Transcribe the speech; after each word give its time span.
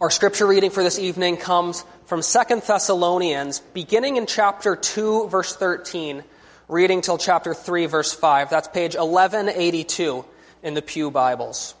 Our 0.00 0.10
scripture 0.10 0.48
reading 0.48 0.70
for 0.70 0.82
this 0.82 0.98
evening 0.98 1.36
comes 1.36 1.84
from 2.06 2.20
2 2.20 2.60
Thessalonians, 2.66 3.60
beginning 3.60 4.16
in 4.16 4.26
chapter 4.26 4.74
2, 4.74 5.28
verse 5.28 5.54
13, 5.54 6.24
reading 6.66 7.00
till 7.00 7.16
chapter 7.16 7.54
3, 7.54 7.86
verse 7.86 8.12
5. 8.12 8.50
That's 8.50 8.66
page 8.66 8.96
1182 8.96 10.24
in 10.64 10.74
the 10.74 10.82
Pew 10.82 11.12
Bibles. 11.12 11.76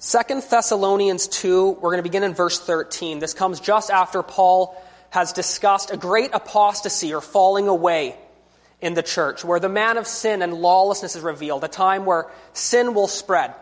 2 0.00 0.40
Thessalonians 0.40 1.28
2, 1.28 1.72
we're 1.72 1.90
going 1.90 1.98
to 1.98 2.02
begin 2.02 2.22
in 2.22 2.32
verse 2.32 2.58
13. 2.58 3.18
This 3.18 3.34
comes 3.34 3.60
just 3.60 3.90
after 3.90 4.22
Paul 4.22 4.74
has 5.10 5.34
discussed 5.34 5.92
a 5.92 5.98
great 5.98 6.30
apostasy 6.32 7.12
or 7.12 7.20
falling 7.20 7.68
away 7.68 8.16
in 8.80 8.94
the 8.94 9.02
church, 9.02 9.44
where 9.44 9.60
the 9.60 9.68
man 9.68 9.98
of 9.98 10.06
sin 10.06 10.40
and 10.40 10.54
lawlessness 10.54 11.16
is 11.16 11.22
revealed, 11.22 11.62
a 11.64 11.68
time 11.68 12.06
where 12.06 12.30
sin 12.54 12.94
will 12.94 13.08
spread. 13.08 13.54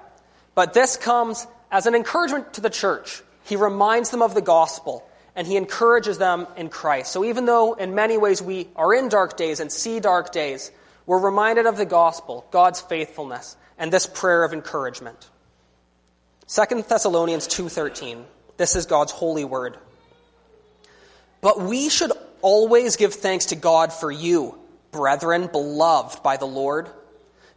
But 0.55 0.75
this 0.75 0.97
comes 0.97 1.45
as 1.71 1.87
an 1.87 1.95
encouragement 1.95 2.55
to 2.55 2.61
the 2.61 2.71
church. 2.71 3.23
He 3.45 3.56
reminds 3.56 4.11
them 4.11 4.23
of 4.23 4.34
the 4.34 4.42
gospel 4.42 5.06
and 5.37 5.47
he 5.47 5.56
encourages 5.56 6.19
them 6.19 6.47
in 6.56 6.69
Christ. 6.69 7.12
So 7.12 7.24
even 7.24 7.47
though 7.47 7.74
in 7.74 7.95
many 7.95 8.19
ways 8.19 8.42
we 8.42 8.69
are 8.77 8.92
in 8.92 9.09
dark 9.09 9.37
days 9.37 9.61
and 9.61 9.70
see 9.70 10.01
dark 10.01 10.33
days, 10.33 10.70
we're 11.06 11.19
reminded 11.19 11.66
of 11.66 11.77
the 11.77 11.87
gospel, 11.87 12.47
God's 12.51 12.80
faithfulness, 12.80 13.56
and 13.78 13.92
this 13.92 14.06
prayer 14.06 14.45
of 14.45 14.52
encouragement. 14.52 15.28
2 16.48 16.83
Thessalonians 16.88 17.47
2:13. 17.47 18.25
This 18.56 18.77
is 18.77 18.87
God's 18.87 19.12
holy 19.12 19.45
word. 19.45 19.78
But 21.41 21.61
we 21.61 21.89
should 21.89 22.12
always 22.42 22.97
give 22.97 23.14
thanks 23.14 23.47
to 23.47 23.56
God 23.56 23.92
for 23.92 24.11
you, 24.11 24.59
brethren, 24.91 25.47
beloved 25.47 26.23
by 26.23 26.37
the 26.37 26.47
Lord, 26.47 26.91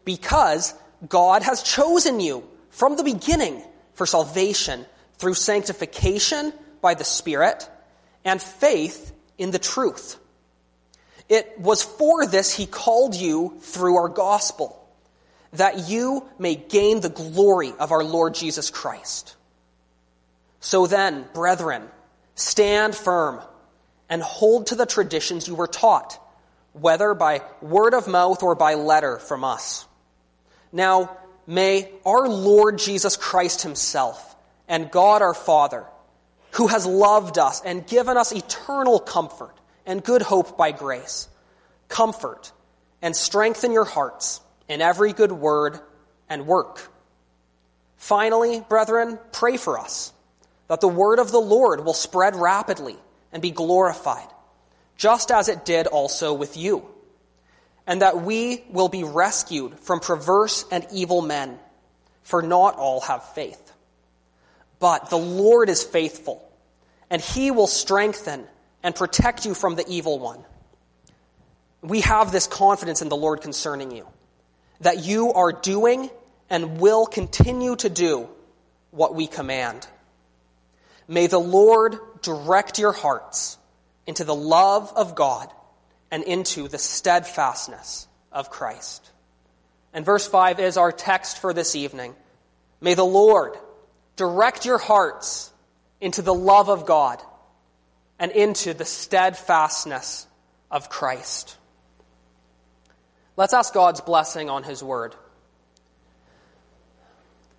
because 0.06 0.74
God 1.10 1.44
has 1.44 1.64
chosen 1.64 2.20
you 2.20 2.48
from 2.70 2.96
the 2.96 3.04
beginning 3.04 3.64
for 3.94 4.06
salvation 4.06 4.86
through 5.18 5.34
sanctification 5.36 6.54
by 6.82 6.94
the 6.94 7.04
Spirit 7.04 7.70
and 8.26 8.42
faith 8.42 9.14
in 9.38 9.52
the 9.52 9.60
truth. 9.60 10.18
It 11.30 11.60
was 11.60 11.84
for 11.84 12.26
this 12.26 12.56
he 12.56 12.66
called 12.66 13.16
you 13.16 13.58
through 13.62 13.96
our 13.98 14.10
gospel, 14.10 14.80
that 15.54 15.90
you 15.90 16.28
may 16.38 16.56
gain 16.56 17.00
the 17.00 17.10
glory 17.10 17.74
of 17.80 17.92
our 17.92 18.04
Lord 18.04 18.34
Jesus 18.36 18.70
Christ. 18.70 19.36
So 20.60 20.88
then, 20.88 21.26
brethren, 21.34 21.84
stand 22.36 22.96
firm 22.96 23.42
and 24.10 24.22
hold 24.22 24.68
to 24.68 24.76
the 24.76 24.86
traditions 24.86 25.48
you 25.48 25.56
were 25.56 25.68
taught, 25.68 26.20
whether 26.74 27.14
by 27.14 27.42
word 27.62 27.94
of 27.94 28.08
mouth 28.08 28.44
or 28.44 28.56
by 28.56 28.74
letter 28.74 29.18
from 29.20 29.44
us. 29.44 29.86
Now, 30.72 31.18
may 31.46 31.92
our 32.06 32.28
Lord 32.28 32.78
Jesus 32.78 33.18
Christ 33.18 33.62
himself 33.62 34.36
and 34.68 34.92
God 34.92 35.22
our 35.22 35.34
Father, 35.34 35.86
who 36.52 36.68
has 36.68 36.86
loved 36.86 37.38
us 37.38 37.62
and 37.62 37.86
given 37.86 38.18
us 38.18 38.32
eternal 38.32 39.00
comfort 39.00 39.56
and 39.86 40.04
good 40.04 40.22
hope 40.22 40.58
by 40.58 40.72
grace, 40.72 41.28
comfort 41.90 42.52
and 43.02 43.16
strengthen 43.16 43.72
your 43.72 43.86
hearts 43.86 44.42
in 44.68 44.82
every 44.82 45.14
good 45.14 45.32
word 45.32 45.80
and 46.30 46.48
work. 46.48 46.90
Finally, 47.98 48.62
brethren, 48.70 49.20
pray 49.32 49.58
for 49.58 49.80
us 49.80 50.14
that 50.68 50.82
the 50.82 50.88
word 50.88 51.20
of 51.20 51.32
the 51.32 51.40
Lord 51.40 51.84
will 51.84 51.94
spread 51.94 52.36
rapidly 52.36 52.98
and 53.32 53.42
be 53.42 53.52
glorified, 53.52 54.28
just 54.96 55.32
as 55.32 55.50
it 55.50 55.66
did 55.66 55.88
also 55.88 56.34
with 56.34 56.56
you 56.56 56.93
and 57.86 58.02
that 58.02 58.22
we 58.22 58.64
will 58.70 58.90
be 58.90 59.04
rescued 59.04 59.80
from 59.80 60.00
perverse 60.00 60.66
and 60.72 60.86
evil 60.92 61.22
men, 61.22 61.60
for 62.22 62.42
not 62.42 62.76
all 62.76 63.02
have 63.02 63.24
faith. 63.34 63.74
But 64.80 65.10
the 65.10 65.18
Lord 65.18 65.70
is 65.70 65.84
faithful, 65.84 66.48
and 67.10 67.22
he 67.22 67.52
will 67.52 67.68
strengthen 67.68 68.46
and 68.82 68.96
protect 68.96 69.46
you 69.46 69.54
from 69.54 69.76
the 69.76 69.86
evil 69.88 70.20
one. 70.20 70.44
We 71.82 72.02
have 72.02 72.32
this 72.32 72.48
confidence 72.48 73.02
in 73.02 73.10
the 73.10 73.16
Lord 73.18 73.42
concerning 73.42 73.92
you, 73.92 74.08
that 74.82 75.04
you 75.04 75.34
are 75.34 75.52
doing 75.52 76.10
and 76.50 76.80
will 76.80 77.06
continue 77.06 77.76
to 77.78 77.90
do 77.90 78.30
what 78.92 79.16
we 79.16 79.28
command. 79.28 79.88
May 81.08 81.28
the 81.28 81.40
Lord 81.40 81.98
direct 82.22 82.80
your 82.80 82.94
hearts 82.94 83.58
into 84.08 84.24
the 84.24 84.36
love 84.36 84.92
of 84.96 85.16
God 85.16 85.52
and 86.14 86.24
into 86.26 86.68
the 86.68 86.78
steadfastness 86.78 88.08
of 88.32 88.52
Christ. 88.52 89.10
And 89.96 90.06
verse 90.06 90.28
5 90.28 90.60
is 90.60 90.78
our 90.78 90.92
text 90.92 91.40
for 91.40 91.56
this 91.56 91.76
evening. 91.76 92.14
May 92.80 92.94
the 92.94 93.04
Lord 93.04 93.58
direct 94.16 94.64
your 94.64 94.78
hearts 94.78 95.52
into 96.00 96.22
the 96.22 96.34
love 96.34 96.70
of 96.70 96.86
God 96.86 97.20
and 98.20 98.32
into 98.32 98.76
the 98.76 98.86
steadfastness 98.86 100.28
of 100.70 100.88
Christ. 100.88 101.58
Let's 103.36 103.56
ask 103.56 103.74
God's 103.74 104.02
blessing 104.02 104.52
on 104.52 104.62
His 104.62 104.84
Word. 104.84 105.16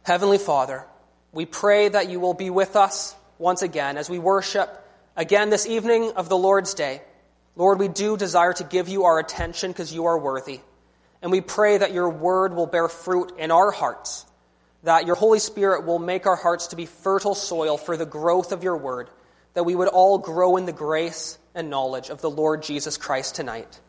Heavenly 0.04 0.38
Father, 0.38 0.84
we 1.32 1.44
pray 1.44 1.88
that 1.88 2.09
you 2.09 2.20
will 2.20 2.34
be 2.34 2.50
with 2.50 2.76
us 2.76 3.16
once 3.37 3.62
again 3.62 3.98
as 3.98 4.09
we 4.09 4.20
worship 4.20 4.70
again 5.16 5.50
this 5.50 5.66
evening 5.66 6.12
of 6.14 6.28
the 6.28 6.38
Lord's 6.38 6.75
Day. 6.75 7.03
Lord, 7.56 7.78
we 7.78 7.88
do 7.88 8.16
desire 8.16 8.53
to 8.54 8.65
give 8.65 8.88
you 8.88 9.04
our 9.04 9.19
attention 9.19 9.70
because 9.70 9.92
you 9.92 10.06
are 10.06 10.19
worthy. 10.19 10.60
And 11.22 11.31
we 11.31 11.41
pray 11.41 11.78
that 11.78 11.92
your 11.92 12.10
word 12.10 12.54
will 12.54 12.66
bear 12.66 12.88
fruit 12.88 13.32
in 13.38 13.50
our 13.50 13.70
hearts, 13.70 14.26
that 14.82 15.06
your 15.06 15.16
Holy 15.16 15.38
Spirit 15.38 15.87
will 15.87 15.98
make 15.98 16.26
our 16.26 16.37
hearts 16.37 16.69
to 16.69 16.76
be 16.76 16.87
fertile 16.87 17.34
soil 17.34 17.78
for 17.78 17.97
the 17.97 18.06
growth 18.06 18.53
of 18.53 18.62
your 18.62 18.76
word, 18.76 19.09
that 19.54 19.64
we 19.64 19.75
would 19.75 19.88
all 19.88 20.19
grow 20.19 20.56
in 20.56 20.66
the 20.66 20.72
grace 20.72 21.38
and 21.54 21.70
knowledge 21.70 22.10
of 22.10 22.20
the 22.20 22.31
Lord 22.31 22.62
Jesus 22.62 22.98
Christ 22.98 23.37
tonight. 23.37 23.81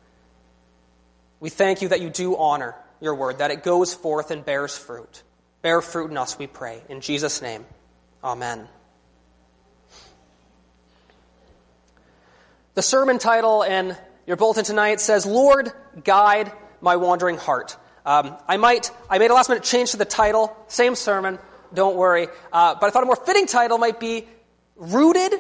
We 1.40 1.50
thank 1.50 1.82
you 1.82 1.90
that 1.90 2.02
you 2.02 2.10
do 2.10 2.38
honor 2.38 2.76
your 3.02 3.16
word, 3.16 3.40
that 3.40 3.52
it 3.52 3.64
goes 3.64 3.94
forth 3.94 4.32
and 4.32 4.46
bears 4.46 4.78
fruit. 4.78 5.24
Bear 5.62 5.82
fruit 5.82 6.12
in 6.12 6.18
us, 6.18 6.38
we 6.38 6.48
pray. 6.48 6.82
In 6.88 7.02
Jesus' 7.02 7.42
name, 7.42 7.66
amen. 8.24 8.68
The 12.76 12.82
sermon 12.82 13.20
title 13.20 13.64
in 13.64 13.96
your 14.28 14.36
bulletin 14.36 14.66
tonight 14.66 15.00
says, 15.00 15.26
Lord, 15.26 15.72
guide 16.04 16.52
my 16.82 16.98
wandering 16.98 17.38
heart. 17.38 17.78
Um, 18.06 18.36
I 18.50 18.58
might, 18.58 18.92
I 19.10 19.18
made 19.18 19.32
a 19.32 19.34
last 19.34 19.48
minute 19.48 19.64
change 19.64 19.92
to 19.92 19.98
the 19.98 20.04
title, 20.04 20.54
same 20.68 20.96
sermon, 20.96 21.40
don't 21.74 21.96
worry. 21.96 22.28
Uh, 22.52 22.76
but 22.76 22.88
I 22.88 22.90
thought 22.90 23.04
a 23.04 23.06
more 23.06 23.16
fitting 23.16 23.48
title 23.48 23.78
might 23.78 24.02
be 24.02 24.28
Rooted 24.76 25.34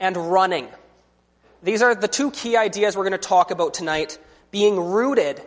and 0.00 0.16
Running. 0.16 0.66
These 1.62 1.80
are 1.80 1.94
the 1.94 2.08
two 2.08 2.32
key 2.32 2.56
ideas 2.56 2.96
we're 2.96 3.08
going 3.08 3.12
to 3.12 3.18
talk 3.18 3.52
about 3.52 3.74
tonight 3.74 4.18
being 4.50 4.76
rooted 4.76 5.40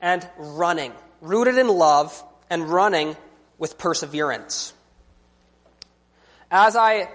and 0.00 0.28
running. 0.36 0.92
Rooted 1.20 1.58
in 1.58 1.68
love 1.68 2.20
and 2.50 2.68
running 2.68 3.16
with 3.56 3.78
perseverance. 3.78 4.74
As 6.50 6.74
I 6.74 7.08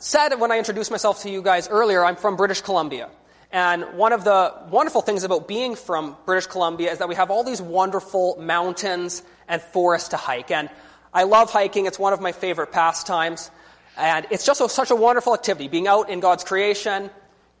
said 0.00 0.34
when 0.40 0.50
I 0.50 0.58
introduced 0.58 0.90
myself 0.90 1.22
to 1.22 1.30
you 1.30 1.42
guys 1.42 1.68
earlier, 1.68 2.04
I'm 2.04 2.16
from 2.16 2.36
British 2.36 2.62
Columbia. 2.62 3.10
And 3.50 3.84
one 3.98 4.14
of 4.14 4.24
the 4.24 4.54
wonderful 4.70 5.02
things 5.02 5.24
about 5.24 5.46
being 5.46 5.76
from 5.76 6.16
British 6.24 6.46
Columbia 6.46 6.90
is 6.90 6.98
that 6.98 7.08
we 7.08 7.14
have 7.14 7.30
all 7.30 7.44
these 7.44 7.60
wonderful 7.60 8.38
mountains 8.40 9.22
and 9.46 9.60
forests 9.60 10.08
to 10.10 10.16
hike. 10.16 10.50
And 10.50 10.70
I 11.12 11.24
love 11.24 11.50
hiking. 11.50 11.84
It's 11.84 11.98
one 11.98 12.14
of 12.14 12.20
my 12.22 12.32
favorite 12.32 12.72
pastimes. 12.72 13.50
And 13.98 14.26
it's 14.30 14.46
just 14.46 14.62
a, 14.62 14.68
such 14.70 14.90
a 14.90 14.96
wonderful 14.96 15.34
activity, 15.34 15.68
being 15.68 15.86
out 15.86 16.08
in 16.08 16.20
God's 16.20 16.44
creation, 16.44 17.10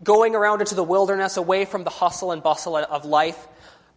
going 0.02 0.34
around 0.34 0.60
into 0.62 0.74
the 0.74 0.82
wilderness, 0.82 1.36
away 1.36 1.66
from 1.66 1.84
the 1.84 1.90
hustle 1.90 2.32
and 2.32 2.42
bustle 2.42 2.76
of 2.76 3.04
life. 3.04 3.46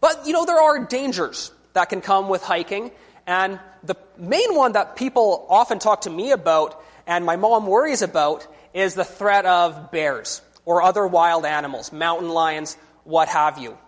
But, 0.02 0.26
you 0.26 0.34
know, 0.34 0.44
there 0.44 0.60
are 0.60 0.84
dangers 0.84 1.50
that 1.72 1.88
can 1.88 2.02
come 2.02 2.28
with 2.28 2.42
hiking. 2.42 2.90
And 3.26 3.58
the 3.82 3.96
main 4.18 4.54
one 4.54 4.72
that 4.72 4.96
people 4.96 5.46
often 5.48 5.78
talk 5.78 6.02
to 6.02 6.10
me 6.10 6.32
about 6.32 6.82
and 7.06 7.24
my 7.24 7.36
mom 7.36 7.66
worries 7.66 8.02
about 8.02 8.46
is 8.74 8.94
the 8.94 9.04
threat 9.04 9.46
of 9.46 9.90
bears 9.90 10.42
or 10.64 10.82
other 10.82 11.06
wild 11.06 11.44
animals, 11.44 11.92
mountain 11.92 12.28
lions, 12.28 12.76
what 13.04 13.28
have 13.28 13.58
you. 13.58 13.78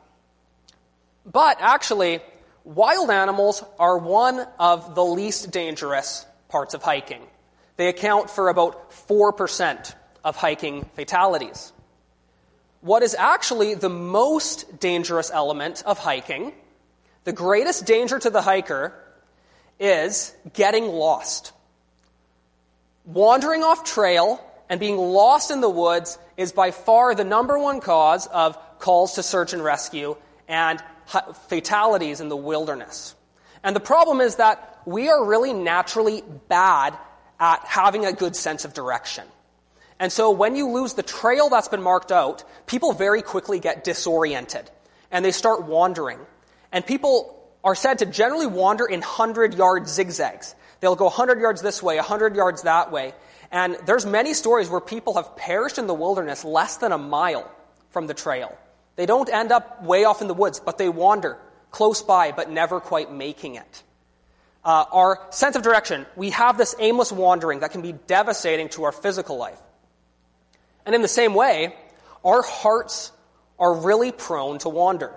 But 1.26 1.58
actually, 1.60 2.20
wild 2.64 3.10
animals 3.10 3.64
are 3.78 3.98
one 3.98 4.46
of 4.58 4.94
the 4.94 5.04
least 5.04 5.50
dangerous 5.50 6.24
parts 6.48 6.74
of 6.74 6.82
hiking. 6.82 7.22
They 7.76 7.88
account 7.88 8.30
for 8.30 8.48
about 8.48 8.90
4% 8.90 9.94
of 10.24 10.36
hiking 10.36 10.84
fatalities. 10.94 11.72
What 12.80 13.02
is 13.02 13.14
actually 13.14 13.74
the 13.74 13.90
most 13.90 14.78
dangerous 14.80 15.30
element 15.30 15.82
of 15.84 15.98
hiking, 15.98 16.52
the 17.24 17.32
greatest 17.32 17.86
danger 17.86 18.18
to 18.18 18.30
the 18.30 18.42
hiker, 18.42 18.94
is 19.80 20.34
getting 20.54 20.86
lost. 20.86 21.52
Wandering 23.08 23.62
off 23.62 23.84
trail 23.84 24.38
and 24.68 24.78
being 24.78 24.98
lost 24.98 25.50
in 25.50 25.62
the 25.62 25.70
woods 25.70 26.18
is 26.36 26.52
by 26.52 26.72
far 26.72 27.14
the 27.14 27.24
number 27.24 27.58
one 27.58 27.80
cause 27.80 28.26
of 28.26 28.58
calls 28.78 29.14
to 29.14 29.22
search 29.22 29.54
and 29.54 29.64
rescue 29.64 30.14
and 30.46 30.78
fatalities 31.48 32.20
in 32.20 32.28
the 32.28 32.36
wilderness. 32.36 33.14
And 33.64 33.74
the 33.74 33.80
problem 33.80 34.20
is 34.20 34.36
that 34.36 34.82
we 34.84 35.08
are 35.08 35.24
really 35.24 35.54
naturally 35.54 36.22
bad 36.48 36.98
at 37.40 37.60
having 37.64 38.04
a 38.04 38.12
good 38.12 38.36
sense 38.36 38.66
of 38.66 38.74
direction. 38.74 39.24
And 39.98 40.12
so 40.12 40.30
when 40.30 40.54
you 40.54 40.68
lose 40.68 40.92
the 40.92 41.02
trail 41.02 41.48
that's 41.48 41.68
been 41.68 41.82
marked 41.82 42.12
out, 42.12 42.44
people 42.66 42.92
very 42.92 43.22
quickly 43.22 43.58
get 43.58 43.84
disoriented 43.84 44.70
and 45.10 45.24
they 45.24 45.32
start 45.32 45.64
wandering. 45.64 46.18
And 46.72 46.84
people 46.84 47.42
are 47.64 47.74
said 47.74 48.00
to 48.00 48.06
generally 48.06 48.46
wander 48.46 48.84
in 48.84 49.00
100 49.00 49.54
yard 49.54 49.88
zigzags. 49.88 50.54
They'll 50.80 50.96
go 50.96 51.06
100 51.06 51.40
yards 51.40 51.62
this 51.62 51.82
way, 51.82 51.96
100 51.96 52.36
yards 52.36 52.62
that 52.62 52.92
way. 52.92 53.14
And 53.50 53.76
there's 53.86 54.04
many 54.04 54.34
stories 54.34 54.68
where 54.68 54.80
people 54.80 55.14
have 55.14 55.36
perished 55.36 55.78
in 55.78 55.86
the 55.86 55.94
wilderness 55.94 56.44
less 56.44 56.76
than 56.76 56.92
a 56.92 56.98
mile 56.98 57.50
from 57.90 58.06
the 58.06 58.14
trail. 58.14 58.56
They 58.96 59.06
don't 59.06 59.28
end 59.32 59.52
up 59.52 59.82
way 59.82 60.04
off 60.04 60.22
in 60.22 60.28
the 60.28 60.34
woods, 60.34 60.60
but 60.60 60.78
they 60.78 60.88
wander 60.88 61.38
close 61.70 62.02
by, 62.02 62.32
but 62.32 62.50
never 62.50 62.80
quite 62.80 63.12
making 63.12 63.54
it. 63.56 63.82
Uh, 64.64 64.84
our 64.92 65.20
sense 65.30 65.56
of 65.56 65.62
direction, 65.62 66.06
we 66.16 66.30
have 66.30 66.58
this 66.58 66.74
aimless 66.78 67.12
wandering 67.12 67.60
that 67.60 67.70
can 67.70 67.82
be 67.82 67.92
devastating 67.92 68.68
to 68.70 68.84
our 68.84 68.92
physical 68.92 69.36
life. 69.36 69.58
And 70.84 70.94
in 70.94 71.02
the 71.02 71.08
same 71.08 71.34
way, 71.34 71.74
our 72.24 72.42
hearts 72.42 73.12
are 73.58 73.74
really 73.74 74.12
prone 74.12 74.58
to 74.58 74.68
wander. 74.68 75.14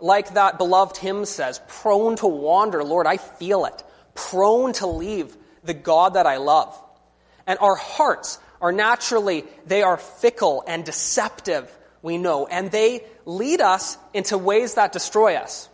Like 0.00 0.34
that 0.34 0.58
beloved 0.58 0.96
hymn 0.96 1.24
says, 1.26 1.60
prone 1.68 2.16
to 2.16 2.26
wander, 2.26 2.82
Lord, 2.82 3.06
I 3.06 3.18
feel 3.18 3.66
it. 3.66 3.82
Prone 4.14 4.72
to 4.74 4.86
leave 4.86 5.36
the 5.64 5.74
God 5.74 6.14
that 6.14 6.26
I 6.26 6.36
love. 6.36 6.80
And 7.46 7.58
our 7.58 7.76
hearts 7.76 8.38
are 8.60 8.72
naturally, 8.72 9.44
they 9.66 9.82
are 9.82 9.96
fickle 9.96 10.62
and 10.66 10.84
deceptive, 10.84 11.70
we 12.02 12.18
know, 12.18 12.46
and 12.46 12.70
they 12.70 13.04
lead 13.24 13.60
us 13.60 13.98
into 14.14 14.38
ways 14.38 14.74
that 14.74 14.92
destroy 14.92 15.34
us. 15.34 15.68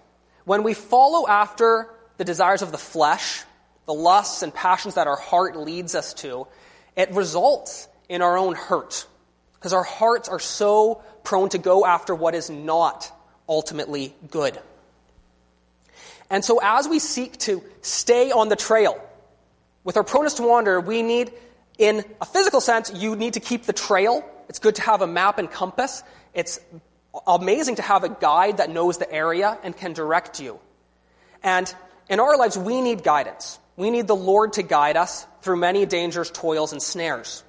When 0.44 0.62
we 0.62 0.74
follow 0.74 1.28
after 1.28 1.90
the 2.16 2.24
desires 2.24 2.62
of 2.62 2.72
the 2.72 2.78
flesh, 2.78 3.44
the 3.86 3.94
lusts 3.94 4.42
and 4.42 4.52
passions 4.52 4.94
that 4.94 5.06
our 5.06 5.16
heart 5.16 5.56
leads 5.56 5.94
us 5.94 6.14
to, 6.14 6.46
it 6.96 7.12
results 7.12 7.88
in 8.08 8.22
our 8.22 8.36
own 8.36 8.54
hurt. 8.54 9.06
Because 9.54 9.72
our 9.72 9.84
hearts 9.84 10.28
are 10.28 10.40
so 10.40 11.02
prone 11.24 11.48
to 11.50 11.58
go 11.58 11.84
after 11.84 12.14
what 12.14 12.34
is 12.34 12.48
not 12.48 13.10
ultimately 13.48 14.14
good. 14.30 14.58
And 16.30 16.44
so, 16.44 16.60
as 16.62 16.88
we 16.88 16.98
seek 16.98 17.38
to 17.38 17.62
stay 17.80 18.30
on 18.30 18.48
the 18.48 18.56
trail, 18.56 19.02
with 19.84 19.96
our 19.96 20.04
proneness 20.04 20.34
to 20.34 20.42
wander, 20.42 20.80
we 20.80 21.02
need, 21.02 21.32
in 21.78 22.04
a 22.20 22.26
physical 22.26 22.60
sense, 22.60 22.92
you 22.94 23.16
need 23.16 23.34
to 23.34 23.40
keep 23.40 23.64
the 23.64 23.72
trail. 23.72 24.28
It's 24.48 24.58
good 24.58 24.74
to 24.76 24.82
have 24.82 25.00
a 25.00 25.06
map 25.06 25.38
and 25.38 25.50
compass. 25.50 26.02
It's 26.34 26.60
amazing 27.26 27.76
to 27.76 27.82
have 27.82 28.04
a 28.04 28.08
guide 28.08 28.58
that 28.58 28.70
knows 28.70 28.98
the 28.98 29.10
area 29.10 29.58
and 29.62 29.76
can 29.76 29.94
direct 29.94 30.40
you. 30.40 30.58
And 31.42 31.72
in 32.08 32.20
our 32.20 32.36
lives, 32.36 32.58
we 32.58 32.80
need 32.80 33.02
guidance. 33.02 33.58
We 33.76 33.90
need 33.90 34.06
the 34.06 34.16
Lord 34.16 34.54
to 34.54 34.62
guide 34.62 34.96
us 34.96 35.26
through 35.42 35.56
many 35.56 35.86
dangers, 35.86 36.30
toils, 36.30 36.72
and 36.72 36.82
snares. 36.82 37.44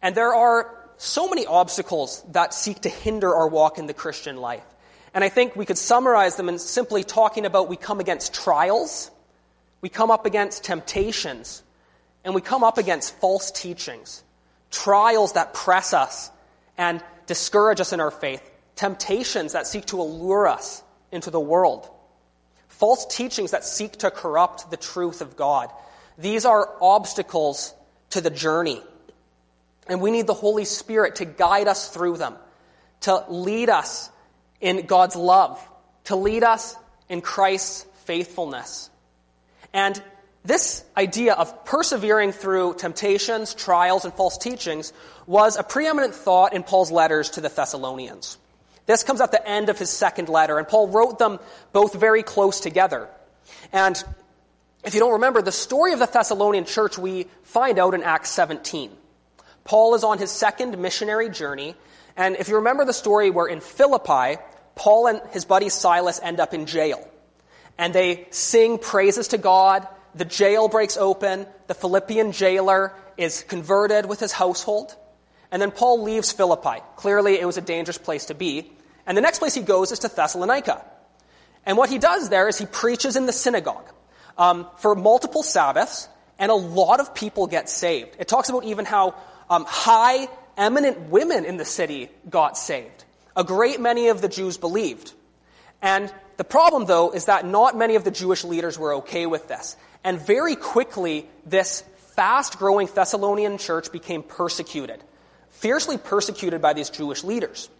And 0.00 0.14
there 0.14 0.34
are 0.34 0.74
so 0.96 1.28
many 1.28 1.46
obstacles 1.46 2.22
that 2.32 2.54
seek 2.54 2.82
to 2.82 2.88
hinder 2.88 3.34
our 3.34 3.48
walk 3.48 3.78
in 3.78 3.86
the 3.86 3.94
Christian 3.94 4.36
life. 4.36 4.64
And 5.12 5.24
I 5.24 5.28
think 5.28 5.56
we 5.56 5.66
could 5.66 5.78
summarize 5.78 6.36
them 6.36 6.48
in 6.48 6.58
simply 6.58 7.02
talking 7.04 7.46
about 7.46 7.68
we 7.68 7.76
come 7.76 8.00
against 8.00 8.32
trials, 8.32 9.10
we 9.80 9.88
come 9.88 10.10
up 10.10 10.26
against 10.26 10.64
temptations, 10.64 11.62
and 12.24 12.34
we 12.34 12.40
come 12.40 12.62
up 12.62 12.78
against 12.78 13.16
false 13.16 13.50
teachings. 13.50 14.22
Trials 14.70 15.32
that 15.32 15.52
press 15.52 15.92
us 15.92 16.30
and 16.78 17.02
discourage 17.26 17.80
us 17.80 17.92
in 17.92 18.00
our 18.00 18.10
faith, 18.10 18.42
temptations 18.76 19.52
that 19.52 19.66
seek 19.66 19.86
to 19.86 20.00
allure 20.00 20.46
us 20.46 20.82
into 21.10 21.30
the 21.30 21.40
world, 21.40 21.88
false 22.68 23.04
teachings 23.06 23.50
that 23.50 23.64
seek 23.64 23.92
to 23.98 24.10
corrupt 24.10 24.70
the 24.70 24.76
truth 24.76 25.20
of 25.20 25.36
God. 25.36 25.70
These 26.18 26.44
are 26.44 26.68
obstacles 26.80 27.74
to 28.10 28.20
the 28.20 28.30
journey. 28.30 28.80
And 29.88 30.00
we 30.00 30.10
need 30.12 30.26
the 30.28 30.34
Holy 30.34 30.64
Spirit 30.64 31.16
to 31.16 31.24
guide 31.24 31.66
us 31.66 31.88
through 31.88 32.18
them, 32.18 32.36
to 33.00 33.24
lead 33.28 33.70
us 33.70 34.10
in 34.60 34.86
God's 34.86 35.16
love, 35.16 35.66
to 36.04 36.16
lead 36.16 36.44
us 36.44 36.76
in 37.08 37.20
Christ's 37.20 37.86
faithfulness. 38.04 38.90
And 39.72 40.00
this 40.44 40.84
idea 40.96 41.34
of 41.34 41.64
persevering 41.64 42.32
through 42.32 42.74
temptations, 42.74 43.54
trials, 43.54 44.04
and 44.04 44.14
false 44.14 44.38
teachings 44.38 44.92
was 45.26 45.56
a 45.56 45.62
preeminent 45.62 46.14
thought 46.14 46.54
in 46.54 46.62
Paul's 46.62 46.90
letters 46.90 47.30
to 47.30 47.40
the 47.40 47.48
Thessalonians. 47.48 48.38
This 48.86 49.02
comes 49.04 49.20
at 49.20 49.32
the 49.32 49.46
end 49.46 49.68
of 49.68 49.78
his 49.78 49.90
second 49.90 50.28
letter, 50.28 50.58
and 50.58 50.66
Paul 50.66 50.88
wrote 50.88 51.18
them 51.18 51.38
both 51.72 51.94
very 51.94 52.22
close 52.22 52.60
together. 52.60 53.08
And 53.72 54.02
if 54.82 54.94
you 54.94 55.00
don't 55.00 55.12
remember, 55.12 55.42
the 55.42 55.52
story 55.52 55.92
of 55.92 55.98
the 55.98 56.06
Thessalonian 56.06 56.64
church 56.64 56.96
we 56.96 57.26
find 57.42 57.78
out 57.78 57.94
in 57.94 58.02
Acts 58.02 58.30
17. 58.30 58.90
Paul 59.64 59.94
is 59.94 60.04
on 60.04 60.18
his 60.18 60.30
second 60.30 60.78
missionary 60.78 61.28
journey, 61.28 61.76
and 62.16 62.34
if 62.36 62.48
you 62.48 62.56
remember 62.56 62.84
the 62.84 62.94
story 62.94 63.30
where 63.30 63.46
in 63.46 63.60
Philippi, 63.60 64.40
Paul 64.80 65.08
and 65.08 65.20
his 65.32 65.44
buddy 65.44 65.68
Silas 65.68 66.18
end 66.22 66.40
up 66.40 66.54
in 66.54 66.64
jail. 66.64 67.06
And 67.76 67.94
they 67.94 68.26
sing 68.30 68.78
praises 68.78 69.28
to 69.28 69.38
God. 69.38 69.86
The 70.14 70.24
jail 70.24 70.68
breaks 70.68 70.96
open. 70.96 71.46
The 71.66 71.74
Philippian 71.74 72.32
jailer 72.32 72.94
is 73.18 73.42
converted 73.42 74.06
with 74.06 74.20
his 74.20 74.32
household. 74.32 74.96
And 75.52 75.60
then 75.60 75.70
Paul 75.70 76.02
leaves 76.02 76.32
Philippi. 76.32 76.80
Clearly, 76.96 77.38
it 77.38 77.44
was 77.44 77.58
a 77.58 77.60
dangerous 77.60 77.98
place 77.98 78.24
to 78.26 78.34
be. 78.34 78.72
And 79.04 79.18
the 79.18 79.20
next 79.20 79.38
place 79.38 79.54
he 79.54 79.60
goes 79.60 79.92
is 79.92 79.98
to 79.98 80.08
Thessalonica. 80.08 80.82
And 81.66 81.76
what 81.76 81.90
he 81.90 81.98
does 81.98 82.30
there 82.30 82.48
is 82.48 82.56
he 82.56 82.64
preaches 82.64 83.16
in 83.16 83.26
the 83.26 83.34
synagogue 83.34 83.92
um, 84.38 84.66
for 84.78 84.94
multiple 84.94 85.42
Sabbaths, 85.42 86.08
and 86.38 86.50
a 86.50 86.54
lot 86.54 87.00
of 87.00 87.14
people 87.14 87.46
get 87.46 87.68
saved. 87.68 88.16
It 88.18 88.28
talks 88.28 88.48
about 88.48 88.64
even 88.64 88.86
how 88.86 89.14
um, 89.50 89.66
high, 89.68 90.28
eminent 90.56 91.10
women 91.10 91.44
in 91.44 91.58
the 91.58 91.66
city 91.66 92.08
got 92.30 92.56
saved. 92.56 93.04
A 93.40 93.44
great 93.44 93.80
many 93.80 94.08
of 94.08 94.20
the 94.20 94.28
Jews 94.28 94.58
believed. 94.58 95.14
And 95.80 96.12
the 96.36 96.44
problem, 96.44 96.84
though, 96.84 97.10
is 97.10 97.24
that 97.24 97.46
not 97.46 97.74
many 97.74 97.94
of 97.94 98.04
the 98.04 98.10
Jewish 98.10 98.44
leaders 98.44 98.78
were 98.78 98.96
okay 98.96 99.24
with 99.24 99.48
this. 99.48 99.78
And 100.04 100.20
very 100.20 100.56
quickly, 100.56 101.26
this 101.46 101.82
fast 102.14 102.58
growing 102.58 102.86
Thessalonian 102.94 103.56
church 103.56 103.92
became 103.92 104.22
persecuted, 104.22 105.02
fiercely 105.48 105.96
persecuted 105.96 106.60
by 106.60 106.74
these 106.74 106.90
Jewish 106.90 107.24
leaders. 107.24 107.70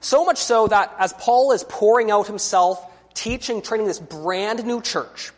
So 0.00 0.24
much 0.24 0.38
so 0.38 0.68
that 0.68 0.96
as 0.98 1.12
Paul 1.12 1.52
is 1.52 1.64
pouring 1.64 2.10
out 2.10 2.26
himself, 2.26 2.82
teaching, 3.12 3.60
training 3.60 3.88
this 3.88 4.00
brand 4.00 4.64
new 4.64 4.80
church, 4.80 5.32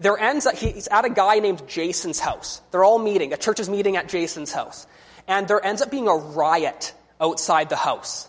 there 0.00 0.18
ends 0.18 0.46
up, 0.46 0.56
he's 0.56 0.88
at 0.88 1.04
a 1.04 1.10
guy 1.10 1.38
named 1.38 1.68
Jason's 1.68 2.18
house. 2.18 2.60
They're 2.72 2.82
all 2.82 2.98
meeting. 2.98 3.32
A 3.32 3.36
church 3.36 3.60
is 3.60 3.70
meeting 3.70 3.96
at 3.96 4.08
Jason's 4.08 4.50
house 4.50 4.84
and 5.28 5.46
there 5.46 5.64
ends 5.64 5.80
up 5.80 5.92
being 5.92 6.08
a 6.08 6.16
riot 6.16 6.92
outside 7.20 7.68
the 7.68 7.76
house. 7.76 8.28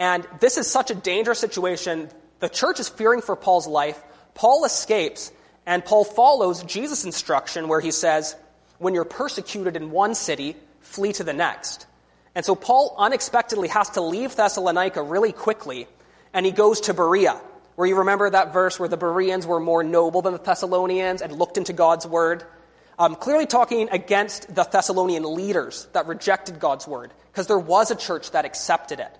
And 0.00 0.26
this 0.40 0.56
is 0.56 0.66
such 0.66 0.90
a 0.90 0.94
dangerous 0.96 1.38
situation. 1.38 2.08
The 2.40 2.48
church 2.48 2.80
is 2.80 2.88
fearing 2.88 3.20
for 3.20 3.36
Paul's 3.36 3.68
life. 3.68 4.02
Paul 4.34 4.64
escapes, 4.64 5.30
and 5.66 5.84
Paul 5.84 6.04
follows 6.04 6.64
Jesus' 6.64 7.04
instruction 7.04 7.68
where 7.68 7.80
he 7.80 7.92
says, 7.92 8.34
When 8.78 8.94
you're 8.94 9.04
persecuted 9.04 9.76
in 9.76 9.92
one 9.92 10.16
city, 10.16 10.56
flee 10.80 11.12
to 11.12 11.22
the 11.22 11.32
next. 11.32 11.86
And 12.34 12.44
so 12.44 12.56
Paul 12.56 12.96
unexpectedly 12.98 13.68
has 13.68 13.90
to 13.90 14.00
leave 14.00 14.34
Thessalonica 14.34 15.02
really 15.02 15.32
quickly, 15.32 15.86
and 16.32 16.44
he 16.44 16.50
goes 16.50 16.80
to 16.82 16.94
Berea, 16.94 17.40
where 17.76 17.86
you 17.86 17.98
remember 17.98 18.28
that 18.28 18.52
verse 18.52 18.80
where 18.80 18.88
the 18.88 18.96
Bereans 18.96 19.46
were 19.46 19.60
more 19.60 19.84
noble 19.84 20.22
than 20.22 20.32
the 20.32 20.38
Thessalonians 20.38 21.22
and 21.22 21.32
looked 21.32 21.58
into 21.58 21.72
God's 21.72 22.06
word 22.06 22.44
um, 23.00 23.14
clearly 23.14 23.46
talking 23.46 23.88
against 23.90 24.54
the 24.54 24.62
Thessalonian 24.62 25.34
leaders 25.34 25.88
that 25.94 26.06
rejected 26.06 26.60
God's 26.60 26.86
word, 26.86 27.10
because 27.32 27.46
there 27.46 27.58
was 27.58 27.90
a 27.90 27.96
church 27.96 28.32
that 28.32 28.44
accepted 28.44 29.00
it. 29.00 29.10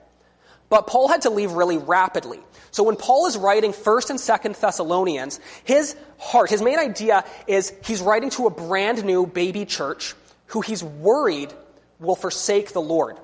But 0.71 0.87
Paul 0.87 1.09
had 1.09 1.23
to 1.23 1.31
leave 1.31 1.53
really 1.53 1.77
rapidly. 1.77 2.41
So 2.71 2.85
when 2.85 2.97
Paul 2.97 3.27
is 3.27 3.37
writing 3.37 3.73
1st 3.73 4.11
and 4.11 4.19
2nd 4.19 4.59
Thessalonians, 4.59 5.41
his 5.65 5.97
heart, 6.19 6.49
his 6.49 6.63
main 6.63 6.79
idea 6.79 7.25
is 7.47 7.75
he's 7.85 8.01
writing 8.01 8.31
to 8.31 8.47
a 8.47 8.51
brand 8.51 9.05
new 9.05 9.27
baby 9.27 9.67
church 9.67 10.15
who 10.47 10.61
he's 10.61 10.83
worried 10.83 11.53
will 11.99 12.15
forsake 12.15 12.73
the 12.73 12.81
Lord. 12.81 13.19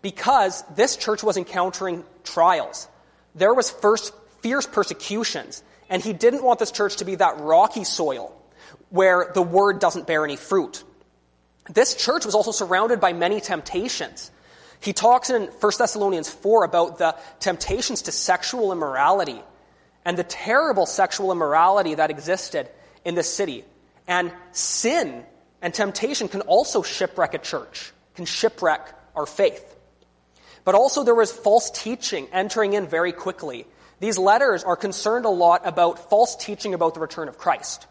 Because 0.00 0.62
this 0.76 0.96
church 0.96 1.22
was 1.22 1.36
encountering 1.36 2.04
trials. 2.22 2.88
There 3.34 3.52
was 3.52 3.70
first 3.70 4.14
fierce 4.40 4.66
persecutions, 4.66 5.64
and 5.90 6.02
he 6.02 6.12
didn't 6.12 6.44
want 6.44 6.60
this 6.60 6.70
church 6.70 6.96
to 6.96 7.04
be 7.04 7.16
that 7.16 7.40
rocky 7.40 7.84
soil 7.84 8.40
where 8.90 9.32
the 9.34 9.42
word 9.42 9.80
doesn't 9.80 10.06
bear 10.06 10.24
any 10.24 10.36
fruit. 10.36 10.84
This 11.68 11.94
church 11.96 12.24
was 12.24 12.34
also 12.34 12.52
surrounded 12.52 13.00
by 13.00 13.12
many 13.12 13.40
temptations. 13.40 14.30
He 14.80 14.92
talks 14.92 15.30
in 15.30 15.44
1 15.46 15.72
Thessalonians 15.78 16.28
4 16.28 16.64
about 16.64 16.98
the 16.98 17.16
temptations 17.40 18.02
to 18.02 18.12
sexual 18.12 18.72
immorality 18.72 19.40
and 20.04 20.18
the 20.18 20.24
terrible 20.24 20.86
sexual 20.86 21.32
immorality 21.32 21.94
that 21.94 22.10
existed 22.10 22.68
in 23.04 23.14
the 23.14 23.22
city. 23.22 23.64
And 24.06 24.32
sin 24.52 25.24
and 25.62 25.72
temptation 25.72 26.28
can 26.28 26.42
also 26.42 26.82
shipwreck 26.82 27.34
a 27.34 27.38
church, 27.38 27.92
can 28.14 28.26
shipwreck 28.26 28.92
our 29.16 29.26
faith. 29.26 29.74
But 30.64 30.74
also 30.74 31.04
there 31.04 31.14
was 31.14 31.32
false 31.32 31.70
teaching 31.70 32.28
entering 32.32 32.72
in 32.72 32.86
very 32.86 33.12
quickly. 33.12 33.66
These 34.00 34.18
letters 34.18 34.64
are 34.64 34.76
concerned 34.76 35.24
a 35.24 35.30
lot 35.30 35.62
about 35.66 36.10
false 36.10 36.36
teaching 36.36 36.74
about 36.74 36.94
the 36.94 37.00
return 37.00 37.28
of 37.28 37.38
Christ. 37.38 37.86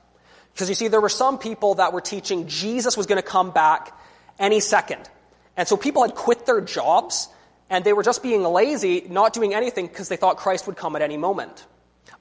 Because 0.53 0.69
you 0.69 0.75
see, 0.75 0.87
there 0.87 1.01
were 1.01 1.09
some 1.09 1.39
people 1.39 1.75
that 1.75 1.93
were 1.93 2.01
teaching 2.01 2.47
Jesus 2.47 2.95
was 2.95 3.07
going 3.07 3.21
to 3.21 3.27
come 3.27 3.51
back 3.51 3.97
any 4.37 4.59
second. 4.59 5.09
And 5.55 5.67
so 5.67 5.77
people 5.77 6.01
had 6.01 6.15
quit 6.15 6.45
their 6.45 6.61
jobs 6.61 7.29
and 7.69 7.83
they 7.83 7.93
were 7.93 8.03
just 8.03 8.23
being 8.23 8.43
lazy, 8.43 9.05
not 9.09 9.33
doing 9.33 9.53
anything 9.53 9.87
because 9.87 10.09
they 10.09 10.15
thought 10.15 10.37
Christ 10.37 10.67
would 10.67 10.75
come 10.75 10.95
at 10.95 11.01
any 11.01 11.17
moment. 11.17 11.65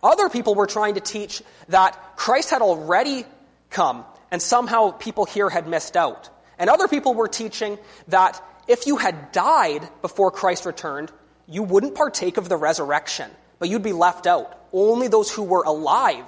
Other 0.02 0.28
people 0.28 0.54
were 0.54 0.66
trying 0.66 0.94
to 0.94 1.00
teach 1.00 1.42
that 1.68 2.16
Christ 2.16 2.50
had 2.50 2.62
already 2.62 3.24
come 3.70 4.04
and 4.30 4.40
somehow 4.40 4.90
people 4.90 5.24
here 5.24 5.48
had 5.48 5.66
missed 5.66 5.96
out. 5.96 6.30
And 6.58 6.70
other 6.70 6.88
people 6.88 7.14
were 7.14 7.28
teaching 7.28 7.78
that 8.08 8.42
if 8.68 8.86
you 8.86 8.96
had 8.96 9.32
died 9.32 9.88
before 10.00 10.30
Christ 10.30 10.66
returned, 10.66 11.10
you 11.46 11.62
wouldn't 11.62 11.94
partake 11.94 12.36
of 12.36 12.48
the 12.48 12.56
resurrection, 12.56 13.30
but 13.58 13.68
you'd 13.68 13.82
be 13.82 13.92
left 13.92 14.26
out. 14.26 14.58
Only 14.72 15.08
those 15.08 15.30
who 15.30 15.42
were 15.42 15.64
alive 15.64 16.24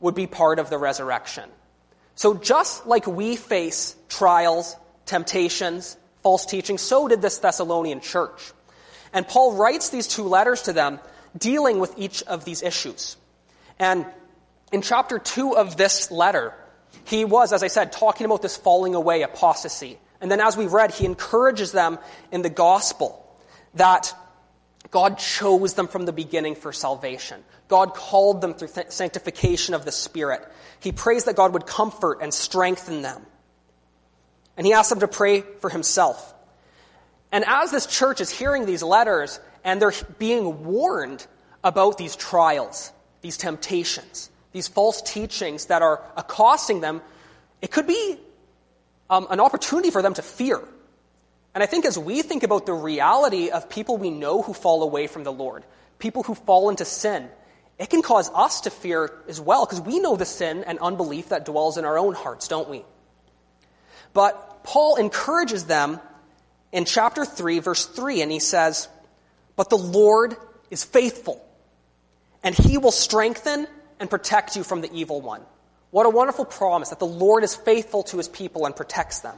would 0.00 0.14
be 0.14 0.26
part 0.26 0.58
of 0.58 0.70
the 0.70 0.78
resurrection. 0.78 1.48
So 2.14 2.34
just 2.34 2.86
like 2.86 3.06
we 3.06 3.36
face 3.36 3.94
trials, 4.08 4.76
temptations, 5.06 5.96
false 6.22 6.46
teaching, 6.46 6.78
so 6.78 7.08
did 7.08 7.22
this 7.22 7.38
Thessalonian 7.38 8.00
church. 8.00 8.52
And 9.12 9.26
Paul 9.26 9.54
writes 9.54 9.90
these 9.90 10.08
two 10.08 10.24
letters 10.24 10.62
to 10.62 10.72
them 10.72 11.00
dealing 11.36 11.78
with 11.78 11.94
each 11.98 12.22
of 12.24 12.44
these 12.44 12.62
issues. 12.62 13.16
And 13.78 14.06
in 14.70 14.82
chapter 14.82 15.18
2 15.18 15.56
of 15.56 15.76
this 15.76 16.10
letter, 16.10 16.54
he 17.04 17.24
was, 17.24 17.52
as 17.52 17.62
I 17.62 17.68
said, 17.68 17.92
talking 17.92 18.24
about 18.24 18.42
this 18.42 18.56
falling 18.56 18.94
away, 18.94 19.22
apostasy. 19.22 19.98
And 20.20 20.30
then 20.30 20.40
as 20.40 20.56
we 20.56 20.66
read, 20.66 20.92
he 20.92 21.04
encourages 21.04 21.72
them 21.72 21.98
in 22.30 22.42
the 22.42 22.50
gospel 22.50 23.18
that 23.74 24.14
God 24.90 25.18
chose 25.18 25.74
them 25.74 25.88
from 25.88 26.04
the 26.04 26.12
beginning 26.12 26.54
for 26.54 26.72
salvation. 26.72 27.42
God 27.68 27.94
called 27.94 28.40
them 28.40 28.54
through 28.54 28.68
th- 28.68 28.90
sanctification 28.90 29.74
of 29.74 29.84
the 29.84 29.92
Spirit. 29.92 30.46
He 30.80 30.92
prays 30.92 31.24
that 31.24 31.36
God 31.36 31.54
would 31.54 31.66
comfort 31.66 32.18
and 32.20 32.32
strengthen 32.32 33.02
them. 33.02 33.22
And 34.56 34.66
he 34.66 34.72
asks 34.72 34.90
them 34.90 35.00
to 35.00 35.08
pray 35.08 35.42
for 35.60 35.70
himself. 35.70 36.34
And 37.30 37.44
as 37.46 37.70
this 37.70 37.86
church 37.86 38.20
is 38.20 38.30
hearing 38.30 38.66
these 38.66 38.82
letters 38.82 39.40
and 39.64 39.80
they're 39.80 39.92
being 40.18 40.64
warned 40.64 41.26
about 41.64 41.96
these 41.96 42.16
trials, 42.16 42.92
these 43.22 43.36
temptations, 43.36 44.28
these 44.52 44.68
false 44.68 45.00
teachings 45.00 45.66
that 45.66 45.80
are 45.80 46.02
accosting 46.16 46.80
them, 46.80 47.00
it 47.62 47.70
could 47.70 47.86
be 47.86 48.18
um, 49.08 49.26
an 49.30 49.40
opportunity 49.40 49.90
for 49.90 50.02
them 50.02 50.12
to 50.14 50.22
fear. 50.22 50.60
And 51.54 51.62
I 51.62 51.66
think 51.66 51.84
as 51.84 51.98
we 51.98 52.22
think 52.22 52.42
about 52.42 52.66
the 52.66 52.72
reality 52.72 53.50
of 53.50 53.68
people 53.68 53.96
we 53.96 54.10
know 54.10 54.42
who 54.42 54.52
fall 54.52 54.82
away 54.82 55.06
from 55.06 55.24
the 55.24 55.32
Lord, 55.32 55.64
people 55.98 56.22
who 56.22 56.34
fall 56.34 56.68
into 56.68 56.84
sin, 56.84 57.28
it 57.78 57.88
can 57.88 58.02
cause 58.02 58.30
us 58.34 58.62
to 58.62 58.70
fear 58.70 59.10
as 59.28 59.40
well, 59.40 59.64
because 59.64 59.80
we 59.80 60.00
know 60.00 60.16
the 60.16 60.24
sin 60.24 60.64
and 60.64 60.78
unbelief 60.78 61.30
that 61.30 61.44
dwells 61.44 61.78
in 61.78 61.84
our 61.84 61.98
own 61.98 62.14
hearts, 62.14 62.48
don't 62.48 62.68
we? 62.68 62.84
But 64.12 64.64
Paul 64.64 64.96
encourages 64.96 65.64
them 65.64 66.00
in 66.70 66.84
chapter 66.84 67.24
3, 67.24 67.58
verse 67.60 67.86
3, 67.86 68.22
and 68.22 68.32
he 68.32 68.38
says, 68.38 68.88
But 69.56 69.70
the 69.70 69.76
Lord 69.76 70.36
is 70.70 70.84
faithful, 70.84 71.44
and 72.42 72.54
he 72.54 72.78
will 72.78 72.92
strengthen 72.92 73.66
and 74.00 74.10
protect 74.10 74.56
you 74.56 74.64
from 74.64 74.80
the 74.80 74.92
evil 74.92 75.20
one. 75.20 75.42
What 75.90 76.06
a 76.06 76.10
wonderful 76.10 76.46
promise 76.46 76.88
that 76.88 76.98
the 76.98 77.06
Lord 77.06 77.44
is 77.44 77.54
faithful 77.54 78.02
to 78.04 78.16
his 78.16 78.28
people 78.28 78.64
and 78.64 78.74
protects 78.74 79.20
them. 79.20 79.36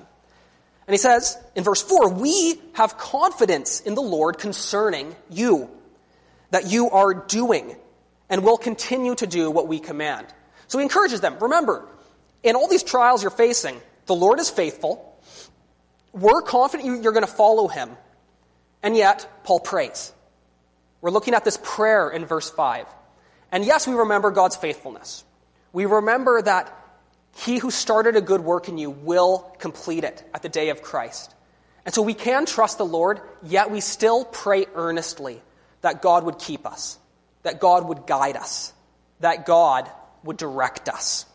And 0.87 0.95
he 0.95 0.99
says 0.99 1.37
in 1.57 1.64
verse 1.64 1.83
4, 1.83 2.11
we 2.11 2.61
have 2.75 2.97
confidence 2.97 3.81
in 3.81 3.95
the 3.95 4.02
Lord 4.02 4.38
concerning 4.38 5.16
you, 5.31 5.69
that 6.50 6.71
you 6.71 6.90
are 6.90 7.14
doing 7.14 7.75
and 8.31 8.45
will 8.45 8.59
continue 8.59 9.14
to 9.16 9.26
do 9.26 9.50
what 9.50 9.66
we 9.66 9.81
command. 9.81 10.26
So 10.69 10.78
he 10.78 10.85
encourages 10.85 11.21
them. 11.21 11.37
Remember, 11.40 11.87
in 12.43 12.54
all 12.54 12.69
these 12.69 12.83
trials 12.83 13.23
you're 13.23 13.31
facing, 13.31 13.81
the 14.06 14.14
Lord 14.14 14.40
is 14.40 14.50
faithful. 14.50 15.18
We're 16.12 16.42
confident 16.42 17.02
you're 17.02 17.12
going 17.12 17.26
to 17.26 17.32
follow 17.32 17.68
him. 17.68 17.90
And 18.82 18.96
yet, 18.96 19.28
Paul 19.44 19.61
prays. 19.61 20.12
We're 21.00 21.11
looking 21.11 21.34
at 21.34 21.44
this 21.44 21.58
prayer 21.62 22.11
in 22.11 22.25
verse 22.26 22.50
5. 22.50 22.87
And 23.50 23.64
yes, 23.64 23.87
we 23.87 23.94
remember 23.94 24.30
God's 24.30 24.56
faithfulness. 24.56 25.25
We 25.73 25.87
remember 25.87 26.40
that 26.42 26.76
he 27.37 27.58
who 27.58 27.70
started 27.70 28.16
a 28.16 28.20
good 28.20 28.40
work 28.40 28.68
in 28.68 28.78
you 28.78 28.90
will 28.90 29.38
complete 29.58 30.04
it 30.04 30.23
at 30.32 30.42
the 30.42 30.49
day 30.49 30.68
of 30.68 30.82
Christ. 30.82 31.34
And 31.84 31.94
so 31.94 32.02
we 32.02 32.14
can 32.14 32.46
trust 32.46 32.78
the 32.78 32.87
Lord, 32.87 33.20
yet 33.42 33.70
we 33.70 33.80
still 33.80 34.25
pray 34.25 34.66
earnestly 34.75 35.42
that 35.82 36.00
God 36.00 36.25
would 36.25 36.38
keep 36.38 36.66
us, 36.66 36.99
that 37.42 37.61
God 37.61 37.87
would 37.88 38.06
guide 38.06 38.37
us, 38.37 38.73
that 39.20 39.44
God 39.44 39.90
would 40.23 40.37
direct 40.37 40.88
us. 40.88 41.26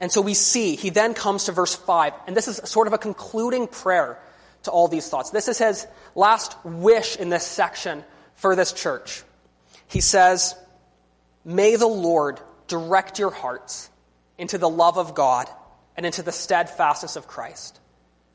And 0.00 0.10
so 0.10 0.20
we 0.20 0.34
see, 0.34 0.76
he 0.76 0.90
then 0.90 1.14
comes 1.14 1.44
to 1.44 1.52
verse 1.52 1.74
5, 1.74 2.12
and 2.26 2.36
this 2.36 2.48
is 2.48 2.60
sort 2.64 2.86
of 2.86 2.92
a 2.92 2.98
concluding 2.98 3.68
prayer 3.68 4.18
to 4.64 4.70
all 4.70 4.88
these 4.88 5.08
thoughts. 5.08 5.30
This 5.30 5.48
is 5.48 5.58
his 5.58 5.86
last 6.14 6.56
wish 6.64 7.16
in 7.16 7.28
this 7.28 7.46
section 7.46 8.04
for 8.34 8.56
this 8.56 8.72
church. 8.72 9.22
He 9.86 10.00
says, 10.00 10.56
May 11.44 11.76
the 11.76 11.86
Lord 11.86 12.40
direct 12.66 13.18
your 13.18 13.30
hearts 13.30 13.90
into 14.38 14.58
the 14.58 14.68
love 14.68 14.98
of 14.98 15.14
God 15.14 15.48
and 15.96 16.04
into 16.04 16.22
the 16.22 16.32
steadfastness 16.32 17.16
of 17.16 17.26
Christ. 17.26 17.78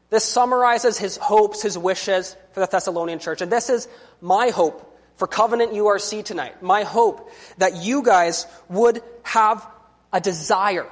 This 0.09 0.23
summarizes 0.23 0.97
his 0.97 1.17
hopes, 1.17 1.61
his 1.61 1.77
wishes 1.77 2.35
for 2.53 2.61
the 2.61 2.67
Thessalonian 2.67 3.19
church. 3.19 3.41
And 3.41 3.51
this 3.51 3.69
is 3.69 3.87
my 4.21 4.49
hope 4.49 4.85
for 5.17 5.27
Covenant 5.27 5.73
URC 5.73 6.23
tonight. 6.23 6.63
My 6.63 6.83
hope 6.83 7.31
that 7.57 7.75
you 7.75 8.01
guys 8.01 8.47
would 8.69 9.03
have 9.23 9.67
a 10.11 10.19
desire 10.21 10.87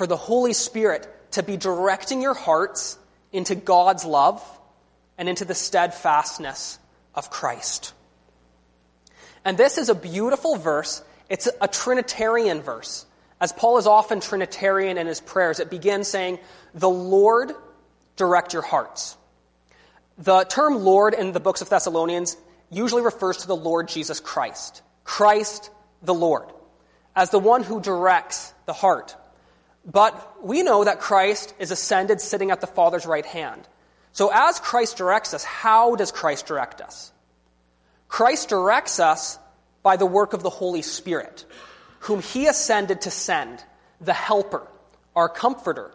for 0.00 0.06
the 0.06 0.16
Holy 0.16 0.54
Spirit 0.54 1.06
to 1.32 1.42
be 1.42 1.58
directing 1.58 2.22
your 2.22 2.32
hearts 2.32 2.98
into 3.32 3.54
God's 3.54 4.06
love 4.06 4.42
and 5.18 5.28
into 5.28 5.44
the 5.44 5.54
steadfastness 5.54 6.78
of 7.14 7.28
Christ. 7.28 7.92
And 9.44 9.58
this 9.58 9.76
is 9.76 9.90
a 9.90 9.94
beautiful 9.94 10.56
verse. 10.56 11.04
It's 11.28 11.50
a 11.60 11.68
Trinitarian 11.68 12.62
verse. 12.62 13.04
As 13.42 13.52
Paul 13.52 13.76
is 13.76 13.86
often 13.86 14.20
Trinitarian 14.20 14.96
in 14.96 15.06
his 15.06 15.20
prayers, 15.20 15.60
it 15.60 15.68
begins 15.68 16.08
saying, 16.08 16.38
The 16.72 16.88
Lord 16.88 17.52
direct 18.16 18.54
your 18.54 18.62
hearts. 18.62 19.18
The 20.16 20.44
term 20.44 20.76
Lord 20.82 21.12
in 21.12 21.32
the 21.32 21.40
books 21.40 21.60
of 21.60 21.68
Thessalonians 21.68 22.38
usually 22.70 23.02
refers 23.02 23.36
to 23.42 23.48
the 23.48 23.54
Lord 23.54 23.88
Jesus 23.88 24.18
Christ. 24.18 24.80
Christ 25.04 25.70
the 26.00 26.14
Lord, 26.14 26.46
as 27.14 27.28
the 27.28 27.38
one 27.38 27.62
who 27.62 27.82
directs 27.82 28.54
the 28.64 28.72
heart. 28.72 29.14
But 29.84 30.44
we 30.44 30.62
know 30.62 30.84
that 30.84 31.00
Christ 31.00 31.54
is 31.58 31.70
ascended 31.70 32.20
sitting 32.20 32.50
at 32.50 32.60
the 32.60 32.66
Father's 32.66 33.06
right 33.06 33.24
hand. 33.24 33.66
So 34.12 34.30
as 34.32 34.60
Christ 34.60 34.96
directs 34.96 35.34
us, 35.34 35.44
how 35.44 35.96
does 35.96 36.12
Christ 36.12 36.46
direct 36.46 36.80
us? 36.80 37.12
Christ 38.08 38.48
directs 38.48 39.00
us 39.00 39.38
by 39.82 39.96
the 39.96 40.06
work 40.06 40.32
of 40.32 40.42
the 40.42 40.50
Holy 40.50 40.82
Spirit 40.82 41.46
whom 42.00 42.22
he 42.22 42.46
ascended 42.46 43.02
to 43.02 43.10
send, 43.10 43.62
the 44.00 44.12
helper, 44.12 44.66
our 45.14 45.28
comforter. 45.28 45.92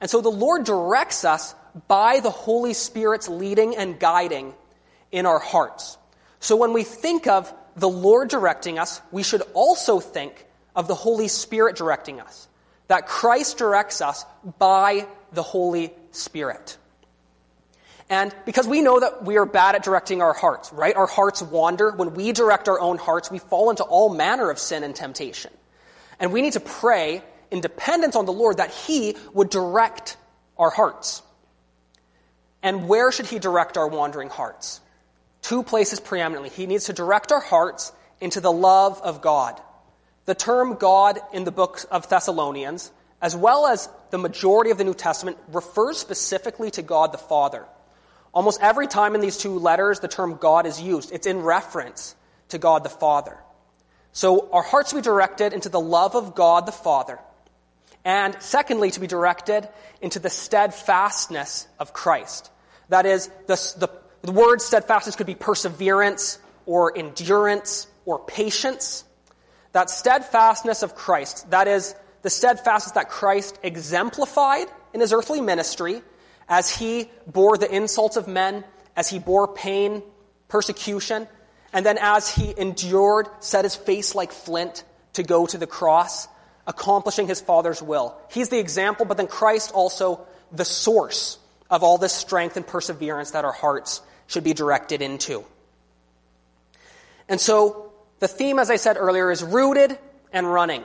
And 0.00 0.10
so 0.10 0.20
the 0.20 0.28
Lord 0.28 0.64
directs 0.64 1.24
us 1.24 1.54
by 1.88 2.20
the 2.20 2.30
Holy 2.30 2.74
Spirit's 2.74 3.28
leading 3.28 3.76
and 3.76 3.98
guiding 3.98 4.54
in 5.10 5.26
our 5.26 5.38
hearts. 5.38 5.96
So 6.40 6.56
when 6.56 6.72
we 6.74 6.84
think 6.84 7.26
of 7.26 7.52
the 7.74 7.88
Lord 7.88 8.28
directing 8.28 8.78
us, 8.78 9.00
we 9.10 9.22
should 9.22 9.42
also 9.54 9.98
think 9.98 10.46
of 10.74 10.88
the 10.88 10.94
Holy 10.94 11.28
Spirit 11.28 11.76
directing 11.76 12.20
us. 12.20 12.48
That 12.88 13.06
Christ 13.06 13.58
directs 13.58 14.00
us 14.00 14.24
by 14.58 15.06
the 15.32 15.42
Holy 15.42 15.92
Spirit. 16.12 16.78
And 18.08 18.34
because 18.44 18.68
we 18.68 18.82
know 18.82 19.00
that 19.00 19.24
we 19.24 19.36
are 19.36 19.46
bad 19.46 19.74
at 19.74 19.82
directing 19.82 20.22
our 20.22 20.32
hearts, 20.32 20.72
right? 20.72 20.94
Our 20.94 21.06
hearts 21.06 21.42
wander. 21.42 21.90
When 21.90 22.14
we 22.14 22.32
direct 22.32 22.68
our 22.68 22.78
own 22.78 22.98
hearts, 22.98 23.30
we 23.30 23.40
fall 23.40 23.70
into 23.70 23.82
all 23.82 24.14
manner 24.14 24.50
of 24.50 24.58
sin 24.58 24.84
and 24.84 24.94
temptation. 24.94 25.50
And 26.20 26.32
we 26.32 26.40
need 26.40 26.52
to 26.52 26.60
pray 26.60 27.22
in 27.50 27.60
dependence 27.60 28.14
on 28.14 28.24
the 28.24 28.32
Lord 28.32 28.58
that 28.58 28.70
He 28.70 29.16
would 29.32 29.50
direct 29.50 30.16
our 30.56 30.70
hearts. 30.70 31.22
And 32.62 32.88
where 32.88 33.10
should 33.10 33.26
He 33.26 33.40
direct 33.40 33.76
our 33.76 33.88
wandering 33.88 34.28
hearts? 34.28 34.80
Two 35.42 35.62
places 35.62 35.98
preeminently. 35.98 36.50
He 36.50 36.66
needs 36.66 36.84
to 36.84 36.92
direct 36.92 37.32
our 37.32 37.40
hearts 37.40 37.92
into 38.20 38.40
the 38.40 38.52
love 38.52 39.00
of 39.02 39.20
God. 39.20 39.60
The 40.26 40.34
term 40.34 40.74
God 40.74 41.20
in 41.32 41.44
the 41.44 41.52
book 41.52 41.84
of 41.90 42.08
Thessalonians, 42.08 42.92
as 43.22 43.34
well 43.34 43.66
as 43.66 43.88
the 44.10 44.18
majority 44.18 44.70
of 44.70 44.78
the 44.78 44.84
New 44.84 44.94
Testament, 44.94 45.38
refers 45.48 45.98
specifically 45.98 46.70
to 46.72 46.82
God 46.82 47.12
the 47.12 47.18
Father. 47.18 47.64
Almost 48.34 48.60
every 48.60 48.86
time 48.86 49.14
in 49.14 49.20
these 49.20 49.38
two 49.38 49.58
letters 49.58 50.00
the 50.00 50.08
term 50.08 50.36
God 50.36 50.66
is 50.66 50.80
used, 50.80 51.12
it's 51.12 51.26
in 51.26 51.40
reference 51.42 52.14
to 52.48 52.58
God 52.58 52.84
the 52.84 52.90
Father. 52.90 53.38
So 54.12 54.50
our 54.50 54.62
hearts 54.62 54.92
be 54.92 55.00
directed 55.00 55.52
into 55.52 55.68
the 55.68 55.80
love 55.80 56.14
of 56.14 56.34
God 56.34 56.66
the 56.66 56.72
Father. 56.72 57.18
And 58.04 58.36
secondly, 58.40 58.90
to 58.92 59.00
be 59.00 59.06
directed 59.06 59.68
into 60.00 60.18
the 60.18 60.30
steadfastness 60.30 61.66
of 61.78 61.92
Christ. 61.92 62.50
That 62.88 63.04
is, 63.04 63.28
the, 63.46 63.56
the, 63.78 63.88
the 64.22 64.32
word 64.32 64.60
steadfastness 64.60 65.16
could 65.16 65.26
be 65.26 65.34
perseverance 65.34 66.38
or 66.66 66.96
endurance 66.96 67.88
or 68.04 68.18
patience. 68.20 69.02
That 69.76 69.90
steadfastness 69.90 70.82
of 70.82 70.94
Christ, 70.94 71.50
that 71.50 71.68
is, 71.68 71.94
the 72.22 72.30
steadfastness 72.30 72.92
that 72.92 73.10
Christ 73.10 73.58
exemplified 73.62 74.68
in 74.94 75.00
his 75.00 75.12
earthly 75.12 75.42
ministry 75.42 76.00
as 76.48 76.74
he 76.74 77.10
bore 77.26 77.58
the 77.58 77.70
insults 77.70 78.16
of 78.16 78.26
men, 78.26 78.64
as 78.96 79.10
he 79.10 79.18
bore 79.18 79.46
pain, 79.46 80.02
persecution, 80.48 81.28
and 81.74 81.84
then 81.84 81.98
as 82.00 82.26
he 82.26 82.54
endured, 82.56 83.28
set 83.40 83.64
his 83.64 83.76
face 83.76 84.14
like 84.14 84.32
flint 84.32 84.82
to 85.12 85.22
go 85.22 85.44
to 85.44 85.58
the 85.58 85.66
cross, 85.66 86.26
accomplishing 86.66 87.26
his 87.26 87.42
Father's 87.42 87.82
will. 87.82 88.16
He's 88.30 88.48
the 88.48 88.58
example, 88.58 89.04
but 89.04 89.18
then 89.18 89.26
Christ 89.26 89.72
also 89.72 90.26
the 90.50 90.64
source 90.64 91.36
of 91.68 91.82
all 91.82 91.98
this 91.98 92.14
strength 92.14 92.56
and 92.56 92.66
perseverance 92.66 93.32
that 93.32 93.44
our 93.44 93.52
hearts 93.52 94.00
should 94.26 94.42
be 94.42 94.54
directed 94.54 95.02
into. 95.02 95.44
And 97.28 97.38
so, 97.38 97.85
the 98.18 98.28
theme, 98.28 98.58
as 98.58 98.70
I 98.70 98.76
said 98.76 98.96
earlier, 98.98 99.30
is 99.30 99.42
rooted 99.42 99.98
and 100.32 100.50
running. 100.50 100.84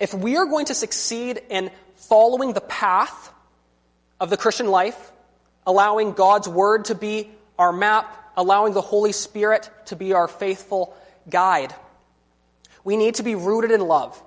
If 0.00 0.14
we 0.14 0.36
are 0.36 0.46
going 0.46 0.66
to 0.66 0.74
succeed 0.74 1.40
in 1.50 1.70
following 1.96 2.52
the 2.52 2.60
path 2.60 3.32
of 4.20 4.30
the 4.30 4.36
Christian 4.36 4.66
life, 4.66 5.12
allowing 5.66 6.12
God's 6.12 6.48
Word 6.48 6.86
to 6.86 6.94
be 6.94 7.30
our 7.58 7.72
map, 7.72 8.32
allowing 8.36 8.72
the 8.72 8.80
Holy 8.80 9.12
Spirit 9.12 9.70
to 9.86 9.96
be 9.96 10.12
our 10.12 10.28
faithful 10.28 10.96
guide, 11.28 11.74
we 12.82 12.96
need 12.96 13.16
to 13.16 13.22
be 13.22 13.34
rooted 13.34 13.70
in 13.70 13.80
love, 13.80 14.20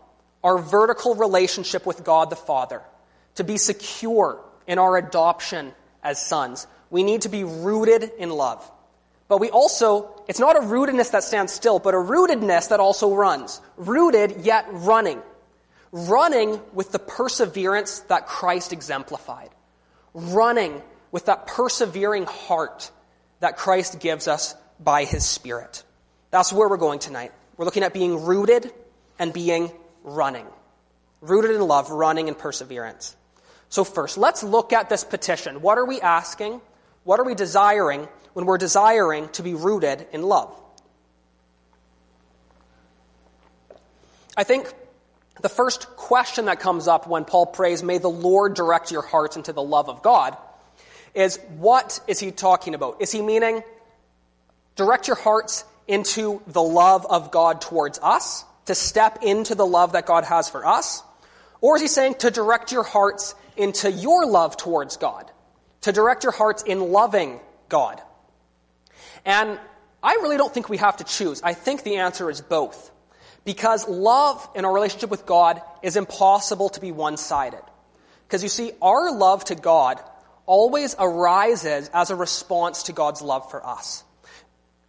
our 0.44 0.58
vertical 0.58 1.16
relationship 1.16 1.86
with 1.86 2.04
God 2.04 2.30
the 2.30 2.36
Father, 2.36 2.82
to 3.36 3.44
be 3.44 3.58
secure 3.58 4.40
in 4.66 4.80
our 4.80 4.98
adoption 4.98 5.74
as 6.04 6.24
sons. 6.24 6.66
We 6.90 7.04
need 7.04 7.22
to 7.24 7.30
be 7.30 7.44
rooted 7.44 8.12
in 8.18 8.30
love. 8.30 8.70
But 9.28 9.40
we 9.40 9.50
also, 9.50 10.17
it's 10.28 10.40
not 10.40 10.58
a 10.58 10.60
rootedness 10.60 11.12
that 11.12 11.24
stands 11.24 11.54
still, 11.54 11.80
but 11.80 11.94
a 11.94 11.98
rootedness 11.98 12.70
that 12.70 12.80
also 12.80 13.14
runs. 13.14 13.62
Rooted 13.78 14.42
yet 14.42 14.66
running. 14.72 15.22
Running 15.92 16.60
with 16.74 16.92
the 16.92 17.00
perseverance 17.00 18.00
that 18.02 18.28
Christ 18.28 18.74
exemplified. 18.74 19.50
Running 20.14 20.82
with 21.12 21.26
that 21.26 21.48
persevering 21.48 22.26
heart 22.26 22.92
that 23.40 23.56
Christ 23.58 24.00
gives 24.00 24.28
us 24.28 24.56
by 24.80 25.06
his 25.06 25.26
Spirit. 25.26 25.84
That's 26.30 26.52
where 26.52 26.68
we're 26.68 26.78
going 26.78 27.00
tonight. 27.00 27.32
We're 27.56 27.66
looking 27.66 27.84
at 27.84 27.94
being 27.94 28.26
rooted 28.26 28.72
and 29.18 29.32
being 29.32 29.72
running. 30.04 30.46
Rooted 31.22 31.52
in 31.52 31.62
love, 31.62 31.90
running 31.90 32.28
in 32.28 32.36
perseverance. 32.36 33.16
So, 33.70 33.84
first, 33.84 34.18
let's 34.18 34.44
look 34.44 34.74
at 34.74 34.90
this 34.90 35.04
petition. 35.04 35.62
What 35.62 35.78
are 35.78 35.86
we 35.86 36.00
asking? 36.00 36.62
What 37.04 37.20
are 37.20 37.24
we 37.24 37.36
desiring 37.36 38.08
when 38.38 38.46
we're 38.46 38.60
desiring 38.60 39.28
to 39.30 39.42
be 39.42 39.56
rooted 39.56 40.06
in 40.12 40.22
love? 40.22 40.56
I 44.38 44.44
think 44.44 44.72
the 45.42 45.50
first 45.50 45.88
question 45.96 46.46
that 46.46 46.60
comes 46.60 46.88
up 46.88 47.08
when 47.08 47.26
Paul 47.26 47.48
prays, 47.48 47.82
May 47.82 47.98
the 47.98 48.12
Lord 48.12 48.54
direct 48.54 48.92
your 48.92 49.02
hearts 49.02 49.38
into 49.38 49.54
the 49.54 49.64
love 49.64 49.90
of 49.90 50.04
God, 50.04 50.38
is 51.16 51.40
what 51.58 52.00
is 52.06 52.20
he 52.20 52.30
talking 52.30 52.76
about? 52.76 53.02
Is 53.02 53.12
he 53.12 53.24
meaning 53.24 53.64
direct 54.76 55.08
your 55.08 55.18
hearts 55.18 55.66
into 55.88 56.44
the 56.46 56.62
love 56.62 57.08
of 57.08 57.32
God 57.32 57.60
towards 57.60 57.98
us, 58.04 58.46
to 58.68 58.76
step 58.76 59.24
into 59.24 59.56
the 59.56 59.66
love 59.66 59.94
that 59.94 60.06
God 60.06 60.26
has 60.26 60.48
for 60.48 60.64
us? 60.64 61.02
Or 61.60 61.78
is 61.78 61.82
he 61.82 61.88
saying 61.88 62.14
to 62.20 62.30
direct 62.30 62.72
your 62.72 62.84
hearts 62.84 63.34
into 63.56 63.92
your 63.92 64.28
love 64.28 64.58
towards 64.58 64.98
God, 64.98 65.26
to 65.82 65.92
direct 65.92 66.24
your 66.24 66.34
hearts 66.34 66.62
in 66.62 66.92
loving 66.92 67.40
God. 67.68 68.00
And 69.28 69.60
I 70.02 70.14
really 70.14 70.38
don't 70.38 70.52
think 70.52 70.70
we 70.70 70.78
have 70.78 70.98
to 70.98 71.04
choose. 71.04 71.44
I 71.44 71.54
think 71.54 71.84
the 71.84 71.98
answer 71.98 72.32
is 72.32 72.42
both. 72.42 72.92
Because 73.46 73.88
love 73.88 74.50
in 74.56 74.66
our 74.66 74.74
relationship 74.74 75.12
with 75.12 75.26
God 75.26 75.62
is 75.84 75.96
impossible 75.98 76.70
to 76.70 76.82
be 76.82 76.92
one 76.92 77.18
sided. 77.18 77.62
Because 78.26 78.42
you 78.42 78.50
see, 78.50 78.72
our 78.82 79.12
love 79.12 79.44
to 79.46 79.56
God 79.56 80.00
always 80.46 80.96
arises 80.98 81.90
as 81.94 82.10
a 82.10 82.16
response 82.16 82.84
to 82.84 82.94
God's 82.94 83.22
love 83.22 83.52
for 83.52 83.66
us. 83.66 84.04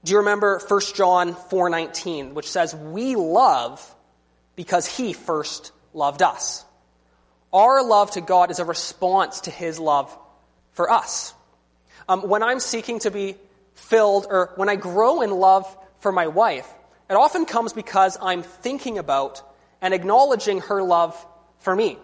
Do 0.04 0.12
you 0.12 0.18
remember 0.18 0.60
1 0.60 0.94
John 0.94 1.34
4:19 1.34 2.34
which 2.34 2.48
says 2.48 2.74
we 2.74 3.16
love 3.16 3.94
because 4.54 4.86
he 4.86 5.12
first 5.12 5.72
loved 5.92 6.22
us? 6.22 6.64
Our 7.52 7.82
love 7.82 8.12
to 8.12 8.20
God 8.20 8.50
is 8.50 8.60
a 8.60 8.64
response 8.64 9.42
to 9.42 9.50
His 9.50 9.80
love 9.80 10.16
for 10.72 10.90
us. 10.90 11.34
Um, 12.08 12.22
when 12.22 12.42
I'm 12.42 12.60
seeking 12.60 13.00
to 13.00 13.10
be 13.10 13.36
filled, 13.78 14.26
or 14.28 14.52
when 14.56 14.68
I 14.68 14.76
grow 14.76 15.22
in 15.22 15.30
love 15.30 15.64
for 16.00 16.12
my 16.12 16.26
wife, 16.26 16.68
it 17.08 17.14
often 17.14 17.46
comes 17.46 17.72
because 17.72 18.18
I'm 18.20 18.42
thinking 18.42 18.98
about 18.98 19.42
and 19.80 19.94
acknowledging 19.94 20.60
her 20.62 20.82
love 20.82 21.14
for 21.60 21.74
me. 21.74 21.98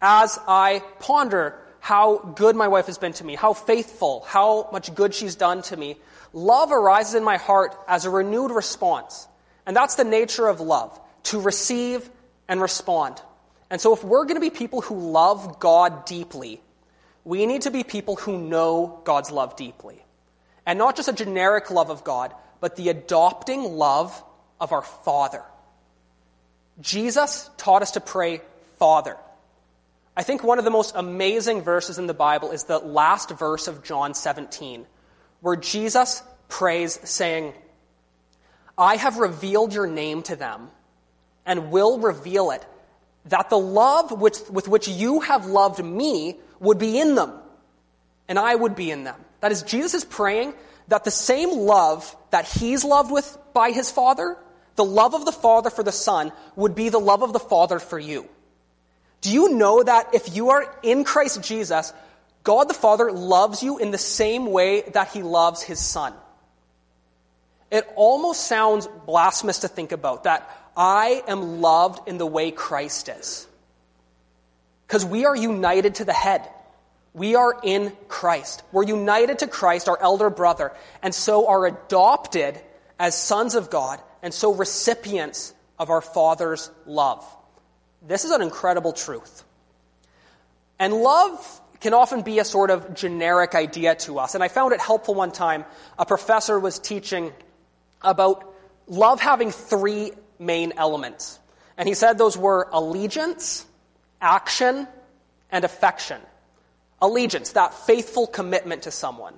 As 0.00 0.38
I 0.46 0.82
ponder 1.00 1.58
how 1.80 2.18
good 2.18 2.54
my 2.54 2.68
wife 2.68 2.86
has 2.86 2.98
been 2.98 3.12
to 3.14 3.24
me, 3.24 3.34
how 3.34 3.54
faithful, 3.54 4.24
how 4.28 4.68
much 4.72 4.94
good 4.94 5.14
she's 5.14 5.34
done 5.34 5.62
to 5.62 5.76
me, 5.76 5.96
love 6.32 6.70
arises 6.70 7.14
in 7.14 7.24
my 7.24 7.38
heart 7.38 7.74
as 7.88 8.04
a 8.04 8.10
renewed 8.10 8.50
response. 8.50 9.26
And 9.66 9.74
that's 9.74 9.94
the 9.94 10.04
nature 10.04 10.46
of 10.46 10.60
love, 10.60 10.98
to 11.24 11.40
receive 11.40 12.08
and 12.48 12.60
respond. 12.60 13.20
And 13.70 13.80
so, 13.80 13.94
if 13.94 14.04
we're 14.04 14.24
going 14.24 14.34
to 14.34 14.40
be 14.40 14.50
people 14.50 14.80
who 14.80 14.98
love 14.98 15.60
God 15.60 16.04
deeply, 16.04 16.60
we 17.24 17.46
need 17.46 17.62
to 17.62 17.70
be 17.70 17.84
people 17.84 18.16
who 18.16 18.38
know 18.38 19.00
God's 19.04 19.30
love 19.30 19.56
deeply. 19.56 20.04
And 20.66 20.78
not 20.78 20.96
just 20.96 21.08
a 21.08 21.12
generic 21.12 21.70
love 21.70 21.90
of 21.90 22.04
God, 22.04 22.34
but 22.60 22.76
the 22.76 22.88
adopting 22.90 23.62
love 23.62 24.22
of 24.60 24.72
our 24.72 24.82
Father. 24.82 25.42
Jesus 26.80 27.50
taught 27.56 27.82
us 27.82 27.92
to 27.92 28.00
pray, 28.00 28.40
Father. 28.78 29.16
I 30.16 30.22
think 30.22 30.42
one 30.42 30.58
of 30.58 30.64
the 30.64 30.70
most 30.70 30.94
amazing 30.94 31.62
verses 31.62 31.98
in 31.98 32.06
the 32.06 32.14
Bible 32.14 32.50
is 32.50 32.64
the 32.64 32.78
last 32.78 33.30
verse 33.30 33.68
of 33.68 33.82
John 33.82 34.14
17, 34.14 34.86
where 35.40 35.56
Jesus 35.56 36.22
prays, 36.48 36.98
saying, 37.04 37.54
I 38.76 38.96
have 38.96 39.18
revealed 39.18 39.72
your 39.72 39.86
name 39.86 40.22
to 40.24 40.36
them 40.36 40.68
and 41.46 41.70
will 41.70 41.98
reveal 41.98 42.50
it 42.50 42.64
that 43.26 43.50
the 43.50 43.58
love 43.58 44.18
with, 44.18 44.50
with 44.50 44.68
which 44.68 44.88
you 44.88 45.20
have 45.20 45.46
loved 45.46 45.84
me 45.84 46.36
would 46.58 46.78
be 46.78 46.98
in 46.98 47.14
them, 47.14 47.32
and 48.28 48.38
I 48.38 48.54
would 48.54 48.74
be 48.74 48.90
in 48.90 49.04
them. 49.04 49.16
That 49.40 49.52
is, 49.52 49.62
Jesus 49.62 49.94
is 49.94 50.04
praying 50.04 50.54
that 50.88 51.04
the 51.04 51.10
same 51.10 51.50
love 51.50 52.14
that 52.30 52.46
he's 52.46 52.84
loved 52.84 53.10
with 53.10 53.36
by 53.52 53.70
his 53.70 53.90
Father, 53.90 54.36
the 54.76 54.84
love 54.84 55.14
of 55.14 55.24
the 55.24 55.32
Father 55.32 55.70
for 55.70 55.82
the 55.82 55.92
Son, 55.92 56.32
would 56.56 56.74
be 56.74 56.88
the 56.88 57.00
love 57.00 57.22
of 57.22 57.32
the 57.32 57.38
Father 57.38 57.78
for 57.78 57.98
you. 57.98 58.28
Do 59.20 59.32
you 59.32 59.54
know 59.54 59.82
that 59.82 60.14
if 60.14 60.34
you 60.34 60.50
are 60.50 60.74
in 60.82 61.04
Christ 61.04 61.42
Jesus, 61.42 61.92
God 62.42 62.68
the 62.68 62.74
Father 62.74 63.12
loves 63.12 63.62
you 63.62 63.78
in 63.78 63.90
the 63.90 63.98
same 63.98 64.46
way 64.46 64.82
that 64.92 65.08
he 65.08 65.22
loves 65.22 65.62
his 65.62 65.78
Son? 65.78 66.14
It 67.70 67.86
almost 67.94 68.46
sounds 68.46 68.88
blasphemous 69.06 69.60
to 69.60 69.68
think 69.68 69.92
about 69.92 70.24
that 70.24 70.50
I 70.76 71.22
am 71.28 71.60
loved 71.60 72.08
in 72.08 72.18
the 72.18 72.26
way 72.26 72.50
Christ 72.50 73.08
is. 73.08 73.46
Because 74.86 75.04
we 75.04 75.24
are 75.24 75.36
united 75.36 75.96
to 75.96 76.04
the 76.04 76.12
head. 76.12 76.48
We 77.12 77.34
are 77.34 77.58
in 77.62 77.92
Christ. 78.08 78.62
We're 78.72 78.84
united 78.84 79.40
to 79.40 79.46
Christ, 79.46 79.88
our 79.88 80.00
elder 80.00 80.30
brother, 80.30 80.72
and 81.02 81.14
so 81.14 81.48
are 81.48 81.66
adopted 81.66 82.60
as 82.98 83.16
sons 83.16 83.54
of 83.54 83.70
God, 83.70 84.00
and 84.22 84.32
so 84.32 84.54
recipients 84.54 85.54
of 85.78 85.88
our 85.90 86.02
Father's 86.02 86.70
love. 86.84 87.24
This 88.06 88.24
is 88.24 88.30
an 88.30 88.42
incredible 88.42 88.92
truth. 88.92 89.44
And 90.78 90.94
love 90.94 91.60
can 91.80 91.94
often 91.94 92.22
be 92.22 92.38
a 92.38 92.44
sort 92.44 92.70
of 92.70 92.94
generic 92.94 93.54
idea 93.54 93.94
to 93.94 94.18
us. 94.18 94.34
And 94.34 94.44
I 94.44 94.48
found 94.48 94.72
it 94.72 94.80
helpful 94.80 95.14
one 95.14 95.32
time. 95.32 95.64
A 95.98 96.04
professor 96.04 96.60
was 96.60 96.78
teaching 96.78 97.32
about 98.02 98.54
love 98.86 99.20
having 99.20 99.50
three 99.50 100.12
main 100.38 100.74
elements. 100.76 101.38
And 101.76 101.88
he 101.88 101.94
said 101.94 102.18
those 102.18 102.36
were 102.36 102.68
allegiance, 102.70 103.66
action, 104.20 104.86
and 105.50 105.64
affection. 105.64 106.20
Allegiance, 107.02 107.52
that 107.52 107.74
faithful 107.74 108.26
commitment 108.26 108.82
to 108.82 108.90
someone. 108.90 109.34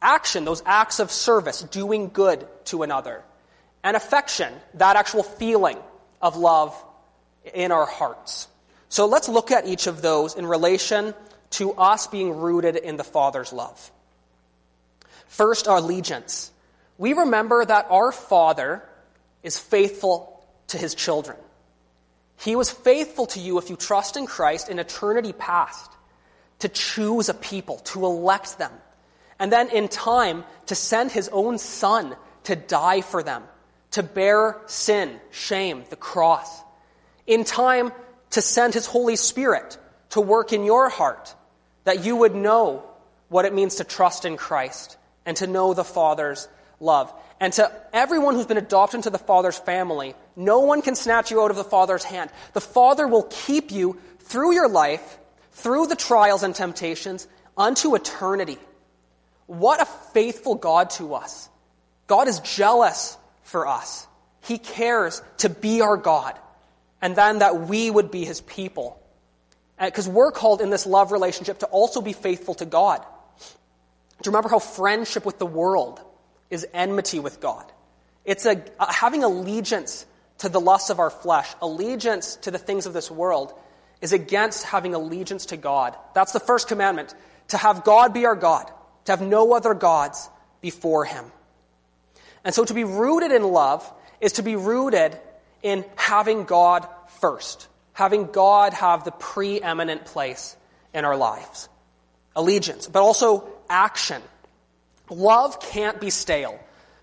Action, 0.00 0.44
those 0.44 0.62
acts 0.66 1.00
of 1.00 1.10
service, 1.10 1.62
doing 1.62 2.08
good 2.08 2.46
to 2.66 2.82
another. 2.82 3.22
And 3.82 3.96
affection, 3.96 4.52
that 4.74 4.96
actual 4.96 5.22
feeling 5.22 5.78
of 6.20 6.36
love 6.36 6.80
in 7.54 7.72
our 7.72 7.86
hearts. 7.86 8.48
So 8.88 9.06
let's 9.06 9.28
look 9.28 9.50
at 9.50 9.66
each 9.66 9.86
of 9.86 10.02
those 10.02 10.34
in 10.34 10.46
relation 10.46 11.14
to 11.50 11.72
us 11.72 12.06
being 12.06 12.36
rooted 12.36 12.76
in 12.76 12.96
the 12.96 13.04
Father's 13.04 13.52
love. 13.52 13.90
First, 15.26 15.66
our 15.66 15.78
allegiance. 15.78 16.50
We 16.98 17.14
remember 17.14 17.64
that 17.64 17.86
our 17.90 18.12
Father 18.12 18.82
is 19.42 19.58
faithful 19.58 20.44
to 20.68 20.78
his 20.78 20.94
children. 20.94 21.36
He 22.38 22.54
was 22.54 22.70
faithful 22.70 23.26
to 23.26 23.40
you 23.40 23.58
if 23.58 23.70
you 23.70 23.76
trust 23.76 24.16
in 24.16 24.26
Christ 24.26 24.68
in 24.68 24.78
eternity 24.78 25.32
past 25.32 25.90
to 26.62 26.68
choose 26.68 27.28
a 27.28 27.34
people, 27.34 27.78
to 27.78 28.04
elect 28.04 28.58
them, 28.58 28.72
and 29.38 29.52
then 29.52 29.68
in 29.68 29.88
time 29.88 30.44
to 30.66 30.74
send 30.74 31.12
his 31.12 31.28
own 31.28 31.58
son 31.58 32.16
to 32.44 32.56
die 32.56 33.00
for 33.00 33.22
them, 33.22 33.42
to 33.92 34.02
bear 34.02 34.58
sin, 34.66 35.20
shame, 35.30 35.84
the 35.90 35.96
cross. 35.96 36.62
In 37.26 37.44
time 37.44 37.92
to 38.30 38.42
send 38.42 38.74
His 38.74 38.86
Holy 38.86 39.16
Spirit 39.16 39.78
to 40.10 40.20
work 40.20 40.52
in 40.52 40.64
your 40.64 40.88
heart, 40.88 41.34
that 41.84 42.04
you 42.04 42.16
would 42.16 42.34
know 42.34 42.84
what 43.28 43.44
it 43.44 43.54
means 43.54 43.76
to 43.76 43.84
trust 43.84 44.24
in 44.24 44.36
Christ 44.36 44.96
and 45.24 45.36
to 45.36 45.46
know 45.46 45.74
the 45.74 45.84
Father's 45.84 46.48
love. 46.80 47.12
And 47.40 47.52
to 47.54 47.72
everyone 47.92 48.34
who's 48.34 48.46
been 48.46 48.56
adopted 48.56 48.98
into 48.98 49.10
the 49.10 49.18
Father's 49.18 49.58
family, 49.58 50.14
no 50.36 50.60
one 50.60 50.82
can 50.82 50.94
snatch 50.94 51.30
you 51.30 51.42
out 51.42 51.50
of 51.50 51.56
the 51.56 51.64
Father's 51.64 52.04
hand. 52.04 52.30
The 52.52 52.60
Father 52.60 53.06
will 53.06 53.24
keep 53.24 53.70
you 53.70 53.98
through 54.20 54.54
your 54.54 54.68
life, 54.68 55.18
through 55.52 55.86
the 55.86 55.96
trials 55.96 56.42
and 56.42 56.54
temptations, 56.54 57.28
unto 57.56 57.94
eternity. 57.94 58.58
What 59.46 59.80
a 59.80 59.84
faithful 59.84 60.54
God 60.54 60.90
to 60.90 61.14
us. 61.14 61.48
God 62.06 62.28
is 62.28 62.40
jealous 62.40 63.16
for 63.42 63.66
us. 63.66 64.06
He 64.42 64.58
cares 64.58 65.22
to 65.38 65.48
be 65.48 65.82
our 65.82 65.96
God, 65.96 66.38
and 67.00 67.14
then 67.14 67.38
that 67.40 67.68
we 67.68 67.90
would 67.90 68.10
be 68.10 68.24
his 68.24 68.40
people. 68.40 68.98
Because 69.80 70.08
we're 70.08 70.30
called 70.30 70.60
in 70.60 70.70
this 70.70 70.86
love 70.86 71.12
relationship 71.12 71.58
to 71.60 71.66
also 71.66 72.00
be 72.00 72.12
faithful 72.12 72.54
to 72.54 72.64
God. 72.64 73.04
Do 73.38 74.28
you 74.28 74.30
remember 74.30 74.48
how 74.48 74.60
friendship 74.60 75.26
with 75.26 75.38
the 75.38 75.46
world 75.46 76.00
is 76.50 76.66
enmity 76.72 77.18
with 77.18 77.40
God? 77.40 77.70
It's 78.24 78.46
a, 78.46 78.62
uh, 78.78 78.92
having 78.92 79.24
allegiance 79.24 80.06
to 80.38 80.48
the 80.48 80.60
lusts 80.60 80.90
of 80.90 81.00
our 81.00 81.10
flesh, 81.10 81.52
allegiance 81.60 82.36
to 82.36 82.50
the 82.52 82.58
things 82.58 82.86
of 82.86 82.92
this 82.92 83.10
world, 83.10 83.52
is 84.02 84.12
against 84.12 84.64
having 84.64 84.94
allegiance 84.94 85.46
to 85.46 85.56
God. 85.56 85.96
That's 86.12 86.32
the 86.32 86.40
first 86.40 86.68
commandment 86.68 87.14
to 87.48 87.56
have 87.56 87.84
God 87.84 88.12
be 88.12 88.26
our 88.26 88.36
God, 88.36 88.70
to 89.06 89.12
have 89.12 89.22
no 89.22 89.54
other 89.54 89.72
gods 89.72 90.28
before 90.60 91.04
Him. 91.06 91.24
And 92.44 92.54
so 92.54 92.64
to 92.64 92.74
be 92.74 92.84
rooted 92.84 93.30
in 93.32 93.44
love 93.44 93.90
is 94.20 94.32
to 94.34 94.42
be 94.42 94.56
rooted 94.56 95.18
in 95.62 95.84
having 95.94 96.44
God 96.44 96.86
first, 97.20 97.68
having 97.92 98.26
God 98.26 98.74
have 98.74 99.04
the 99.04 99.12
preeminent 99.12 100.04
place 100.04 100.56
in 100.92 101.04
our 101.04 101.16
lives. 101.16 101.68
Allegiance, 102.34 102.88
but 102.88 103.00
also 103.02 103.48
action. 103.70 104.20
Love 105.08 105.60
can't 105.60 106.00
be 106.00 106.10
stale. 106.10 106.58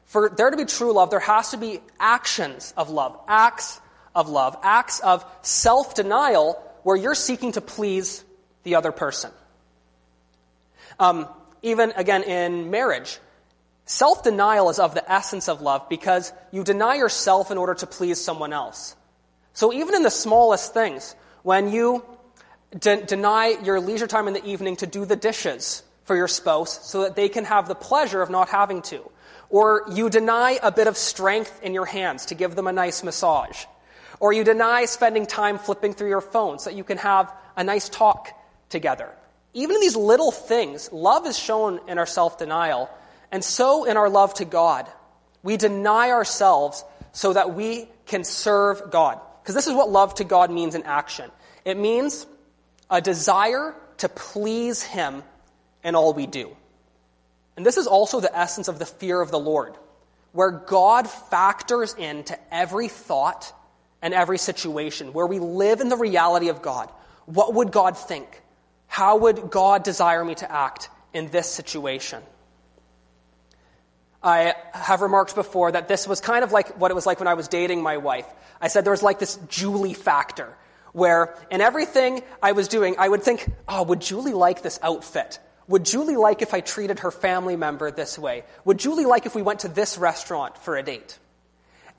For 0.06 0.30
there 0.30 0.50
to 0.50 0.58
be 0.58 0.66
true 0.66 0.92
love, 0.92 1.12
there 1.12 1.20
has 1.20 1.52
to 1.52 1.58
be 1.58 1.80
actions 2.00 2.74
of 2.76 2.90
love, 2.90 3.18
acts 3.28 3.80
of 4.16 4.28
love, 4.28 4.58
acts 4.64 5.00
of 5.00 5.24
self 5.44 5.94
denial 5.96 6.62
where 6.90 6.98
you're 6.98 7.14
seeking 7.14 7.52
to 7.52 7.62
please 7.62 8.24
the 8.64 8.74
other 8.74 8.92
person. 8.92 9.30
Um, 10.98 11.28
even 11.62 11.94
again 11.96 12.24
in 12.24 12.72
marriage, 12.72 13.20
self 13.86 14.24
denial 14.24 14.72
is 14.72 14.80
of 14.80 14.96
the 14.96 15.12
essence 15.12 15.48
of 15.50 15.62
love 15.62 15.88
because 15.88 16.34
you 16.52 16.64
deny 16.64 16.96
yourself 16.96 17.52
in 17.52 17.60
order 17.60 17.76
to 17.76 17.86
please 17.86 18.20
someone 18.20 18.54
else. 18.54 18.96
So 19.54 19.72
even 19.72 19.94
in 19.94 20.02
the 20.02 20.10
smallest 20.10 20.74
things, 20.74 21.16
when 21.44 21.72
you 21.72 22.04
de- 22.76 23.06
deny 23.06 23.56
your 23.64 23.80
leisure 23.80 24.08
time 24.08 24.28
in 24.28 24.34
the 24.34 24.44
evening 24.44 24.78
to 24.78 24.88
do 24.88 25.06
the 25.06 25.16
dishes 25.16 25.84
for 26.06 26.16
your 26.16 26.28
spouse 26.28 26.90
so 26.90 27.04
that 27.04 27.16
they 27.16 27.30
can 27.30 27.46
have 27.46 27.68
the 27.68 27.76
pleasure 27.76 28.24
of 28.24 28.32
not 28.32 28.50
having 28.50 28.82
to, 28.94 29.12
or 29.52 29.84
you 29.94 30.10
deny 30.10 30.58
a 30.64 30.72
bit 30.72 30.88
of 30.88 30.98
strength 30.98 31.62
in 31.62 31.76
your 31.76 31.86
hands 31.86 32.26
to 32.26 32.34
give 32.34 32.56
them 32.56 32.66
a 32.66 32.74
nice 32.74 33.04
massage, 33.04 33.66
or 34.20 34.34
you 34.34 34.44
deny 34.44 34.86
spending 34.86 35.26
time 35.26 35.58
flipping 35.58 35.94
through 35.94 36.10
your 36.10 36.22
phone 36.22 36.60
so 36.60 36.70
that 36.70 36.76
you 36.76 36.84
can 36.84 36.98
have 36.98 37.34
a 37.56 37.64
nice 37.64 37.90
talk 37.90 38.30
together. 38.70 39.10
Even 39.54 39.76
in 39.76 39.82
these 39.82 39.96
little 39.96 40.32
things, 40.32 40.92
love 40.92 41.26
is 41.26 41.38
shown 41.38 41.80
in 41.88 41.98
our 41.98 42.06
self 42.06 42.38
denial, 42.38 42.90
and 43.32 43.44
so 43.44 43.86
in 43.86 43.98
our 43.98 44.10
love 44.10 44.34
to 44.36 44.46
God. 44.46 44.88
We 45.42 45.58
deny 45.58 46.12
ourselves 46.12 46.84
so 47.12 47.34
that 47.34 47.54
we 47.54 47.88
can 48.06 48.24
serve 48.24 48.92
God. 48.92 49.20
Because 49.42 49.56
this 49.56 49.68
is 49.68 49.74
what 49.74 49.90
love 49.90 50.16
to 50.16 50.24
God 50.24 50.52
means 50.52 50.76
in 50.76 50.84
action 50.84 51.32
it 51.66 51.78
means 51.78 52.26
a 52.90 53.02
desire 53.02 53.76
to 53.98 54.10
please 54.10 54.82
Him 54.82 55.24
in 55.84 55.96
all 55.96 56.14
we 56.14 56.26
do. 56.26 56.56
And 57.58 57.66
this 57.66 57.78
is 57.78 57.88
also 57.88 58.20
the 58.20 58.36
essence 58.36 58.68
of 58.68 58.80
the 58.80 58.86
fear 58.86 59.22
of 59.22 59.32
the 59.32 59.40
Lord, 59.40 59.76
where 60.32 60.52
God 60.52 61.10
factors 61.10 61.94
into 61.94 62.38
every 62.54 62.88
thought 62.88 63.54
and 64.02 64.14
every 64.14 64.38
situation, 64.38 65.14
where 65.14 65.28
we 65.28 65.40
live 65.40 65.82
in 65.82 65.90
the 65.90 65.98
reality 65.98 66.50
of 66.50 66.62
God. 66.62 66.90
What 67.26 67.54
would 67.54 67.72
God 67.72 67.98
think? 67.98 68.42
How 68.88 69.18
would 69.18 69.52
God 69.52 69.84
desire 69.84 70.24
me 70.24 70.36
to 70.36 70.52
act 70.52 70.90
in 71.14 71.30
this 71.30 71.50
situation? 71.50 72.24
I 74.22 74.56
have 74.74 75.02
remarked 75.02 75.36
before 75.36 75.72
that 75.72 75.88
this 75.88 76.08
was 76.08 76.20
kind 76.20 76.44
of 76.44 76.52
like 76.52 76.78
what 76.78 76.92
it 76.92 76.94
was 76.94 77.06
like 77.06 77.20
when 77.20 77.28
I 77.28 77.36
was 77.36 77.48
dating 77.48 77.82
my 77.82 77.98
wife. 77.98 78.26
I 78.60 78.68
said 78.68 78.84
there 78.84 78.92
was 78.92 79.04
like 79.04 79.20
this 79.20 79.38
Julie 79.48 79.94
factor, 79.94 80.58
where 80.92 81.38
in 81.50 81.62
everything 81.62 82.22
I 82.42 82.52
was 82.52 82.68
doing, 82.68 82.96
I 82.98 83.08
would 83.08 83.24
think, 83.24 83.50
oh, 83.68 83.84
would 83.84 84.02
Julie 84.02 84.34
like 84.34 84.62
this 84.62 84.80
outfit? 84.82 85.40
Would 85.68 85.86
Julie 85.86 86.18
like 86.18 86.42
if 86.42 86.54
I 86.54 86.62
treated 86.62 87.00
her 87.00 87.12
family 87.12 87.56
member 87.56 87.92
this 87.92 88.18
way? 88.18 88.44
Would 88.66 88.80
Julie 88.80 89.06
like 89.06 89.26
if 89.26 89.36
we 89.36 89.42
went 89.42 89.62
to 89.62 89.68
this 89.68 89.98
restaurant 89.98 90.58
for 90.58 90.76
a 90.76 90.84
date? 90.84 91.18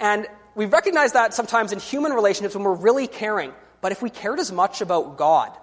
And 0.01 0.27
we 0.55 0.67
recognize 0.67 1.13
that 1.13 1.35
sometimes 1.35 1.73
in 1.73 1.79
human 1.79 2.13
relationships 2.13 2.55
when 2.55 2.65
we're 2.65 2.75
really 2.75 3.07
caring. 3.07 3.53
But 3.81 3.93
if 3.93 4.03
we 4.03 4.11
cared 4.11 4.39
as 4.39 4.53
much 4.53 4.81
about 4.81 5.17
God, 5.17 5.57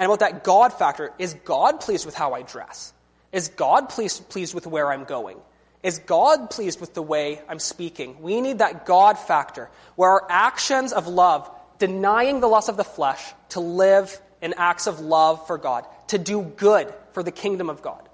and 0.00 0.06
about 0.06 0.20
that 0.20 0.42
God 0.42 0.72
factor. 0.72 1.12
Is 1.18 1.34
God 1.44 1.80
pleased 1.80 2.06
with 2.06 2.14
how 2.14 2.32
I 2.32 2.42
dress? 2.42 2.92
Is 3.32 3.48
God 3.48 3.90
pleased, 3.90 4.30
pleased 4.30 4.54
with 4.54 4.66
where 4.66 4.90
I'm 4.90 5.04
going? 5.04 5.36
Is 5.82 5.98
God 5.98 6.50
pleased 6.50 6.80
with 6.80 6.94
the 6.94 7.02
way 7.02 7.40
I'm 7.48 7.58
speaking? 7.58 8.20
We 8.22 8.40
need 8.40 8.58
that 8.58 8.86
God 8.86 9.18
factor, 9.18 9.68
where 9.96 10.10
our 10.10 10.26
actions 10.28 10.94
of 10.94 11.06
love, 11.06 11.50
denying 11.78 12.40
the 12.40 12.48
lust 12.48 12.70
of 12.70 12.78
the 12.78 12.84
flesh, 12.84 13.22
to 13.50 13.60
live 13.60 14.18
in 14.40 14.54
acts 14.56 14.86
of 14.86 15.00
love 15.00 15.46
for 15.46 15.58
God, 15.58 15.84
to 16.08 16.18
do 16.18 16.42
good 16.42 16.92
for 17.12 17.22
the 17.22 17.30
kingdom 17.30 17.68
of 17.68 17.82
God. 17.82 18.08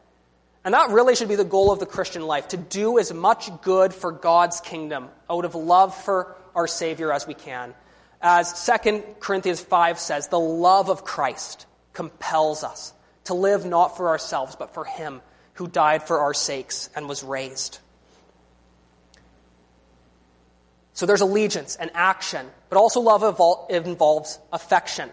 And 0.66 0.74
that 0.74 0.90
really 0.90 1.14
should 1.14 1.28
be 1.28 1.36
the 1.36 1.44
goal 1.44 1.70
of 1.70 1.78
the 1.78 1.86
Christian 1.86 2.26
life, 2.26 2.48
to 2.48 2.56
do 2.56 2.98
as 2.98 3.14
much 3.14 3.48
good 3.62 3.94
for 3.94 4.10
God's 4.10 4.60
kingdom 4.60 5.08
out 5.30 5.44
of 5.44 5.54
love 5.54 5.94
for 5.94 6.34
our 6.56 6.66
Savior 6.66 7.12
as 7.12 7.24
we 7.24 7.34
can. 7.34 7.72
As 8.20 8.66
2 8.84 9.04
Corinthians 9.20 9.60
5 9.60 10.00
says, 10.00 10.26
the 10.26 10.40
love 10.40 10.90
of 10.90 11.04
Christ 11.04 11.66
compels 11.92 12.64
us 12.64 12.92
to 13.24 13.34
live 13.34 13.64
not 13.64 13.96
for 13.96 14.08
ourselves, 14.08 14.56
but 14.56 14.74
for 14.74 14.84
Him 14.84 15.22
who 15.54 15.68
died 15.68 16.02
for 16.02 16.18
our 16.18 16.34
sakes 16.34 16.90
and 16.96 17.08
was 17.08 17.22
raised. 17.22 17.78
So 20.94 21.06
there's 21.06 21.20
allegiance 21.20 21.76
and 21.76 21.92
action, 21.94 22.44
but 22.70 22.76
also 22.76 23.00
love 23.00 23.22
involves 23.70 24.36
affection. 24.52 25.10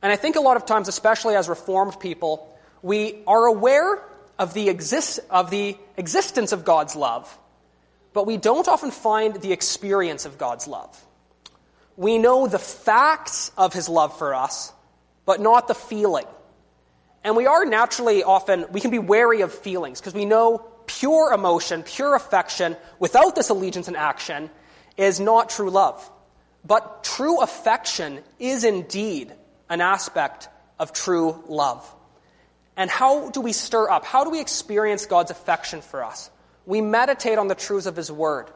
And 0.00 0.12
I 0.12 0.16
think 0.16 0.36
a 0.36 0.40
lot 0.40 0.56
of 0.56 0.64
times, 0.64 0.86
especially 0.86 1.34
as 1.34 1.48
Reformed 1.48 1.98
people, 1.98 2.48
we 2.82 3.22
are 3.26 3.46
aware 3.46 4.00
of 4.38 4.54
the, 4.54 4.68
exist- 4.68 5.20
of 5.30 5.50
the 5.50 5.76
existence 5.96 6.52
of 6.52 6.64
God's 6.64 6.96
love, 6.96 7.38
but 8.12 8.26
we 8.26 8.36
don't 8.36 8.68
often 8.68 8.90
find 8.90 9.36
the 9.36 9.52
experience 9.52 10.26
of 10.26 10.38
God's 10.38 10.66
love. 10.66 11.00
We 11.96 12.18
know 12.18 12.46
the 12.46 12.58
facts 12.58 13.52
of 13.56 13.72
His 13.72 13.88
love 13.88 14.16
for 14.18 14.34
us, 14.34 14.72
but 15.24 15.40
not 15.40 15.68
the 15.68 15.74
feeling. 15.74 16.26
And 17.24 17.36
we 17.36 17.46
are 17.46 17.64
naturally 17.64 18.22
often, 18.24 18.66
we 18.72 18.80
can 18.80 18.90
be 18.90 18.98
wary 18.98 19.42
of 19.42 19.54
feelings 19.54 20.00
because 20.00 20.14
we 20.14 20.24
know 20.24 20.58
pure 20.86 21.32
emotion, 21.32 21.82
pure 21.82 22.14
affection, 22.14 22.76
without 22.98 23.36
this 23.36 23.50
allegiance 23.50 23.88
and 23.88 23.96
action, 23.96 24.50
is 24.96 25.20
not 25.20 25.48
true 25.48 25.70
love. 25.70 26.10
But 26.64 27.04
true 27.04 27.40
affection 27.40 28.20
is 28.38 28.64
indeed 28.64 29.32
an 29.68 29.80
aspect 29.80 30.48
of 30.78 30.92
true 30.92 31.42
love. 31.46 31.88
And 32.76 32.90
how 32.90 33.30
do 33.30 33.40
we 33.40 33.52
stir 33.52 33.90
up? 33.90 34.04
How 34.04 34.24
do 34.24 34.30
we 34.30 34.40
experience 34.40 35.06
God's 35.06 35.30
affection 35.30 35.82
for 35.82 36.04
us? 36.04 36.30
We 36.64 36.80
meditate 36.80 37.38
on 37.38 37.48
the 37.48 37.54
truths 37.54 37.86
of 37.86 37.96
His 37.96 38.10
Word. 38.10 38.46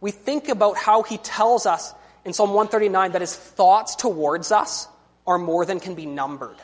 We 0.00 0.10
think 0.10 0.48
about 0.48 0.76
how 0.76 1.02
He 1.02 1.18
tells 1.18 1.66
us 1.66 1.92
in 2.24 2.32
Psalm 2.32 2.50
139 2.50 3.12
that 3.12 3.20
His 3.20 3.34
thoughts 3.34 3.96
towards 3.96 4.52
us 4.52 4.86
are 5.26 5.38
more 5.38 5.64
than 5.66 5.78
can 5.78 5.94
be 5.94 6.06
numbered. 6.06 6.56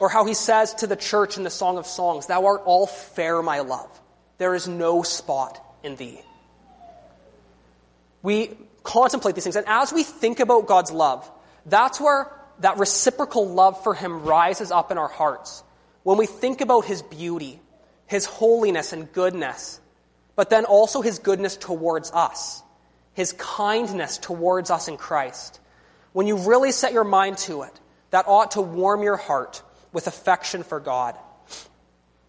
Or 0.00 0.08
how 0.08 0.24
he 0.24 0.34
says 0.34 0.74
to 0.74 0.86
the 0.86 0.96
church 0.96 1.36
in 1.36 1.44
the 1.44 1.50
Song 1.50 1.78
of 1.78 1.86
Songs, 1.86 2.26
Thou 2.26 2.46
art 2.46 2.62
all 2.64 2.86
fair, 2.86 3.42
my 3.42 3.60
love. 3.60 3.88
There 4.38 4.54
is 4.54 4.66
no 4.66 5.02
spot 5.02 5.62
in 5.84 5.96
thee. 5.96 6.20
We 8.22 8.56
contemplate 8.82 9.34
these 9.34 9.44
things, 9.44 9.56
and 9.56 9.68
as 9.68 9.92
we 9.92 10.02
think 10.02 10.40
about 10.40 10.66
God's 10.66 10.90
love, 10.90 11.30
that's 11.66 12.00
where 12.00 12.30
that 12.58 12.78
reciprocal 12.78 13.48
love 13.48 13.82
for 13.82 13.94
him 13.94 14.24
rises 14.24 14.70
up 14.72 14.90
in 14.90 14.98
our 14.98 15.08
hearts. 15.08 15.62
When 16.02 16.18
we 16.18 16.26
think 16.26 16.60
about 16.60 16.84
his 16.84 17.02
beauty, 17.02 17.60
his 18.06 18.24
holiness 18.24 18.92
and 18.92 19.12
goodness, 19.12 19.80
but 20.34 20.50
then 20.50 20.64
also 20.64 21.02
his 21.02 21.18
goodness 21.18 21.56
towards 21.56 22.10
us, 22.12 22.62
his 23.12 23.32
kindness 23.34 24.18
towards 24.18 24.70
us 24.70 24.88
in 24.88 24.96
Christ. 24.96 25.60
When 26.12 26.26
you 26.26 26.36
really 26.36 26.72
set 26.72 26.92
your 26.92 27.04
mind 27.04 27.38
to 27.38 27.62
it, 27.62 27.80
that 28.10 28.26
ought 28.26 28.52
to 28.52 28.60
warm 28.60 29.02
your 29.02 29.16
heart 29.16 29.62
with 29.92 30.06
affection 30.06 30.62
for 30.62 30.80
God. 30.80 31.16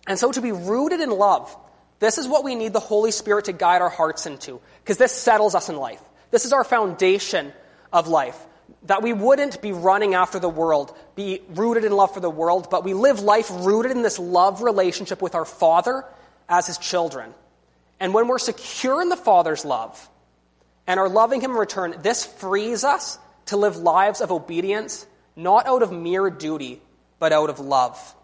And 0.07 0.19
so 0.19 0.31
to 0.31 0.41
be 0.41 0.51
rooted 0.51 0.99
in 0.99 1.09
love, 1.09 1.55
this 1.99 2.17
is 2.17 2.27
what 2.27 2.43
we 2.43 2.55
need 2.55 2.73
the 2.73 2.79
Holy 2.79 3.11
Spirit 3.11 3.45
to 3.45 3.53
guide 3.53 3.81
our 3.81 3.89
hearts 3.89 4.25
into, 4.25 4.59
because 4.83 4.97
this 4.97 5.11
settles 5.11 5.55
us 5.55 5.69
in 5.69 5.77
life. 5.77 6.01
This 6.31 6.45
is 6.45 6.53
our 6.53 6.63
foundation 6.63 7.53
of 7.93 8.07
life. 8.07 8.37
That 8.83 9.01
we 9.01 9.13
wouldn't 9.13 9.61
be 9.61 9.71
running 9.71 10.13
after 10.13 10.39
the 10.39 10.49
world, 10.49 10.95
be 11.15 11.41
rooted 11.49 11.85
in 11.85 11.91
love 11.91 12.13
for 12.13 12.19
the 12.19 12.29
world, 12.29 12.69
but 12.69 12.83
we 12.83 12.93
live 12.93 13.19
life 13.19 13.49
rooted 13.51 13.91
in 13.91 14.01
this 14.01 14.19
love 14.19 14.61
relationship 14.61 15.21
with 15.21 15.35
our 15.35 15.45
Father 15.45 16.05
as 16.49 16.67
His 16.67 16.77
children. 16.77 17.33
And 17.99 18.13
when 18.13 18.27
we're 18.27 18.39
secure 18.39 19.01
in 19.01 19.09
the 19.09 19.15
Father's 19.15 19.63
love 19.63 20.09
and 20.87 20.99
are 20.99 21.09
loving 21.09 21.41
Him 21.41 21.51
in 21.51 21.57
return, 21.57 21.95
this 22.01 22.25
frees 22.25 22.83
us 22.83 23.19
to 23.47 23.57
live 23.57 23.77
lives 23.77 24.21
of 24.21 24.31
obedience, 24.31 25.05
not 25.35 25.67
out 25.67 25.83
of 25.83 25.91
mere 25.91 26.29
duty, 26.29 26.81
but 27.19 27.31
out 27.31 27.49
of 27.49 27.59
love. 27.59 28.15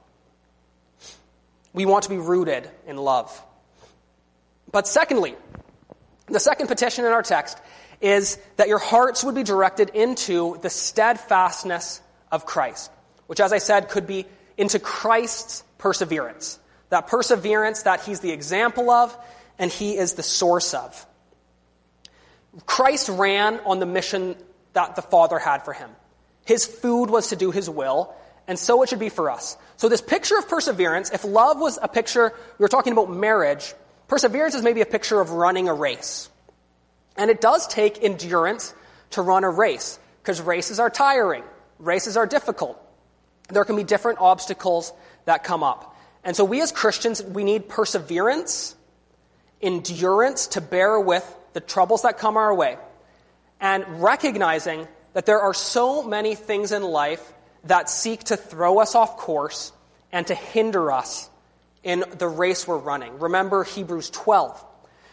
We 1.73 1.85
want 1.85 2.03
to 2.03 2.09
be 2.09 2.17
rooted 2.17 2.69
in 2.87 2.97
love. 2.97 3.43
But 4.71 4.87
secondly, 4.87 5.35
the 6.25 6.39
second 6.39 6.67
petition 6.67 7.05
in 7.05 7.11
our 7.11 7.21
text 7.21 7.57
is 8.01 8.37
that 8.57 8.67
your 8.67 8.79
hearts 8.79 9.23
would 9.23 9.35
be 9.35 9.43
directed 9.43 9.89
into 9.89 10.57
the 10.61 10.69
steadfastness 10.69 12.01
of 12.31 12.45
Christ, 12.45 12.91
which, 13.27 13.39
as 13.39 13.53
I 13.53 13.57
said, 13.57 13.89
could 13.89 14.07
be 14.07 14.25
into 14.57 14.79
Christ's 14.79 15.63
perseverance. 15.77 16.59
That 16.89 17.07
perseverance 17.07 17.83
that 17.83 18.01
he's 18.01 18.19
the 18.19 18.31
example 18.31 18.89
of 18.89 19.15
and 19.59 19.71
he 19.71 19.97
is 19.97 20.13
the 20.13 20.23
source 20.23 20.73
of. 20.73 21.05
Christ 22.65 23.09
ran 23.09 23.59
on 23.65 23.79
the 23.79 23.85
mission 23.85 24.35
that 24.73 24.95
the 24.95 25.01
Father 25.01 25.39
had 25.39 25.63
for 25.63 25.73
him. 25.73 25.89
His 26.45 26.65
food 26.65 27.09
was 27.09 27.29
to 27.29 27.35
do 27.35 27.51
his 27.51 27.69
will, 27.69 28.15
and 28.47 28.57
so 28.57 28.81
it 28.83 28.89
should 28.89 28.99
be 28.99 29.09
for 29.09 29.29
us. 29.29 29.57
So, 29.75 29.89
this 29.89 30.01
picture 30.01 30.37
of 30.37 30.47
perseverance, 30.47 31.11
if 31.11 31.23
love 31.25 31.59
was 31.59 31.77
a 31.81 31.87
picture, 31.87 32.33
we 32.57 32.63
were 32.63 32.69
talking 32.69 32.93
about 32.93 33.11
marriage, 33.11 33.73
perseverance 34.07 34.55
is 34.55 34.63
maybe 34.63 34.81
a 34.81 34.85
picture 34.85 35.19
of 35.19 35.31
running 35.31 35.67
a 35.67 35.73
race. 35.73 36.29
And 37.17 37.31
it 37.31 37.41
does 37.41 37.67
take 37.67 38.03
endurance 38.03 38.73
to 39.11 39.21
run 39.21 39.43
a 39.43 39.49
race, 39.49 39.99
because 40.21 40.41
races 40.41 40.79
are 40.79 40.89
tiring, 40.89 41.43
races 41.79 42.17
are 42.17 42.25
difficult. 42.25 42.81
There 43.49 43.63
can 43.65 43.75
be 43.75 43.83
different 43.83 44.19
obstacles 44.19 44.91
that 45.25 45.43
come 45.43 45.63
up. 45.63 45.95
And 46.23 46.35
so, 46.35 46.43
we 46.43 46.61
as 46.61 46.71
Christians, 46.71 47.23
we 47.23 47.43
need 47.43 47.69
perseverance, 47.69 48.75
endurance 49.61 50.47
to 50.47 50.61
bear 50.61 50.99
with 50.99 51.25
the 51.53 51.61
troubles 51.61 52.01
that 52.01 52.17
come 52.17 52.37
our 52.37 52.53
way, 52.53 52.77
and 53.59 54.03
recognizing 54.03 54.87
that 55.13 55.25
there 55.25 55.39
are 55.39 55.53
so 55.53 56.03
many 56.03 56.35
things 56.35 56.71
in 56.71 56.83
life 56.83 57.33
that 57.63 57.89
seek 57.89 58.25
to 58.25 58.37
throw 58.37 58.79
us 58.79 58.93
off 58.93 59.17
course 59.17 59.71
and 60.11 60.27
to 60.27 60.35
hinder 60.35 60.91
us 60.91 61.29
in 61.83 62.03
the 62.17 62.27
race 62.27 62.67
we're 62.67 62.77
running. 62.77 63.17
Remember 63.19 63.63
Hebrews 63.63 64.09
12 64.09 64.63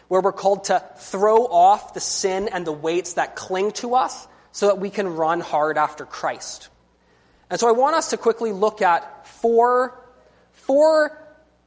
where 0.07 0.21
we're 0.21 0.31
called 0.31 0.65
to 0.65 0.83
throw 0.97 1.45
off 1.45 1.93
the 1.93 1.99
sin 1.99 2.49
and 2.51 2.65
the 2.65 2.71
weights 2.71 3.13
that 3.13 3.35
cling 3.35 3.71
to 3.73 3.95
us 3.95 4.27
so 4.51 4.67
that 4.67 4.79
we 4.79 4.89
can 4.89 5.15
run 5.15 5.41
hard 5.41 5.77
after 5.77 6.05
Christ. 6.05 6.69
And 7.49 7.59
so 7.59 7.67
I 7.67 7.71
want 7.71 7.95
us 7.95 8.09
to 8.11 8.17
quickly 8.17 8.51
look 8.51 8.81
at 8.81 9.27
four, 9.27 9.99
four 10.51 11.17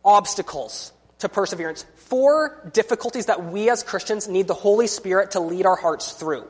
obstacles 0.05 0.93
to 1.19 1.29
perseverance, 1.29 1.85
four 1.97 2.71
difficulties 2.73 3.27
that 3.27 3.45
we 3.45 3.71
as 3.71 3.83
Christians 3.83 4.29
need 4.29 4.47
the 4.47 4.55
Holy 4.55 4.87
Spirit 4.87 5.33
to 5.33 5.41
lead 5.41 5.67
our 5.67 5.77
hearts 5.77 6.13
through. 6.13 6.47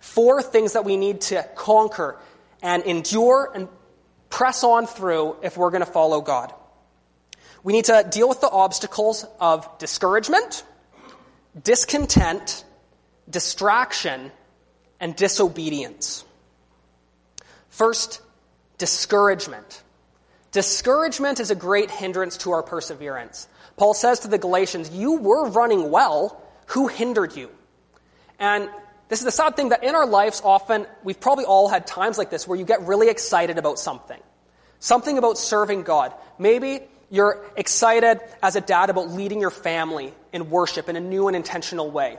Four 0.00 0.42
things 0.42 0.72
that 0.72 0.84
we 0.84 0.96
need 0.96 1.20
to 1.22 1.46
conquer 1.54 2.18
and 2.62 2.82
endure 2.84 3.50
and 3.54 3.68
press 4.30 4.64
on 4.64 4.86
through 4.86 5.36
if 5.42 5.56
we're 5.56 5.70
going 5.70 5.84
to 5.84 5.90
follow 5.90 6.20
God. 6.20 6.52
We 7.62 7.72
need 7.74 7.86
to 7.86 8.06
deal 8.10 8.28
with 8.28 8.40
the 8.40 8.48
obstacles 8.48 9.26
of 9.38 9.78
discouragement, 9.78 10.64
discontent, 11.60 12.64
distraction, 13.28 14.30
and 14.98 15.16
disobedience. 15.16 16.24
First, 17.68 18.20
discouragement. 18.78 19.82
Discouragement 20.52 21.40
is 21.40 21.50
a 21.50 21.54
great 21.54 21.90
hindrance 21.90 22.38
to 22.38 22.52
our 22.52 22.62
perseverance. 22.62 23.48
Paul 23.76 23.94
says 23.94 24.20
to 24.20 24.28
the 24.28 24.38
Galatians, 24.38 24.90
You 24.90 25.18
were 25.18 25.48
running 25.48 25.90
well. 25.90 26.42
Who 26.66 26.88
hindered 26.88 27.36
you? 27.36 27.50
And 28.38 28.68
this 29.08 29.20
is 29.20 29.24
the 29.24 29.32
sad 29.32 29.56
thing 29.56 29.70
that 29.70 29.82
in 29.84 29.94
our 29.94 30.06
lives, 30.06 30.40
often, 30.44 30.86
we've 31.02 31.20
probably 31.20 31.44
all 31.44 31.68
had 31.68 31.86
times 31.86 32.18
like 32.18 32.30
this 32.30 32.46
where 32.46 32.58
you 32.58 32.64
get 32.64 32.82
really 32.82 33.08
excited 33.08 33.58
about 33.58 33.78
something. 33.78 34.20
Something 34.78 35.18
about 35.18 35.36
serving 35.36 35.82
God. 35.82 36.14
Maybe 36.38 36.80
you're 37.10 37.44
excited 37.56 38.20
as 38.42 38.56
a 38.56 38.60
dad 38.60 38.88
about 38.88 39.10
leading 39.10 39.40
your 39.40 39.50
family 39.50 40.14
in 40.32 40.48
worship 40.48 40.88
in 40.88 40.96
a 40.96 41.00
new 41.00 41.26
and 41.26 41.36
intentional 41.36 41.90
way. 41.90 42.18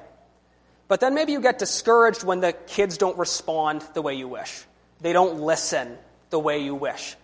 But 0.88 1.00
then 1.00 1.16
maybe 1.16 1.32
you 1.32 1.40
get 1.40 1.58
discouraged 1.58 2.24
when 2.24 2.42
the 2.42 2.52
kids 2.52 2.98
don't 2.98 3.18
respond 3.18 3.82
the 3.94 4.02
way 4.02 4.16
you 4.16 4.28
wish. 4.28 4.64
They 5.00 5.14
don't 5.14 5.40
listen 5.40 5.98
the 6.30 6.40
way 6.40 6.64
you 6.64 6.76
wish. 6.76 7.16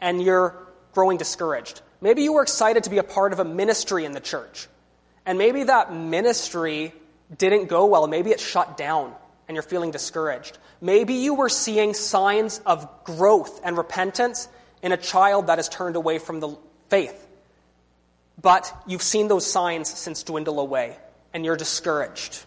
And 0.00 0.22
you're 0.22 0.54
growing 0.92 1.18
discouraged. 1.18 1.82
Maybe 2.00 2.22
you 2.22 2.34
were 2.34 2.42
excited 2.42 2.84
to 2.84 2.90
be 2.90 2.98
a 2.98 3.02
part 3.02 3.32
of 3.32 3.40
a 3.40 3.44
ministry 3.44 4.04
in 4.04 4.12
the 4.12 4.20
church. 4.20 4.68
And 5.24 5.38
maybe 5.38 5.64
that 5.64 5.92
ministry 5.92 6.94
didn't 7.36 7.66
go 7.66 7.86
well. 7.86 8.06
Maybe 8.06 8.30
it 8.30 8.38
shut 8.38 8.76
down 8.76 9.12
and 9.48 9.56
you're 9.56 9.62
feeling 9.62 9.90
discouraged. 9.90 10.58
Maybe 10.80 11.14
you 11.14 11.34
were 11.34 11.48
seeing 11.48 11.94
signs 11.94 12.60
of 12.64 13.04
growth 13.04 13.60
and 13.64 13.76
repentance 13.76 14.48
in 14.82 14.92
a 14.92 14.96
child 14.96 15.48
that 15.48 15.58
has 15.58 15.68
turned 15.68 15.96
away 15.96 16.18
from 16.18 16.38
the 16.38 16.56
faith. 16.88 17.26
But 18.40 18.72
you've 18.86 19.02
seen 19.02 19.28
those 19.28 19.50
signs 19.50 19.88
since 19.88 20.22
dwindle 20.22 20.60
away, 20.60 20.96
and 21.32 21.44
you're 21.44 21.56
discouraged. 21.56 22.44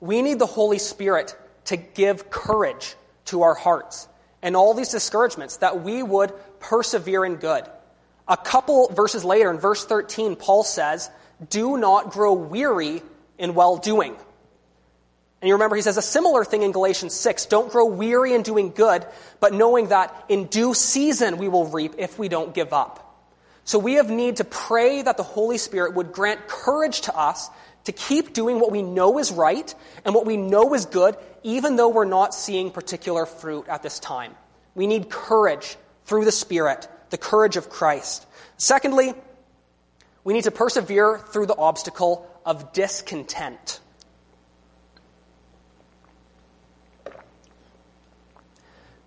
We 0.00 0.22
need 0.22 0.38
the 0.38 0.46
Holy 0.46 0.78
Spirit 0.78 1.36
to 1.66 1.76
give 1.76 2.30
courage 2.30 2.94
to 3.26 3.42
our 3.42 3.54
hearts 3.54 4.08
and 4.42 4.56
all 4.56 4.74
these 4.74 4.90
discouragements 4.90 5.58
that 5.58 5.82
we 5.82 6.02
would 6.02 6.32
persevere 6.60 7.24
in 7.24 7.36
good. 7.36 7.64
A 8.26 8.36
couple 8.36 8.88
verses 8.88 9.24
later, 9.24 9.50
in 9.50 9.58
verse 9.58 9.84
13, 9.84 10.36
Paul 10.36 10.62
says, 10.62 11.10
Do 11.48 11.76
not 11.76 12.10
grow 12.10 12.32
weary 12.32 13.02
in 13.38 13.54
well 13.54 13.76
doing. 13.76 14.16
And 15.42 15.48
you 15.48 15.54
remember 15.54 15.76
he 15.76 15.82
says 15.82 15.96
a 15.96 16.02
similar 16.02 16.44
thing 16.44 16.62
in 16.62 16.72
Galatians 16.72 17.14
6 17.14 17.46
Don't 17.46 17.70
grow 17.70 17.86
weary 17.86 18.34
in 18.34 18.42
doing 18.42 18.70
good, 18.70 19.06
but 19.40 19.52
knowing 19.52 19.88
that 19.88 20.26
in 20.28 20.46
due 20.46 20.74
season 20.74 21.38
we 21.38 21.48
will 21.48 21.66
reap 21.66 21.94
if 21.98 22.18
we 22.18 22.28
don't 22.28 22.54
give 22.54 22.72
up. 22.72 23.09
So 23.64 23.78
we 23.78 23.94
have 23.94 24.10
need 24.10 24.36
to 24.36 24.44
pray 24.44 25.02
that 25.02 25.16
the 25.16 25.22
Holy 25.22 25.58
Spirit 25.58 25.94
would 25.94 26.12
grant 26.12 26.48
courage 26.48 27.02
to 27.02 27.16
us 27.16 27.50
to 27.84 27.92
keep 27.92 28.32
doing 28.32 28.60
what 28.60 28.70
we 28.70 28.82
know 28.82 29.18
is 29.18 29.32
right 29.32 29.74
and 30.04 30.14
what 30.14 30.26
we 30.26 30.36
know 30.36 30.74
is 30.74 30.86
good, 30.86 31.16
even 31.42 31.76
though 31.76 31.88
we're 31.88 32.04
not 32.04 32.34
seeing 32.34 32.70
particular 32.70 33.26
fruit 33.26 33.66
at 33.68 33.82
this 33.82 33.98
time. 33.98 34.34
We 34.74 34.86
need 34.86 35.10
courage 35.10 35.76
through 36.04 36.24
the 36.24 36.32
Spirit, 36.32 36.88
the 37.10 37.18
courage 37.18 37.56
of 37.56 37.70
Christ. 37.70 38.26
Secondly, 38.56 39.14
we 40.24 40.34
need 40.34 40.44
to 40.44 40.50
persevere 40.50 41.18
through 41.18 41.46
the 41.46 41.56
obstacle 41.56 42.28
of 42.44 42.72
discontent. 42.72 43.80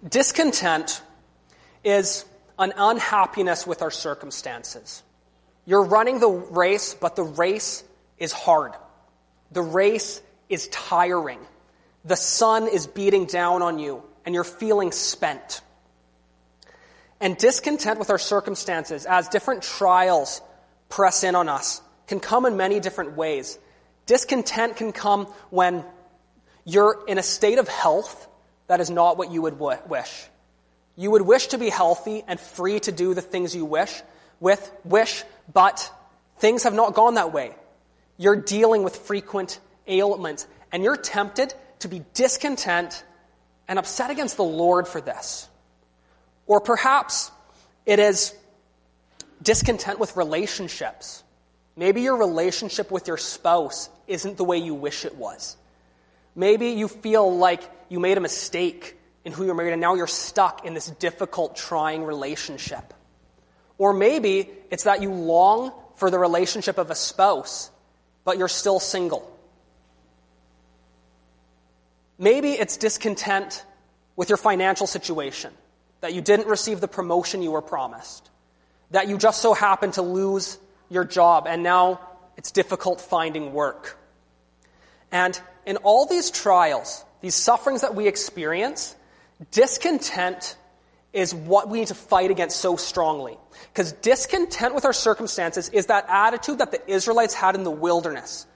Discontent 0.08 1.02
is 1.84 2.26
an 2.60 2.74
unhappiness 2.78 3.66
with 3.66 3.82
our 3.82 3.92
circumstances. 3.92 5.04
You're 5.66 5.86
running 5.86 6.20
the 6.20 6.30
race, 6.30 6.94
but 6.94 7.16
the 7.16 7.24
race 7.24 7.84
is 8.18 8.32
hard. 8.32 8.74
The 9.52 9.62
race 9.62 10.22
is 10.50 10.68
tiring. 10.68 11.40
The 12.06 12.16
sun 12.16 12.68
is 12.68 12.88
beating 12.88 13.26
down 13.26 13.62
on 13.62 13.80
you, 13.80 14.04
and 14.26 14.36
you're 14.36 14.44
feeling 14.44 14.92
spent. 14.92 15.62
And 17.22 17.38
discontent 17.38 18.00
with 18.00 18.10
our 18.10 18.20
circumstances, 18.20 19.06
as 19.06 19.30
different 19.30 19.64
trials 19.64 20.42
press 20.90 21.24
in 21.24 21.36
on 21.36 21.48
us, 21.48 21.82
can 22.08 22.20
come 22.20 22.46
in 22.46 22.58
many 22.58 22.80
different 22.82 23.16
ways. 23.16 23.58
Discontent 24.06 24.76
can 24.76 24.92
come 24.92 25.28
when 25.50 25.86
you're 26.66 27.04
in 27.08 27.18
a 27.18 27.24
state 27.24 27.60
of 27.60 27.68
health 27.68 28.28
that 28.68 28.82
is 28.82 28.90
not 28.90 29.18
what 29.18 29.32
you 29.32 29.42
would 29.42 29.60
wish. 29.60 30.28
You 30.96 31.12
would 31.12 31.24
wish 31.24 31.48
to 31.48 31.58
be 31.58 31.70
healthy 31.70 32.24
and 32.28 32.40
free 32.40 32.80
to 32.82 32.92
do 32.92 33.14
the 33.14 33.22
things 33.22 33.56
you 33.56 33.66
wish 33.66 34.02
with 34.40 34.72
wish, 34.84 35.24
but 35.52 35.92
things 36.38 36.64
have 36.64 36.74
not 36.74 36.94
gone 36.94 37.16
that 37.16 37.34
way. 37.34 37.56
You're 38.18 38.36
dealing 38.36 38.84
with 38.84 38.96
frequent 38.98 39.60
ailments, 39.88 40.48
and 40.72 40.84
you're 40.84 40.98
tempted 40.98 41.54
to 41.80 41.88
be 41.88 42.04
discontent 42.14 43.04
and 43.68 43.80
upset 43.80 44.12
against 44.12 44.38
the 44.38 44.44
Lord 44.44 44.88
for 44.88 45.02
this. 45.02 45.50
Or 46.46 46.60
perhaps 46.60 47.32
it 47.86 48.00
is 48.00 48.36
discontent 49.42 50.00
with 50.00 50.16
relationships. 50.16 51.24
Maybe 51.76 52.02
your 52.02 52.18
relationship 52.18 52.92
with 52.92 53.08
your 53.08 53.18
spouse 53.18 53.90
isn't 54.08 54.38
the 54.38 54.44
way 54.44 54.58
you 54.58 54.76
wish 54.76 55.06
it 55.06 55.16
was. 55.16 55.58
Maybe 56.36 56.70
you 56.70 56.88
feel 56.88 57.36
like 57.38 57.62
you 57.90 58.00
made 58.00 58.18
a 58.18 58.22
mistake 58.22 58.98
in 59.26 59.32
who 59.32 59.46
you're 59.46 59.56
married 59.56 59.74
and 59.74 59.82
now 59.82 59.96
you're 59.96 60.08
stuck 60.08 60.66
in 60.66 60.74
this 60.74 60.90
difficult, 60.90 61.56
trying 61.56 62.04
relationship. 62.04 62.94
Or 63.78 63.94
maybe 63.94 64.50
it's 64.70 64.84
that 64.84 65.02
you 65.02 65.12
long 65.12 65.72
for 65.96 66.10
the 66.10 66.20
relationship 66.20 66.78
of 66.78 66.90
a 66.92 66.96
spouse, 66.96 67.72
but 68.24 68.38
you're 68.38 68.48
still 68.48 68.80
single. 68.80 69.30
Maybe 72.18 72.52
it's 72.52 72.78
discontent 72.78 73.66
with 74.16 74.30
your 74.30 74.38
financial 74.38 74.88
situation, 74.88 75.54
that 76.02 76.14
you 76.14 76.22
didn't 76.22 76.48
receive 76.48 76.82
the 76.82 76.88
promotion 76.88 77.42
you 77.42 77.52
were 77.52 77.62
promised, 77.62 78.30
that 78.92 79.08
you 79.08 79.18
just 79.18 79.42
so 79.42 79.54
happened 79.54 79.94
to 79.94 80.02
lose 80.02 80.58
your 80.90 81.04
job 81.04 81.48
and 81.48 81.64
now 81.64 82.00
it's 82.38 82.52
difficult 82.52 83.02
finding 83.02 83.54
work. 83.54 83.98
And 85.12 85.40
in 85.66 85.78
all 85.78 86.06
these 86.06 86.30
trials, 86.32 87.04
these 87.22 87.36
sufferings 87.36 87.82
that 87.82 87.96
we 87.96 88.08
experience, 88.08 88.96
discontent 89.52 90.58
is 91.14 91.34
what 91.34 91.70
we 91.70 91.80
need 91.80 91.88
to 91.88 91.96
fight 91.96 92.32
against 92.32 92.60
so 92.60 92.76
strongly. 92.76 93.38
Because 93.72 93.94
discontent 93.94 94.74
with 94.74 94.86
our 94.86 94.94
circumstances 94.94 95.70
is 95.70 95.86
that 95.88 96.06
attitude 96.10 96.58
that 96.58 96.72
the 96.72 96.92
Israelites 96.92 97.34
had 97.34 97.56
in 97.56 97.64
the 97.64 97.72
wilderness, 97.72 98.48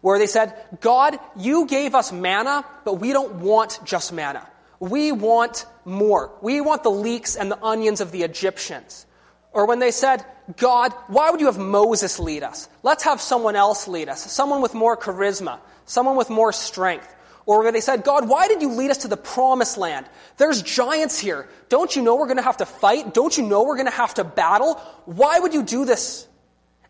where 0.00 0.18
they 0.18 0.26
said, 0.26 0.54
God, 0.80 1.18
you 1.36 1.66
gave 1.66 1.94
us 1.94 2.12
manna, 2.12 2.64
but 2.84 2.94
we 2.94 3.12
don't 3.12 3.36
want 3.36 3.80
just 3.84 4.12
manna. 4.12 4.46
We 4.80 5.12
want 5.12 5.66
more. 5.84 6.32
We 6.42 6.60
want 6.60 6.82
the 6.82 6.90
leeks 6.90 7.36
and 7.36 7.50
the 7.50 7.62
onions 7.62 8.00
of 8.00 8.12
the 8.12 8.22
Egyptians. 8.22 9.06
Or 9.52 9.66
when 9.66 9.78
they 9.78 9.90
said, 9.90 10.24
God, 10.56 10.92
why 11.08 11.30
would 11.30 11.40
you 11.40 11.46
have 11.46 11.58
Moses 11.58 12.18
lead 12.18 12.42
us? 12.42 12.68
Let's 12.82 13.04
have 13.04 13.20
someone 13.20 13.56
else 13.56 13.88
lead 13.88 14.08
us. 14.08 14.30
Someone 14.30 14.60
with 14.60 14.74
more 14.74 14.96
charisma. 14.96 15.58
Someone 15.86 16.16
with 16.16 16.28
more 16.28 16.52
strength. 16.52 17.14
Or 17.46 17.62
where 17.62 17.70
they 17.70 17.80
said, 17.80 18.02
God, 18.02 18.28
why 18.28 18.48
did 18.48 18.60
you 18.60 18.72
lead 18.72 18.90
us 18.90 18.98
to 18.98 19.08
the 19.08 19.16
promised 19.16 19.78
land? 19.78 20.06
There's 20.36 20.62
giants 20.62 21.16
here. 21.18 21.48
Don't 21.68 21.94
you 21.94 22.02
know 22.02 22.16
we're 22.16 22.26
going 22.26 22.38
to 22.38 22.42
have 22.42 22.56
to 22.56 22.66
fight? 22.66 23.14
Don't 23.14 23.38
you 23.38 23.46
know 23.46 23.62
we're 23.62 23.76
going 23.76 23.86
to 23.86 23.92
have 23.92 24.14
to 24.14 24.24
battle? 24.24 24.74
Why 25.04 25.38
would 25.38 25.54
you 25.54 25.62
do 25.62 25.84
this? 25.84 26.26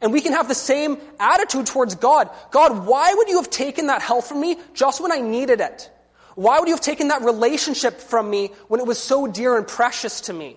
And 0.00 0.12
we 0.12 0.22
can 0.22 0.32
have 0.32 0.48
the 0.48 0.54
same 0.54 0.96
attitude 1.20 1.66
towards 1.66 1.94
God. 1.94 2.30
God, 2.50 2.86
why 2.86 3.12
would 3.14 3.28
you 3.28 3.36
have 3.36 3.50
taken 3.50 3.88
that 3.88 4.00
help 4.00 4.24
from 4.24 4.40
me 4.40 4.56
just 4.72 5.00
when 5.00 5.12
I 5.12 5.20
needed 5.20 5.60
it? 5.60 5.90
Why 6.36 6.58
would 6.58 6.68
you 6.68 6.74
have 6.74 6.82
taken 6.82 7.08
that 7.08 7.22
relationship 7.22 8.00
from 8.00 8.28
me 8.28 8.50
when 8.68 8.80
it 8.80 8.86
was 8.86 8.98
so 8.98 9.26
dear 9.26 9.56
and 9.56 9.66
precious 9.66 10.22
to 10.22 10.32
me? 10.32 10.56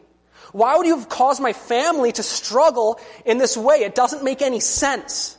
Why 0.51 0.75
would 0.75 0.87
you 0.87 0.97
have 0.97 1.09
caused 1.09 1.41
my 1.41 1.53
family 1.53 2.11
to 2.13 2.23
struggle 2.23 2.99
in 3.25 3.37
this 3.37 3.55
way? 3.55 3.77
It 3.77 3.95
doesn't 3.95 4.23
make 4.23 4.41
any 4.41 4.59
sense. 4.59 5.37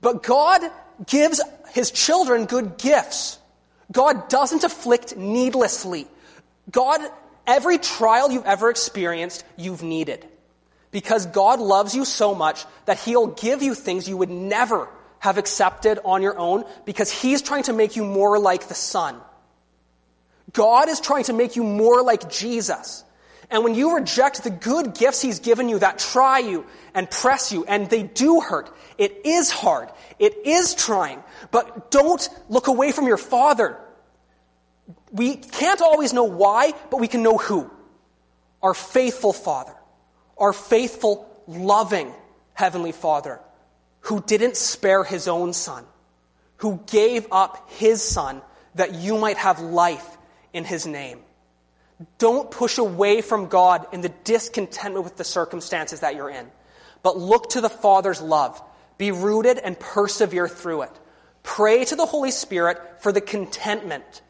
But 0.00 0.22
God 0.22 0.62
gives 1.04 1.40
his 1.72 1.90
children 1.90 2.46
good 2.46 2.78
gifts. 2.78 3.38
God 3.92 4.28
doesn't 4.28 4.64
afflict 4.64 5.16
needlessly. 5.16 6.06
God, 6.70 7.00
every 7.46 7.78
trial 7.78 8.30
you've 8.30 8.46
ever 8.46 8.70
experienced, 8.70 9.44
you've 9.56 9.82
needed. 9.82 10.26
Because 10.90 11.26
God 11.26 11.60
loves 11.60 11.94
you 11.94 12.04
so 12.04 12.34
much 12.34 12.64
that 12.86 12.98
he'll 13.00 13.26
give 13.26 13.62
you 13.62 13.74
things 13.74 14.08
you 14.08 14.16
would 14.16 14.30
never 14.30 14.88
have 15.18 15.38
accepted 15.38 15.98
on 16.04 16.22
your 16.22 16.38
own 16.38 16.64
because 16.84 17.10
he's 17.10 17.42
trying 17.42 17.64
to 17.64 17.72
make 17.72 17.96
you 17.96 18.04
more 18.04 18.38
like 18.38 18.68
the 18.68 18.74
Son. 18.74 19.20
God 20.52 20.88
is 20.88 21.00
trying 21.00 21.24
to 21.24 21.32
make 21.32 21.56
you 21.56 21.64
more 21.64 22.02
like 22.02 22.30
Jesus. 22.30 23.04
And 23.50 23.62
when 23.62 23.74
you 23.74 23.94
reject 23.94 24.42
the 24.42 24.50
good 24.50 24.94
gifts 24.94 25.22
He's 25.22 25.38
given 25.38 25.68
you 25.68 25.78
that 25.78 25.98
try 25.98 26.38
you 26.40 26.66
and 26.94 27.10
press 27.10 27.52
you, 27.52 27.64
and 27.64 27.88
they 27.88 28.02
do 28.02 28.40
hurt, 28.40 28.74
it 28.98 29.20
is 29.24 29.50
hard, 29.50 29.88
it 30.18 30.34
is 30.44 30.74
trying, 30.74 31.22
but 31.50 31.90
don't 31.90 32.28
look 32.48 32.66
away 32.66 32.92
from 32.92 33.06
your 33.06 33.18
Father. 33.18 33.78
We 35.12 35.36
can't 35.36 35.80
always 35.80 36.12
know 36.12 36.24
why, 36.24 36.72
but 36.90 36.98
we 36.98 37.08
can 37.08 37.22
know 37.22 37.38
who. 37.38 37.70
Our 38.62 38.74
faithful 38.74 39.32
Father, 39.32 39.74
our 40.38 40.52
faithful, 40.52 41.30
loving 41.46 42.12
Heavenly 42.54 42.92
Father, 42.92 43.40
who 44.00 44.22
didn't 44.22 44.56
spare 44.56 45.04
His 45.04 45.28
own 45.28 45.52
Son, 45.52 45.84
who 46.56 46.80
gave 46.86 47.26
up 47.30 47.70
His 47.72 48.02
Son 48.02 48.42
that 48.74 48.94
you 48.94 49.18
might 49.18 49.36
have 49.36 49.60
life 49.60 50.16
in 50.52 50.64
His 50.64 50.86
name. 50.86 51.20
Don't 52.18 52.50
push 52.50 52.78
away 52.78 53.22
from 53.22 53.46
God 53.46 53.86
in 53.92 54.02
the 54.02 54.10
discontentment 54.24 55.04
with 55.04 55.16
the 55.16 55.24
circumstances 55.24 56.00
that 56.00 56.14
you're 56.14 56.30
in, 56.30 56.46
but 57.02 57.16
look 57.16 57.50
to 57.50 57.60
the 57.60 57.70
Father's 57.70 58.20
love. 58.20 58.60
Be 58.98 59.12
rooted 59.12 59.58
and 59.58 59.78
persevere 59.78 60.48
through 60.48 60.82
it. 60.82 60.92
Pray 61.42 61.84
to 61.84 61.96
the 61.96 62.06
Holy 62.06 62.30
Spirit 62.30 62.78
for 63.00 63.12
the 63.12 63.20
contentment, 63.20 64.22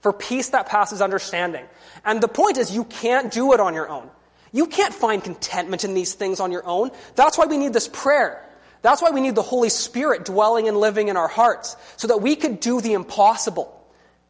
for 0.00 0.12
peace 0.12 0.50
that 0.50 0.66
passes 0.66 1.00
understanding. 1.00 1.64
And 2.04 2.20
the 2.20 2.28
point 2.28 2.58
is, 2.58 2.74
you 2.74 2.84
can't 2.84 3.32
do 3.32 3.52
it 3.52 3.60
on 3.60 3.74
your 3.74 3.88
own. 3.88 4.10
You 4.52 4.66
can't 4.66 4.94
find 4.94 5.22
contentment 5.22 5.84
in 5.84 5.94
these 5.94 6.14
things 6.14 6.40
on 6.40 6.52
your 6.52 6.66
own. 6.66 6.90
That's 7.14 7.38
why 7.38 7.46
we 7.46 7.56
need 7.56 7.72
this 7.72 7.88
prayer. 7.88 8.46
That's 8.82 9.00
why 9.00 9.10
we 9.10 9.20
need 9.20 9.34
the 9.34 9.42
Holy 9.42 9.70
Spirit 9.70 10.24
dwelling 10.24 10.68
and 10.68 10.76
living 10.76 11.08
in 11.08 11.16
our 11.16 11.28
hearts, 11.28 11.76
so 11.96 12.08
that 12.08 12.20
we 12.20 12.36
could 12.36 12.60
do 12.60 12.80
the 12.80 12.92
impossible. 12.92 13.83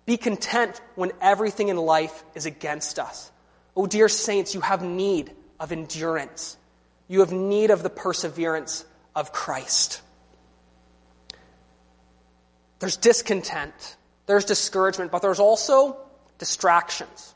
Be 0.06 0.16
content 0.16 0.80
when 0.94 1.12
everything 1.20 1.68
in 1.68 1.76
life 1.76 2.24
is 2.34 2.46
against 2.46 2.98
us. 2.98 3.30
Oh, 3.76 3.86
dear 3.86 4.08
saints, 4.08 4.54
you 4.54 4.60
have 4.60 4.82
need 4.82 5.32
of 5.58 5.72
endurance. 5.72 6.56
You 7.08 7.20
have 7.20 7.32
need 7.32 7.70
of 7.70 7.82
the 7.82 7.90
perseverance 7.90 8.84
of 9.14 9.32
Christ. 9.32 10.02
There's 12.80 12.96
discontent, 12.96 13.96
there's 14.26 14.44
discouragement, 14.44 15.10
but 15.10 15.22
there's 15.22 15.40
also 15.40 15.96
distractions. 16.38 17.34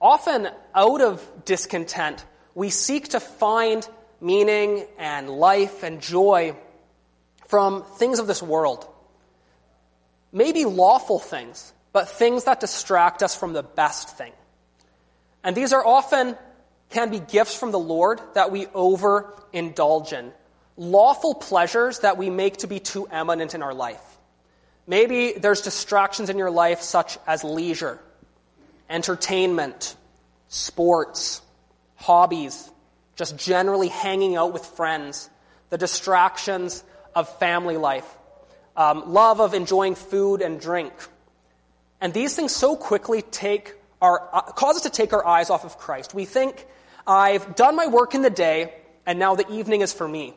Often, 0.00 0.48
out 0.74 1.00
of 1.00 1.44
discontent, 1.44 2.24
we 2.54 2.70
seek 2.70 3.08
to 3.08 3.20
find 3.20 3.88
meaning 4.20 4.84
and 4.98 5.30
life 5.30 5.82
and 5.82 6.00
joy 6.00 6.56
from 7.46 7.84
things 7.84 8.18
of 8.18 8.26
this 8.26 8.42
world 8.42 8.88
maybe 10.32 10.64
lawful 10.64 11.18
things, 11.18 11.72
but 11.92 12.08
things 12.08 12.44
that 12.44 12.60
distract 12.60 13.22
us 13.22 13.34
from 13.34 13.52
the 13.52 13.62
best 13.62 14.16
thing. 14.16 14.32
And 15.42 15.56
these 15.56 15.72
are 15.72 15.84
often 15.84 16.36
can 16.90 17.10
be 17.10 17.20
gifts 17.20 17.54
from 17.54 17.70
the 17.70 17.78
Lord 17.78 18.20
that 18.34 18.50
we 18.50 18.66
overindulge 18.66 20.12
in, 20.12 20.32
lawful 20.76 21.34
pleasures 21.34 22.00
that 22.00 22.16
we 22.16 22.30
make 22.30 22.58
to 22.58 22.66
be 22.66 22.80
too 22.80 23.06
eminent 23.10 23.54
in 23.54 23.62
our 23.62 23.74
life. 23.74 24.02
Maybe 24.86 25.32
there's 25.32 25.60
distractions 25.60 26.30
in 26.30 26.38
your 26.38 26.50
life 26.50 26.80
such 26.80 27.18
as 27.26 27.44
leisure, 27.44 27.98
entertainment, 28.88 29.96
sports, 30.48 31.42
hobbies, 31.96 32.70
just 33.16 33.36
generally 33.36 33.88
hanging 33.88 34.36
out 34.36 34.52
with 34.52 34.64
friends, 34.64 35.28
the 35.68 35.76
distractions 35.76 36.82
of 37.14 37.28
family 37.38 37.76
life 37.76 38.06
um, 38.78 39.12
love 39.12 39.40
of 39.40 39.54
enjoying 39.54 39.96
food 39.96 40.40
and 40.40 40.60
drink. 40.60 40.92
And 42.00 42.14
these 42.14 42.36
things 42.36 42.54
so 42.54 42.76
quickly 42.76 43.22
take 43.22 43.74
our, 44.00 44.30
uh, 44.32 44.42
cause 44.52 44.76
us 44.76 44.82
to 44.82 44.90
take 44.90 45.12
our 45.12 45.26
eyes 45.26 45.50
off 45.50 45.64
of 45.64 45.76
Christ. 45.76 46.14
We 46.14 46.24
think, 46.24 46.64
I've 47.04 47.56
done 47.56 47.74
my 47.74 47.88
work 47.88 48.14
in 48.14 48.22
the 48.22 48.30
day, 48.30 48.72
and 49.04 49.18
now 49.18 49.34
the 49.34 49.50
evening 49.52 49.80
is 49.80 49.92
for 49.92 50.06
me. 50.06 50.34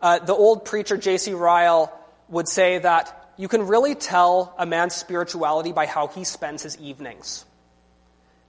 Uh, 0.00 0.20
the 0.20 0.32
old 0.32 0.64
preacher 0.64 0.96
J.C. 0.96 1.34
Ryle 1.34 1.92
would 2.28 2.46
say 2.46 2.78
that 2.78 3.32
you 3.36 3.48
can 3.48 3.66
really 3.66 3.96
tell 3.96 4.54
a 4.56 4.64
man's 4.66 4.94
spirituality 4.94 5.72
by 5.72 5.86
how 5.86 6.06
he 6.06 6.22
spends 6.22 6.62
his 6.62 6.78
evenings. 6.78 7.44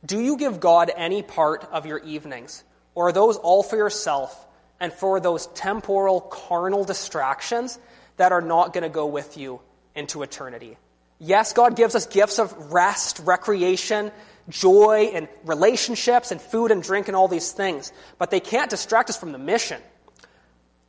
Do 0.05 0.19
you 0.19 0.37
give 0.37 0.59
God 0.59 0.91
any 0.95 1.23
part 1.23 1.67
of 1.71 1.87
your 1.87 1.97
evenings? 1.99 2.63
Or 2.93 3.07
are 3.07 3.11
those 3.11 3.37
all 3.37 3.63
for 3.63 3.75
yourself 3.75 4.45
and 4.79 4.93
for 4.93 5.19
those 5.19 5.47
temporal, 5.47 6.21
carnal 6.21 6.83
distractions 6.83 7.79
that 8.17 8.31
are 8.31 8.41
not 8.41 8.73
going 8.73 8.83
to 8.83 8.89
go 8.89 9.07
with 9.07 9.37
you 9.37 9.59
into 9.95 10.23
eternity. 10.23 10.77
Yes, 11.19 11.53
God 11.53 11.75
gives 11.75 11.95
us 11.95 12.05
gifts 12.05 12.39
of 12.39 12.73
rest, 12.73 13.19
recreation, 13.19 14.11
joy, 14.49 15.11
and 15.13 15.27
relationships, 15.45 16.31
and 16.31 16.41
food 16.41 16.71
and 16.71 16.83
drink, 16.83 17.07
and 17.07 17.15
all 17.15 17.27
these 17.27 17.51
things, 17.51 17.91
but 18.17 18.31
they 18.31 18.39
can't 18.39 18.69
distract 18.69 19.09
us 19.09 19.17
from 19.17 19.31
the 19.31 19.37
mission. 19.37 19.81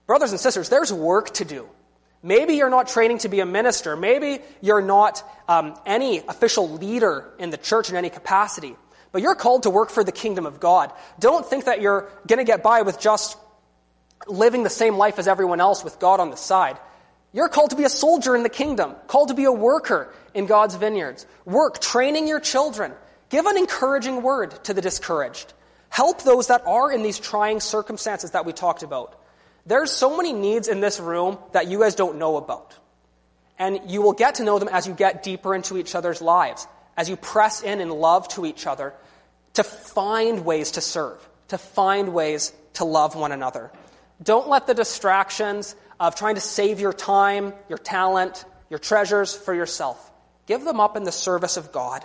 Brothers 0.06 0.32
and 0.32 0.40
sisters, 0.40 0.68
there's 0.68 0.92
work 0.92 1.32
to 1.34 1.44
do. 1.44 1.68
Maybe 2.22 2.54
you're 2.54 2.70
not 2.70 2.88
training 2.88 3.18
to 3.18 3.28
be 3.28 3.40
a 3.40 3.46
minister. 3.46 3.96
Maybe 3.96 4.40
you're 4.60 4.82
not 4.82 5.22
um, 5.48 5.78
any 5.86 6.18
official 6.18 6.68
leader 6.68 7.30
in 7.38 7.50
the 7.50 7.56
church 7.56 7.88
in 7.90 7.96
any 7.96 8.10
capacity. 8.10 8.74
But 9.12 9.22
you're 9.22 9.34
called 9.34 9.62
to 9.62 9.70
work 9.70 9.90
for 9.90 10.02
the 10.02 10.12
kingdom 10.12 10.44
of 10.44 10.58
God. 10.58 10.92
Don't 11.20 11.46
think 11.46 11.66
that 11.66 11.80
you're 11.80 12.08
going 12.26 12.38
to 12.38 12.44
get 12.44 12.62
by 12.62 12.82
with 12.82 12.98
just 12.98 13.38
living 14.26 14.62
the 14.62 14.70
same 14.70 14.96
life 14.96 15.18
as 15.18 15.28
everyone 15.28 15.60
else 15.60 15.84
with 15.84 15.98
God 15.98 16.20
on 16.20 16.30
the 16.30 16.36
side. 16.36 16.78
You're 17.36 17.50
called 17.50 17.68
to 17.68 17.76
be 17.76 17.84
a 17.84 17.90
soldier 17.90 18.34
in 18.34 18.42
the 18.44 18.48
kingdom, 18.48 18.96
called 19.08 19.28
to 19.28 19.34
be 19.34 19.44
a 19.44 19.52
worker 19.52 20.10
in 20.32 20.46
God's 20.46 20.74
vineyards. 20.74 21.26
Work, 21.44 21.82
training 21.82 22.26
your 22.26 22.40
children. 22.40 22.92
Give 23.28 23.44
an 23.44 23.58
encouraging 23.58 24.22
word 24.22 24.64
to 24.64 24.72
the 24.72 24.80
discouraged. 24.80 25.52
Help 25.90 26.22
those 26.22 26.46
that 26.46 26.66
are 26.66 26.90
in 26.90 27.02
these 27.02 27.18
trying 27.18 27.60
circumstances 27.60 28.30
that 28.30 28.46
we 28.46 28.54
talked 28.54 28.82
about. 28.82 29.20
There's 29.66 29.90
so 29.90 30.16
many 30.16 30.32
needs 30.32 30.66
in 30.66 30.80
this 30.80 30.98
room 30.98 31.36
that 31.52 31.66
you 31.66 31.80
guys 31.80 31.94
don't 31.94 32.16
know 32.16 32.38
about. 32.38 32.74
And 33.58 33.80
you 33.86 34.00
will 34.00 34.14
get 34.14 34.36
to 34.36 34.42
know 34.42 34.58
them 34.58 34.70
as 34.72 34.86
you 34.86 34.94
get 34.94 35.22
deeper 35.22 35.54
into 35.54 35.76
each 35.76 35.94
other's 35.94 36.22
lives, 36.22 36.66
as 36.96 37.10
you 37.10 37.16
press 37.16 37.62
in 37.62 37.82
in 37.82 37.90
love 37.90 38.28
to 38.28 38.46
each 38.46 38.66
other 38.66 38.94
to 39.52 39.62
find 39.62 40.46
ways 40.46 40.70
to 40.72 40.80
serve, 40.80 41.28
to 41.48 41.58
find 41.58 42.14
ways 42.14 42.54
to 42.74 42.86
love 42.86 43.14
one 43.14 43.32
another. 43.32 43.70
Don't 44.22 44.48
let 44.48 44.66
the 44.66 44.72
distractions 44.72 45.76
of 45.98 46.14
trying 46.14 46.34
to 46.34 46.40
save 46.40 46.80
your 46.80 46.92
time, 46.92 47.52
your 47.68 47.78
talent, 47.78 48.44
your 48.70 48.78
treasures 48.78 49.34
for 49.34 49.54
yourself. 49.54 50.10
Give 50.46 50.64
them 50.64 50.80
up 50.80 50.96
in 50.96 51.04
the 51.04 51.12
service 51.12 51.56
of 51.56 51.72
God. 51.72 52.04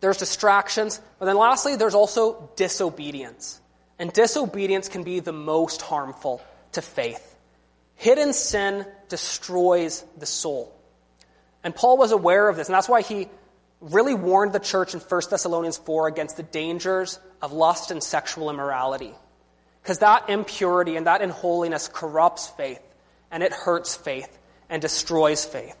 there's 0.00 0.18
distractions, 0.18 1.00
but 1.18 1.26
then 1.26 1.36
lastly, 1.36 1.76
there's 1.76 1.94
also 1.94 2.50
disobedience. 2.56 3.60
And 3.98 4.12
disobedience 4.12 4.88
can 4.88 5.02
be 5.02 5.20
the 5.20 5.32
most 5.32 5.80
harmful 5.80 6.42
to 6.72 6.82
faith. 6.82 7.34
Hidden 7.94 8.34
sin 8.34 8.86
destroys 9.08 10.04
the 10.18 10.26
soul. 10.26 10.72
And 11.64 11.74
Paul 11.74 11.96
was 11.96 12.12
aware 12.12 12.48
of 12.48 12.56
this, 12.56 12.68
and 12.68 12.74
that's 12.74 12.88
why 12.88 13.00
he 13.00 13.28
really 13.80 14.14
warned 14.14 14.52
the 14.52 14.60
church 14.60 14.94
in 14.94 15.00
1 15.00 15.22
Thessalonians 15.30 15.78
4 15.78 16.08
against 16.08 16.36
the 16.36 16.42
dangers 16.42 17.18
of 17.42 17.52
lust 17.52 17.90
and 17.90 18.02
sexual 18.02 18.50
immorality. 18.50 19.14
Because 19.86 20.00
that 20.00 20.28
impurity 20.28 20.96
and 20.96 21.06
that 21.06 21.22
unholiness 21.22 21.86
corrupts 21.86 22.48
faith, 22.48 22.82
and 23.30 23.40
it 23.40 23.52
hurts 23.52 23.94
faith 23.94 24.36
and 24.68 24.82
destroys 24.82 25.44
faith. 25.44 25.78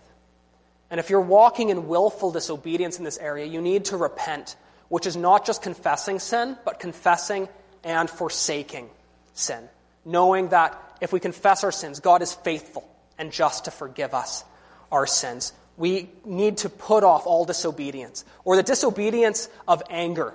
And 0.92 1.00
if 1.00 1.10
you're 1.10 1.20
walking 1.20 1.70
in 1.70 1.88
willful 1.88 2.30
disobedience 2.30 2.98
in 2.98 3.04
this 3.04 3.18
area, 3.18 3.46
you 3.46 3.60
need 3.60 3.86
to 3.86 3.96
repent, 3.96 4.54
which 4.88 5.06
is 5.06 5.16
not 5.16 5.44
just 5.44 5.60
confessing 5.60 6.20
sin, 6.20 6.56
but 6.64 6.78
confessing 6.78 7.48
and 7.82 8.08
forsaking 8.08 8.90
sin. 9.34 9.68
Knowing 10.04 10.50
that 10.50 10.80
if 11.00 11.12
we 11.12 11.18
confess 11.18 11.64
our 11.64 11.72
sins, 11.72 11.98
God 11.98 12.22
is 12.22 12.32
faithful 12.32 12.88
and 13.18 13.32
just 13.32 13.64
to 13.64 13.72
forgive 13.72 14.14
us 14.14 14.44
our 14.92 15.08
sins. 15.08 15.52
We 15.76 16.10
need 16.24 16.58
to 16.58 16.68
put 16.68 17.02
off 17.02 17.26
all 17.26 17.44
disobedience, 17.44 18.24
or 18.44 18.54
the 18.54 18.62
disobedience 18.62 19.48
of 19.66 19.82
anger. 19.90 20.32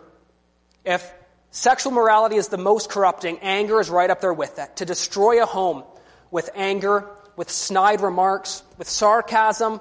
If 0.84 1.10
sexual 1.52 1.92
morality 1.92 2.38
is 2.38 2.48
the 2.48 2.58
most 2.58 2.90
corrupting, 2.90 3.40
anger 3.40 3.80
is 3.80 3.90
right 3.90 4.10
up 4.10 4.22
there 4.22 4.34
with 4.34 4.58
it. 4.60 4.78
To 4.78 4.86
destroy 4.86 5.44
a 5.44 5.46
home 5.46 5.84
with 6.32 6.50
anger, 6.56 7.08
with 7.36 7.50
snide 7.50 8.02
remarks, 8.02 8.64
with 8.78 8.90
sarcasm, 8.90 9.80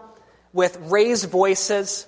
with 0.52 0.76
raised 0.82 1.30
voices, 1.30 2.06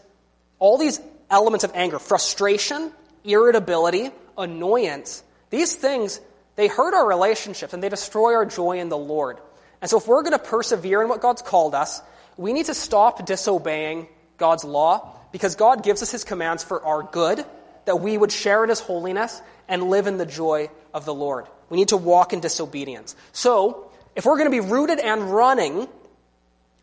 all 0.59 0.79
these 0.79 1.01
elements 1.31 1.65
of 1.65 1.73
anger, 1.75 1.99
frustration, 1.99 2.93
irritability, 3.25 4.11
annoyance, 4.37 5.23
these 5.51 5.75
things 5.75 6.21
they 6.57 6.69
hurt 6.69 6.95
our 6.95 7.07
relationships 7.07 7.73
and 7.73 7.83
they 7.83 7.89
destroy 7.89 8.35
our 8.35 8.45
joy 8.45 8.79
in 8.79 8.89
the 8.89 8.97
Lord. 8.97 9.39
And 9.81 9.91
so, 9.91 9.99
if 9.99 10.07
we're 10.07 10.23
going 10.23 10.33
to 10.33 10.39
persevere 10.39 11.03
in 11.03 11.09
what 11.09 11.21
God's 11.21 11.43
called 11.43 11.75
us, 11.75 12.01
we 12.37 12.53
need 12.53 12.67
to 12.67 12.75
stop 12.75 13.25
disobeying 13.27 14.09
God's 14.37 14.65
law 14.65 15.17
because 15.33 15.57
God 15.57 15.83
gives 15.83 16.03
us 16.03 16.11
His 16.11 16.25
commands 16.25 16.63
for 16.63 16.85
our 16.85 17.03
good, 17.03 17.45
that 17.85 18.01
we 18.01 18.17
would 18.17 18.33
share 18.33 18.63
in 18.63 18.71
His 18.71 18.81
holiness 18.81 19.41
and 19.69 19.85
live 19.85 20.07
in 20.07 20.17
the 20.17 20.27
joy 20.27 20.71
of 20.93 21.05
the 21.05 21.15
Lord. 21.15 21.47
We 21.69 21.77
need 21.77 21.89
to 21.89 21.97
walk 21.97 22.33
in 22.33 22.41
disobedience. 22.41 23.17
So, 23.33 23.91
if 24.15 24.27
we're 24.27 24.37
going 24.37 24.51
to 24.51 24.63
be 24.63 24.69
rooted 24.69 24.99
and 24.99 25.33
running, 25.33 25.89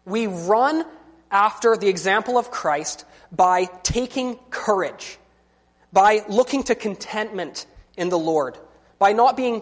we 0.05 0.27
run 0.27 0.83
after 1.29 1.77
the 1.77 1.87
example 1.87 2.37
of 2.37 2.49
Christ 2.49 3.05
by 3.31 3.65
taking 3.83 4.37
courage, 4.49 5.19
by 5.93 6.23
looking 6.27 6.63
to 6.63 6.75
contentment 6.75 7.67
in 7.97 8.09
the 8.09 8.17
Lord 8.17 8.57
by 8.99 9.13
not 9.13 9.37
being 9.37 9.61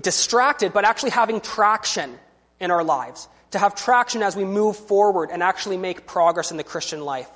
distracted, 0.00 0.72
but 0.72 0.84
actually 0.84 1.10
having 1.10 1.40
traction 1.40 2.18
in 2.58 2.70
our 2.70 2.82
lives. 2.82 3.28
To 3.52 3.58
have 3.58 3.76
traction 3.76 4.22
as 4.22 4.34
we 4.34 4.44
move 4.44 4.76
forward 4.76 5.30
and 5.30 5.42
actually 5.42 5.76
make 5.76 6.06
progress 6.06 6.50
in 6.50 6.56
the 6.56 6.64
Christian 6.64 7.02
life. 7.02 7.30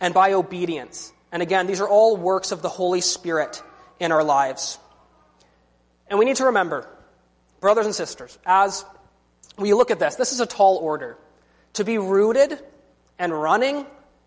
And 0.00 0.14
by 0.14 0.34
obedience. 0.34 1.12
And 1.30 1.42
again, 1.42 1.66
these 1.66 1.80
are 1.80 1.88
all 1.88 2.16
works 2.16 2.52
of 2.52 2.62
the 2.62 2.68
Holy 2.68 3.00
Spirit 3.00 3.62
in 4.00 4.12
our 4.12 4.24
lives. 4.24 4.78
And 6.08 6.18
we 6.18 6.24
need 6.24 6.36
to 6.36 6.46
remember, 6.46 6.88
brothers 7.60 7.86
and 7.86 7.94
sisters, 7.94 8.38
as 8.46 8.84
we 9.58 9.74
look 9.74 9.90
at 9.90 9.98
this, 9.98 10.14
this 10.14 10.32
is 10.32 10.40
a 10.40 10.46
tall 10.46 10.76
order. 10.76 11.18
To 11.74 11.84
be 11.84 11.98
rooted 11.98 12.58
and 13.18 13.32
running 13.32 13.86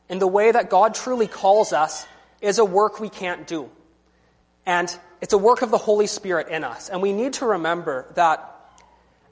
in 0.10 0.20
the 0.20 0.28
way 0.28 0.52
that 0.52 0.70
God 0.70 0.94
truly 0.94 1.28
calls 1.28 1.74
us 1.74 2.06
is 2.42 2.60
a 2.60 2.66
work 2.66 3.00
we 3.00 3.10
can't 3.10 3.48
do. 3.48 3.70
And 4.66 4.96
it's 5.22 5.34
a 5.34 5.38
work 5.38 5.62
of 5.62 5.72
the 5.72 5.78
Holy 5.78 6.08
Spirit 6.08 6.50
in 6.50 6.64
us. 6.64 6.90
And 6.90 7.02
we 7.02 7.14
need 7.14 7.34
to 7.34 7.46
remember 7.46 8.12
that 8.16 8.48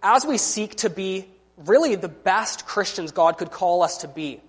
as 0.02 0.26
we 0.26 0.38
seek 0.38 0.76
to 0.78 0.90
be 0.90 1.28
really 1.58 1.96
the 1.96 2.10
best 2.10 2.66
Christians 2.66 3.12
God 3.12 3.38
could 3.38 3.52
call 3.52 3.84
us 3.84 3.98
to 3.98 4.08
be, 4.08 4.42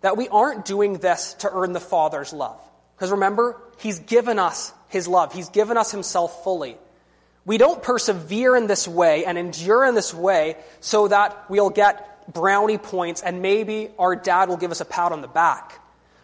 that 0.00 0.16
we 0.16 0.28
aren't 0.28 0.64
doing 0.64 0.94
this 0.94 1.34
to 1.40 1.50
earn 1.52 1.72
the 1.72 1.80
Father's 1.80 2.32
love. 2.32 2.60
Because 2.96 3.10
remember, 3.10 3.60
He's 3.78 3.98
given 3.98 4.38
us 4.38 4.72
His 4.88 5.08
love. 5.08 5.32
He's 5.32 5.48
given 5.48 5.76
us 5.76 5.90
Himself 5.90 6.44
fully. 6.44 6.76
We 7.46 7.58
don't 7.58 7.82
persevere 7.82 8.56
in 8.56 8.66
this 8.66 8.86
way 8.86 9.24
and 9.24 9.38
endure 9.38 9.84
in 9.84 9.94
this 9.94 10.12
way 10.12 10.56
so 10.80 11.08
that 11.08 11.48
we'll 11.48 11.70
get 11.70 12.32
brownie 12.32 12.78
points 12.78 13.22
and 13.22 13.42
maybe 13.42 13.88
our 13.98 14.14
dad 14.14 14.48
will 14.48 14.58
give 14.58 14.70
us 14.70 14.80
a 14.80 14.84
pat 14.84 15.12
on 15.12 15.20
the 15.20 15.28
back. 15.28 15.80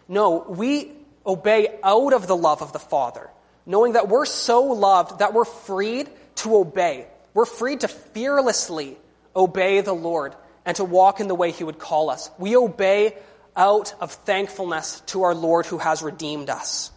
No, 0.07 0.45
we 0.47 0.91
obey 1.25 1.79
out 1.83 2.13
of 2.13 2.27
the 2.27 2.35
love 2.35 2.61
of 2.61 2.71
the 2.71 2.79
Father 2.79 3.29
knowing 3.67 3.93
that 3.93 4.07
we're 4.07 4.25
so 4.25 4.63
loved 4.63 5.19
that 5.19 5.33
we're 5.33 5.45
freed 5.45 6.09
to 6.35 6.55
obey. 6.55 7.05
We're 7.33 7.45
freed 7.45 7.81
to 7.81 7.87
fearlessly 7.87 8.97
obey 9.35 9.81
the 9.81 9.93
Lord 9.93 10.33
and 10.65 10.75
to 10.77 10.85
walk 10.85 11.19
in 11.19 11.27
the 11.27 11.35
way 11.35 11.51
He 11.51 11.63
would 11.63 11.77
call 11.77 12.09
us. 12.09 12.31
We 12.39 12.55
obey 12.55 13.15
out 13.57 13.95
of 13.99 14.11
thankfulness 14.11 15.01
to 15.07 15.23
our 15.23 15.35
Lord 15.35 15.65
who 15.65 15.79
has 15.79 16.03
redeemed 16.03 16.49
us. 16.49 16.91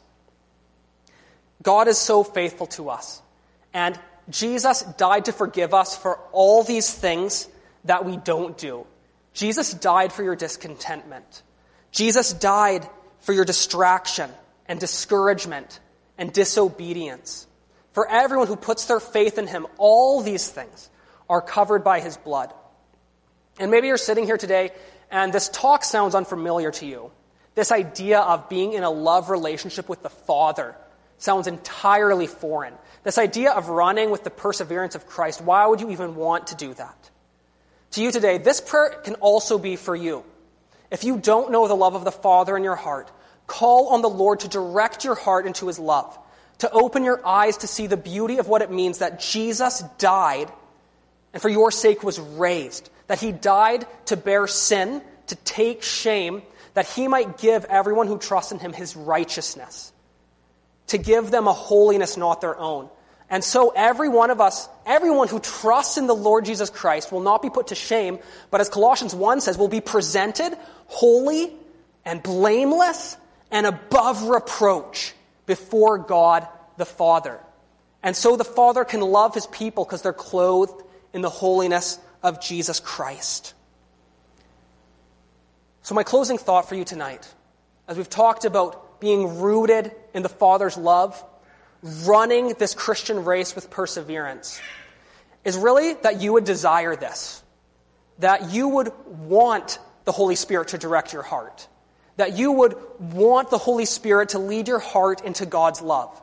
God 1.62 1.88
is 1.88 1.98
so 1.98 2.22
faithful 2.22 2.66
to 2.68 2.90
us. 2.90 3.20
And 3.72 3.98
Jesus 4.28 4.82
died 4.82 5.24
to 5.24 5.32
forgive 5.32 5.74
us 5.74 5.96
for 5.96 6.18
all 6.32 6.62
these 6.62 6.92
things 6.92 7.48
that 7.84 8.04
we 8.04 8.16
don't 8.16 8.56
do. 8.56 8.86
Jesus 9.32 9.72
died 9.72 10.12
for 10.12 10.22
your 10.22 10.36
discontentment. 10.36 11.42
Jesus 11.92 12.32
died 12.32 12.86
for 13.20 13.32
your 13.32 13.44
distraction 13.44 14.30
and 14.66 14.78
discouragement 14.78 15.80
and 16.18 16.32
disobedience. 16.32 17.46
For 17.92 18.08
everyone 18.08 18.46
who 18.46 18.56
puts 18.56 18.84
their 18.86 19.00
faith 19.00 19.38
in 19.38 19.46
him, 19.46 19.66
all 19.78 20.20
these 20.20 20.48
things 20.48 20.90
are 21.28 21.40
covered 21.40 21.82
by 21.82 22.00
his 22.00 22.16
blood. 22.16 22.52
And 23.58 23.70
maybe 23.70 23.88
you're 23.88 23.96
sitting 23.96 24.24
here 24.24 24.38
today 24.38 24.70
and 25.10 25.32
this 25.32 25.48
talk 25.48 25.84
sounds 25.84 26.14
unfamiliar 26.14 26.70
to 26.72 26.86
you. 26.86 27.10
This 27.54 27.72
idea 27.72 28.20
of 28.20 28.48
being 28.48 28.72
in 28.72 28.84
a 28.84 28.90
love 28.90 29.30
relationship 29.30 29.88
with 29.88 30.02
the 30.02 30.10
Father 30.10 30.76
sounds 31.18 31.46
entirely 31.46 32.26
foreign. 32.26 32.74
This 33.02 33.18
idea 33.18 33.50
of 33.52 33.68
running 33.68 34.10
with 34.10 34.24
the 34.24 34.30
perseverance 34.30 34.94
of 34.94 35.06
Christ, 35.06 35.40
why 35.40 35.66
would 35.66 35.80
you 35.80 35.90
even 35.90 36.14
want 36.14 36.48
to 36.48 36.54
do 36.54 36.74
that? 36.74 37.10
To 37.92 38.02
you 38.02 38.12
today, 38.12 38.38
this 38.38 38.60
prayer 38.60 38.90
can 39.02 39.16
also 39.16 39.58
be 39.58 39.76
for 39.76 39.96
you. 39.96 40.24
If 40.90 41.04
you 41.04 41.18
don't 41.18 41.50
know 41.50 41.66
the 41.66 41.74
love 41.74 41.94
of 41.94 42.04
the 42.04 42.12
Father 42.12 42.56
in 42.56 42.64
your 42.64 42.76
heart, 42.76 43.10
Call 43.50 43.88
on 43.88 44.00
the 44.00 44.08
Lord 44.08 44.38
to 44.40 44.48
direct 44.48 45.04
your 45.04 45.16
heart 45.16 45.44
into 45.44 45.66
his 45.66 45.76
love, 45.76 46.16
to 46.58 46.70
open 46.70 47.02
your 47.02 47.20
eyes 47.26 47.56
to 47.56 47.66
see 47.66 47.88
the 47.88 47.96
beauty 47.96 48.38
of 48.38 48.46
what 48.46 48.62
it 48.62 48.70
means 48.70 48.98
that 48.98 49.18
Jesus 49.18 49.82
died 49.98 50.48
and 51.32 51.42
for 51.42 51.48
your 51.48 51.72
sake 51.72 52.04
was 52.04 52.20
raised, 52.20 52.88
that 53.10 53.18
he 53.18 53.32
died 53.32 53.88
to 54.04 54.16
bear 54.16 54.46
sin, 54.46 55.02
to 55.26 55.34
take 55.34 55.82
shame, 55.82 56.42
that 56.74 56.86
he 56.86 57.08
might 57.08 57.38
give 57.38 57.64
everyone 57.64 58.06
who 58.06 58.16
trusts 58.16 58.52
in 58.52 58.60
him 58.60 58.72
his 58.72 58.94
righteousness, 58.94 59.92
to 60.86 60.96
give 60.96 61.32
them 61.32 61.48
a 61.48 61.52
holiness 61.52 62.16
not 62.16 62.40
their 62.40 62.56
own. 62.56 62.88
And 63.28 63.42
so 63.42 63.70
every 63.74 64.08
one 64.08 64.30
of 64.30 64.40
us, 64.40 64.68
everyone 64.86 65.26
who 65.26 65.40
trusts 65.40 65.98
in 65.98 66.06
the 66.06 66.14
Lord 66.14 66.44
Jesus 66.44 66.70
Christ 66.70 67.10
will 67.10 67.18
not 67.18 67.42
be 67.42 67.50
put 67.50 67.66
to 67.68 67.74
shame, 67.74 68.20
but 68.52 68.60
as 68.60 68.68
Colossians 68.68 69.12
1 69.12 69.40
says, 69.40 69.58
will 69.58 69.66
be 69.66 69.80
presented 69.80 70.56
holy 70.86 71.52
and 72.04 72.22
blameless 72.22 73.16
and 73.50 73.66
above 73.66 74.22
reproach 74.28 75.14
before 75.46 75.98
God 75.98 76.46
the 76.76 76.86
Father. 76.86 77.40
And 78.04 78.14
so 78.14 78.36
the 78.36 78.44
Father 78.44 78.84
can 78.84 79.00
love 79.00 79.34
his 79.34 79.48
people 79.48 79.84
because 79.84 80.02
they're 80.02 80.12
clothed 80.12 80.80
in 81.12 81.22
the 81.22 81.28
holiness 81.28 81.98
of 82.22 82.40
Jesus 82.40 82.80
Christ. 82.80 83.54
So, 85.82 85.94
my 85.94 86.02
closing 86.02 86.38
thought 86.38 86.68
for 86.68 86.74
you 86.74 86.84
tonight, 86.84 87.26
as 87.88 87.96
we've 87.96 88.10
talked 88.10 88.44
about 88.44 89.00
being 89.00 89.40
rooted 89.40 89.92
in 90.14 90.22
the 90.22 90.28
Father's 90.28 90.76
love, 90.76 91.22
running 92.04 92.54
this 92.58 92.74
Christian 92.74 93.24
race 93.24 93.54
with 93.54 93.70
perseverance, 93.70 94.60
is 95.44 95.56
really 95.56 95.94
that 96.02 96.20
you 96.20 96.34
would 96.34 96.44
desire 96.44 96.96
this. 96.96 97.42
That 98.18 98.50
you 98.50 98.68
would 98.68 98.92
want 99.06 99.78
the 100.04 100.12
Holy 100.12 100.36
Spirit 100.36 100.68
to 100.68 100.78
direct 100.78 101.12
your 101.12 101.22
heart 101.22 101.66
that 102.20 102.36
you 102.36 102.52
would 102.52 102.76
want 102.98 103.48
the 103.48 103.56
Holy 103.56 103.86
Spirit 103.86 104.30
to 104.30 104.38
lead 104.38 104.68
your 104.68 104.78
heart 104.78 105.24
into 105.24 105.46
God's 105.46 105.80
love. 105.80 106.20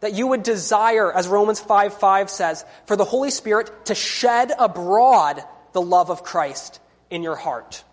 That 0.00 0.14
you 0.14 0.28
would 0.28 0.42
desire, 0.42 1.12
as 1.12 1.28
Romans 1.28 1.60
5 1.60 1.94
5 1.94 2.30
says, 2.30 2.64
for 2.86 2.96
the 2.96 3.04
Holy 3.04 3.30
Spirit 3.30 3.86
to 3.86 3.94
shed 3.94 4.52
abroad 4.58 5.42
the 5.72 5.80
love 5.80 6.10
of 6.10 6.22
Christ 6.22 6.80
in 7.10 7.22
your 7.22 7.36
heart. 7.36 7.84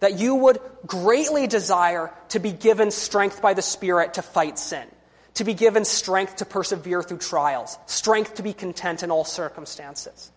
That 0.00 0.18
you 0.18 0.34
would 0.34 0.60
greatly 0.86 1.46
desire 1.46 2.12
to 2.30 2.38
be 2.38 2.52
given 2.52 2.90
strength 2.90 3.42
by 3.42 3.54
the 3.54 3.62
Spirit 3.62 4.14
to 4.14 4.22
fight 4.22 4.58
sin, 4.58 4.86
to 5.34 5.44
be 5.44 5.54
given 5.54 5.84
strength 5.84 6.36
to 6.36 6.44
persevere 6.44 7.02
through 7.02 7.18
trials, 7.18 7.78
strength 7.86 8.34
to 8.34 8.42
be 8.42 8.52
content 8.52 9.02
in 9.02 9.10
all 9.10 9.24
circumstances. 9.24 10.30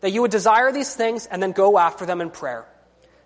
That 0.00 0.10
you 0.10 0.22
would 0.22 0.30
desire 0.30 0.70
these 0.70 0.94
things 0.94 1.26
and 1.26 1.42
then 1.42 1.52
go 1.52 1.78
after 1.78 2.06
them 2.06 2.20
in 2.20 2.30
prayer 2.30 2.64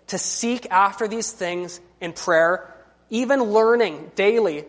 to 0.07 0.17
seek 0.17 0.67
after 0.71 1.07
these 1.07 1.31
things 1.31 1.79
in 2.01 2.13
prayer 2.13 2.73
even 3.09 3.43
learning 3.43 4.11
daily. 4.15 4.65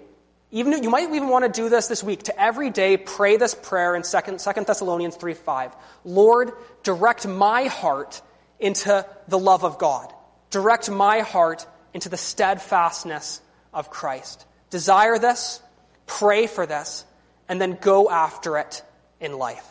Even 0.55 0.85
you 0.85 0.89
might 0.89 1.13
even 1.13 1.29
want 1.29 1.45
to 1.45 1.51
do 1.51 1.69
this 1.69 1.89
this 1.89 2.05
week 2.05 2.23
to 2.23 2.41
every 2.41 2.71
day 2.71 2.97
pray 2.97 3.37
this 3.37 3.57
prayer 3.57 3.97
in 3.97 4.03
2, 4.03 4.39
2 4.39 4.65
Thessalonians 4.65 5.17
3 5.17 5.35
5. 5.35 5.75
Lord, 6.05 6.53
direct 6.85 7.27
my 7.27 7.65
heart 7.65 8.23
into 8.61 9.05
the 9.27 9.39
love 9.39 9.65
of 9.65 9.79
God. 9.79 10.13
Direct 10.51 10.89
my 10.89 11.21
heart 11.21 11.67
into 11.93 12.09
the 12.09 12.17
steadfastness 12.17 13.41
of 13.73 13.91
Christ. 13.91 14.47
Desire 14.71 15.19
this, 15.19 15.61
pray 16.07 16.47
for 16.47 16.67
this, 16.67 17.05
and 17.49 17.61
then 17.61 17.77
go 17.81 18.09
after 18.09 18.57
it 18.57 18.85
in 19.19 19.37
life. 19.37 19.67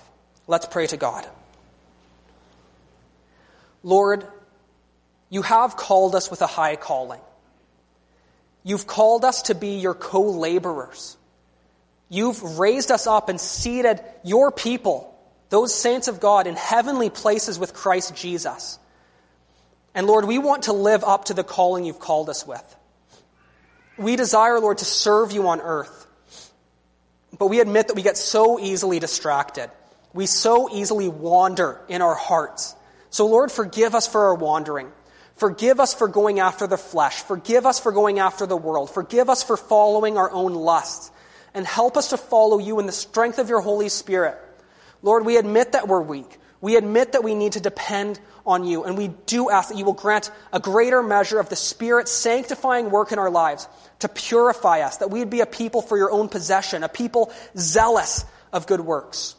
Let's 0.47 0.65
pray 0.65 0.87
to 0.87 0.97
God. 0.97 1.25
Lord, 3.83 4.27
you 5.29 5.43
have 5.43 5.77
called 5.77 6.13
us 6.13 6.29
with 6.29 6.41
a 6.41 6.47
high 6.47 6.75
calling. 6.75 7.21
You've 8.63 8.87
called 8.87 9.25
us 9.25 9.43
to 9.43 9.55
be 9.55 9.79
your 9.79 9.93
co 9.93 10.21
laborers. 10.21 11.17
You've 12.09 12.59
raised 12.59 12.91
us 12.91 13.07
up 13.07 13.29
and 13.29 13.39
seated 13.39 14.01
your 14.23 14.51
people, 14.51 15.17
those 15.49 15.73
saints 15.73 16.07
of 16.07 16.19
God, 16.19 16.47
in 16.47 16.55
heavenly 16.55 17.09
places 17.09 17.59
with 17.59 17.73
Christ 17.73 18.15
Jesus. 18.15 18.79
And 19.95 20.07
Lord, 20.07 20.25
we 20.25 20.37
want 20.37 20.63
to 20.63 20.73
live 20.73 21.03
up 21.03 21.25
to 21.25 21.33
the 21.33 21.43
calling 21.43 21.85
you've 21.85 21.99
called 21.99 22.29
us 22.29 22.45
with. 22.47 22.63
We 23.97 24.15
desire, 24.15 24.59
Lord, 24.59 24.79
to 24.79 24.85
serve 24.85 25.31
you 25.31 25.47
on 25.47 25.61
earth. 25.61 26.07
But 27.37 27.47
we 27.47 27.59
admit 27.59 27.87
that 27.87 27.95
we 27.95 28.01
get 28.01 28.17
so 28.17 28.59
easily 28.59 28.99
distracted. 28.99 29.69
We 30.13 30.25
so 30.25 30.69
easily 30.71 31.09
wander 31.09 31.81
in 31.89 32.01
our 32.01 32.15
hearts. 32.15 32.75
So, 33.09 33.27
Lord, 33.27 33.51
forgive 33.51 33.95
us 33.95 34.07
for 34.07 34.25
our 34.25 34.35
wandering. 34.35 34.91
Forgive 35.35 35.79
us 35.79 35.93
for 35.93 36.07
going 36.07 36.39
after 36.39 36.67
the 36.67 36.77
flesh. 36.77 37.21
Forgive 37.23 37.65
us 37.65 37.79
for 37.79 37.91
going 37.91 38.19
after 38.19 38.45
the 38.45 38.57
world. 38.57 38.89
Forgive 38.89 39.29
us 39.29 39.43
for 39.43 39.57
following 39.57 40.17
our 40.17 40.31
own 40.31 40.53
lusts. 40.53 41.11
And 41.53 41.65
help 41.65 41.97
us 41.97 42.09
to 42.09 42.17
follow 42.17 42.59
you 42.59 42.79
in 42.79 42.85
the 42.85 42.91
strength 42.91 43.39
of 43.39 43.49
your 43.49 43.61
Holy 43.61 43.89
Spirit. 43.89 44.37
Lord, 45.01 45.25
we 45.25 45.37
admit 45.37 45.73
that 45.73 45.87
we're 45.87 46.01
weak. 46.01 46.39
We 46.61 46.77
admit 46.77 47.11
that 47.11 47.23
we 47.23 47.35
need 47.35 47.53
to 47.53 47.59
depend 47.59 48.19
on 48.45 48.63
you. 48.63 48.83
And 48.83 48.97
we 48.97 49.09
do 49.25 49.49
ask 49.49 49.69
that 49.69 49.77
you 49.77 49.85
will 49.85 49.93
grant 49.93 50.31
a 50.51 50.59
greater 50.59 51.03
measure 51.03 51.39
of 51.39 51.49
the 51.49 51.55
Spirit's 51.55 52.11
sanctifying 52.11 52.89
work 52.89 53.11
in 53.11 53.19
our 53.19 53.29
lives 53.29 53.67
to 53.99 54.07
purify 54.07 54.81
us, 54.81 54.97
that 54.97 55.11
we'd 55.11 55.29
be 55.29 55.41
a 55.41 55.45
people 55.45 55.81
for 55.81 55.97
your 55.97 56.11
own 56.11 56.29
possession, 56.29 56.83
a 56.83 56.89
people 56.89 57.31
zealous 57.57 58.25
of 58.51 58.65
good 58.65 58.81
works. 58.81 59.35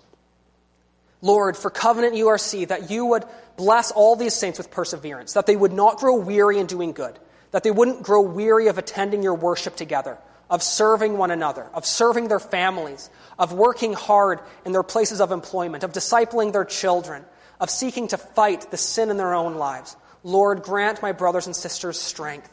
Lord, 1.23 1.57
for 1.57 1.71
Covenant 1.71 2.15
URC, 2.15 2.69
that 2.69 2.91
you 2.91 3.07
would 3.07 3.25
bless 3.57 3.91
all 3.91 4.17
these 4.17 4.35
saints 4.35 4.59
with 4.59 4.71
perseverance, 4.71 5.35
that 5.35 5.47
they 5.47 5.57
would 5.57 5.73
not 5.73 5.99
grow 5.99 6.17
weary 6.17 6.59
in 6.59 6.67
doing 6.67 6.93
good, 6.93 7.19
that 7.51 7.63
they 7.63 7.71
wouldn't 7.71 8.03
grow 8.03 8.21
weary 8.21 8.69
of 8.69 8.79
attending 8.79 9.23
your 9.23 9.35
worship 9.35 9.77
together, 9.77 10.19
of 10.51 10.63
serving 10.63 11.17
one 11.17 11.31
another, 11.31 11.67
of 11.73 11.87
serving 11.87 12.29
their 12.29 12.41
families, 12.41 13.11
of 13.39 13.53
working 13.53 13.93
hard 13.93 14.41
in 14.65 14.73
their 14.73 14.83
places 14.83 15.21
of 15.21 15.33
employment, 15.33 15.85
of 15.85 15.93
discipling 15.93 16.53
their 16.53 16.65
children, 16.65 17.25
of 17.61 17.71
seeking 17.71 18.09
to 18.09 18.19
fight 18.19 18.71
the 18.71 18.77
sin 18.77 19.11
in 19.11 19.17
their 19.17 19.35
own 19.35 19.55
lives. 19.55 19.97
Lord, 20.23 20.63
grant 20.63 21.03
my 21.03 21.13
brothers 21.13 21.47
and 21.47 21.55
sisters 21.55 21.99
strength. 21.99 22.51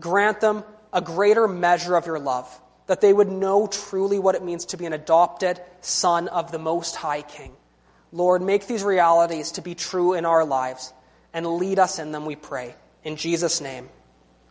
Grant 0.00 0.40
them 0.40 0.64
a 0.92 1.00
greater 1.00 1.48
measure 1.48 1.96
of 1.96 2.06
your 2.06 2.18
love, 2.18 2.60
that 2.86 3.00
they 3.00 3.12
would 3.12 3.30
know 3.30 3.66
truly 3.66 4.18
what 4.18 4.34
it 4.34 4.44
means 4.44 4.66
to 4.66 4.76
be 4.76 4.86
an 4.86 4.92
adopted 4.92 5.60
son 5.80 6.28
of 6.28 6.52
the 6.52 6.58
Most 6.58 6.96
High 6.96 7.22
King. 7.22 7.52
Lord, 8.12 8.42
make 8.42 8.66
these 8.66 8.84
realities 8.84 9.52
to 9.52 9.62
be 9.62 9.74
true 9.74 10.12
in 10.14 10.24
our 10.24 10.44
lives 10.44 10.92
and 11.32 11.46
lead 11.46 11.78
us 11.78 11.98
in 11.98 12.12
them, 12.12 12.26
we 12.26 12.36
pray. 12.36 12.74
In 13.04 13.16
Jesus' 13.16 13.60
name, 13.60 13.88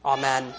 amen. 0.03 0.53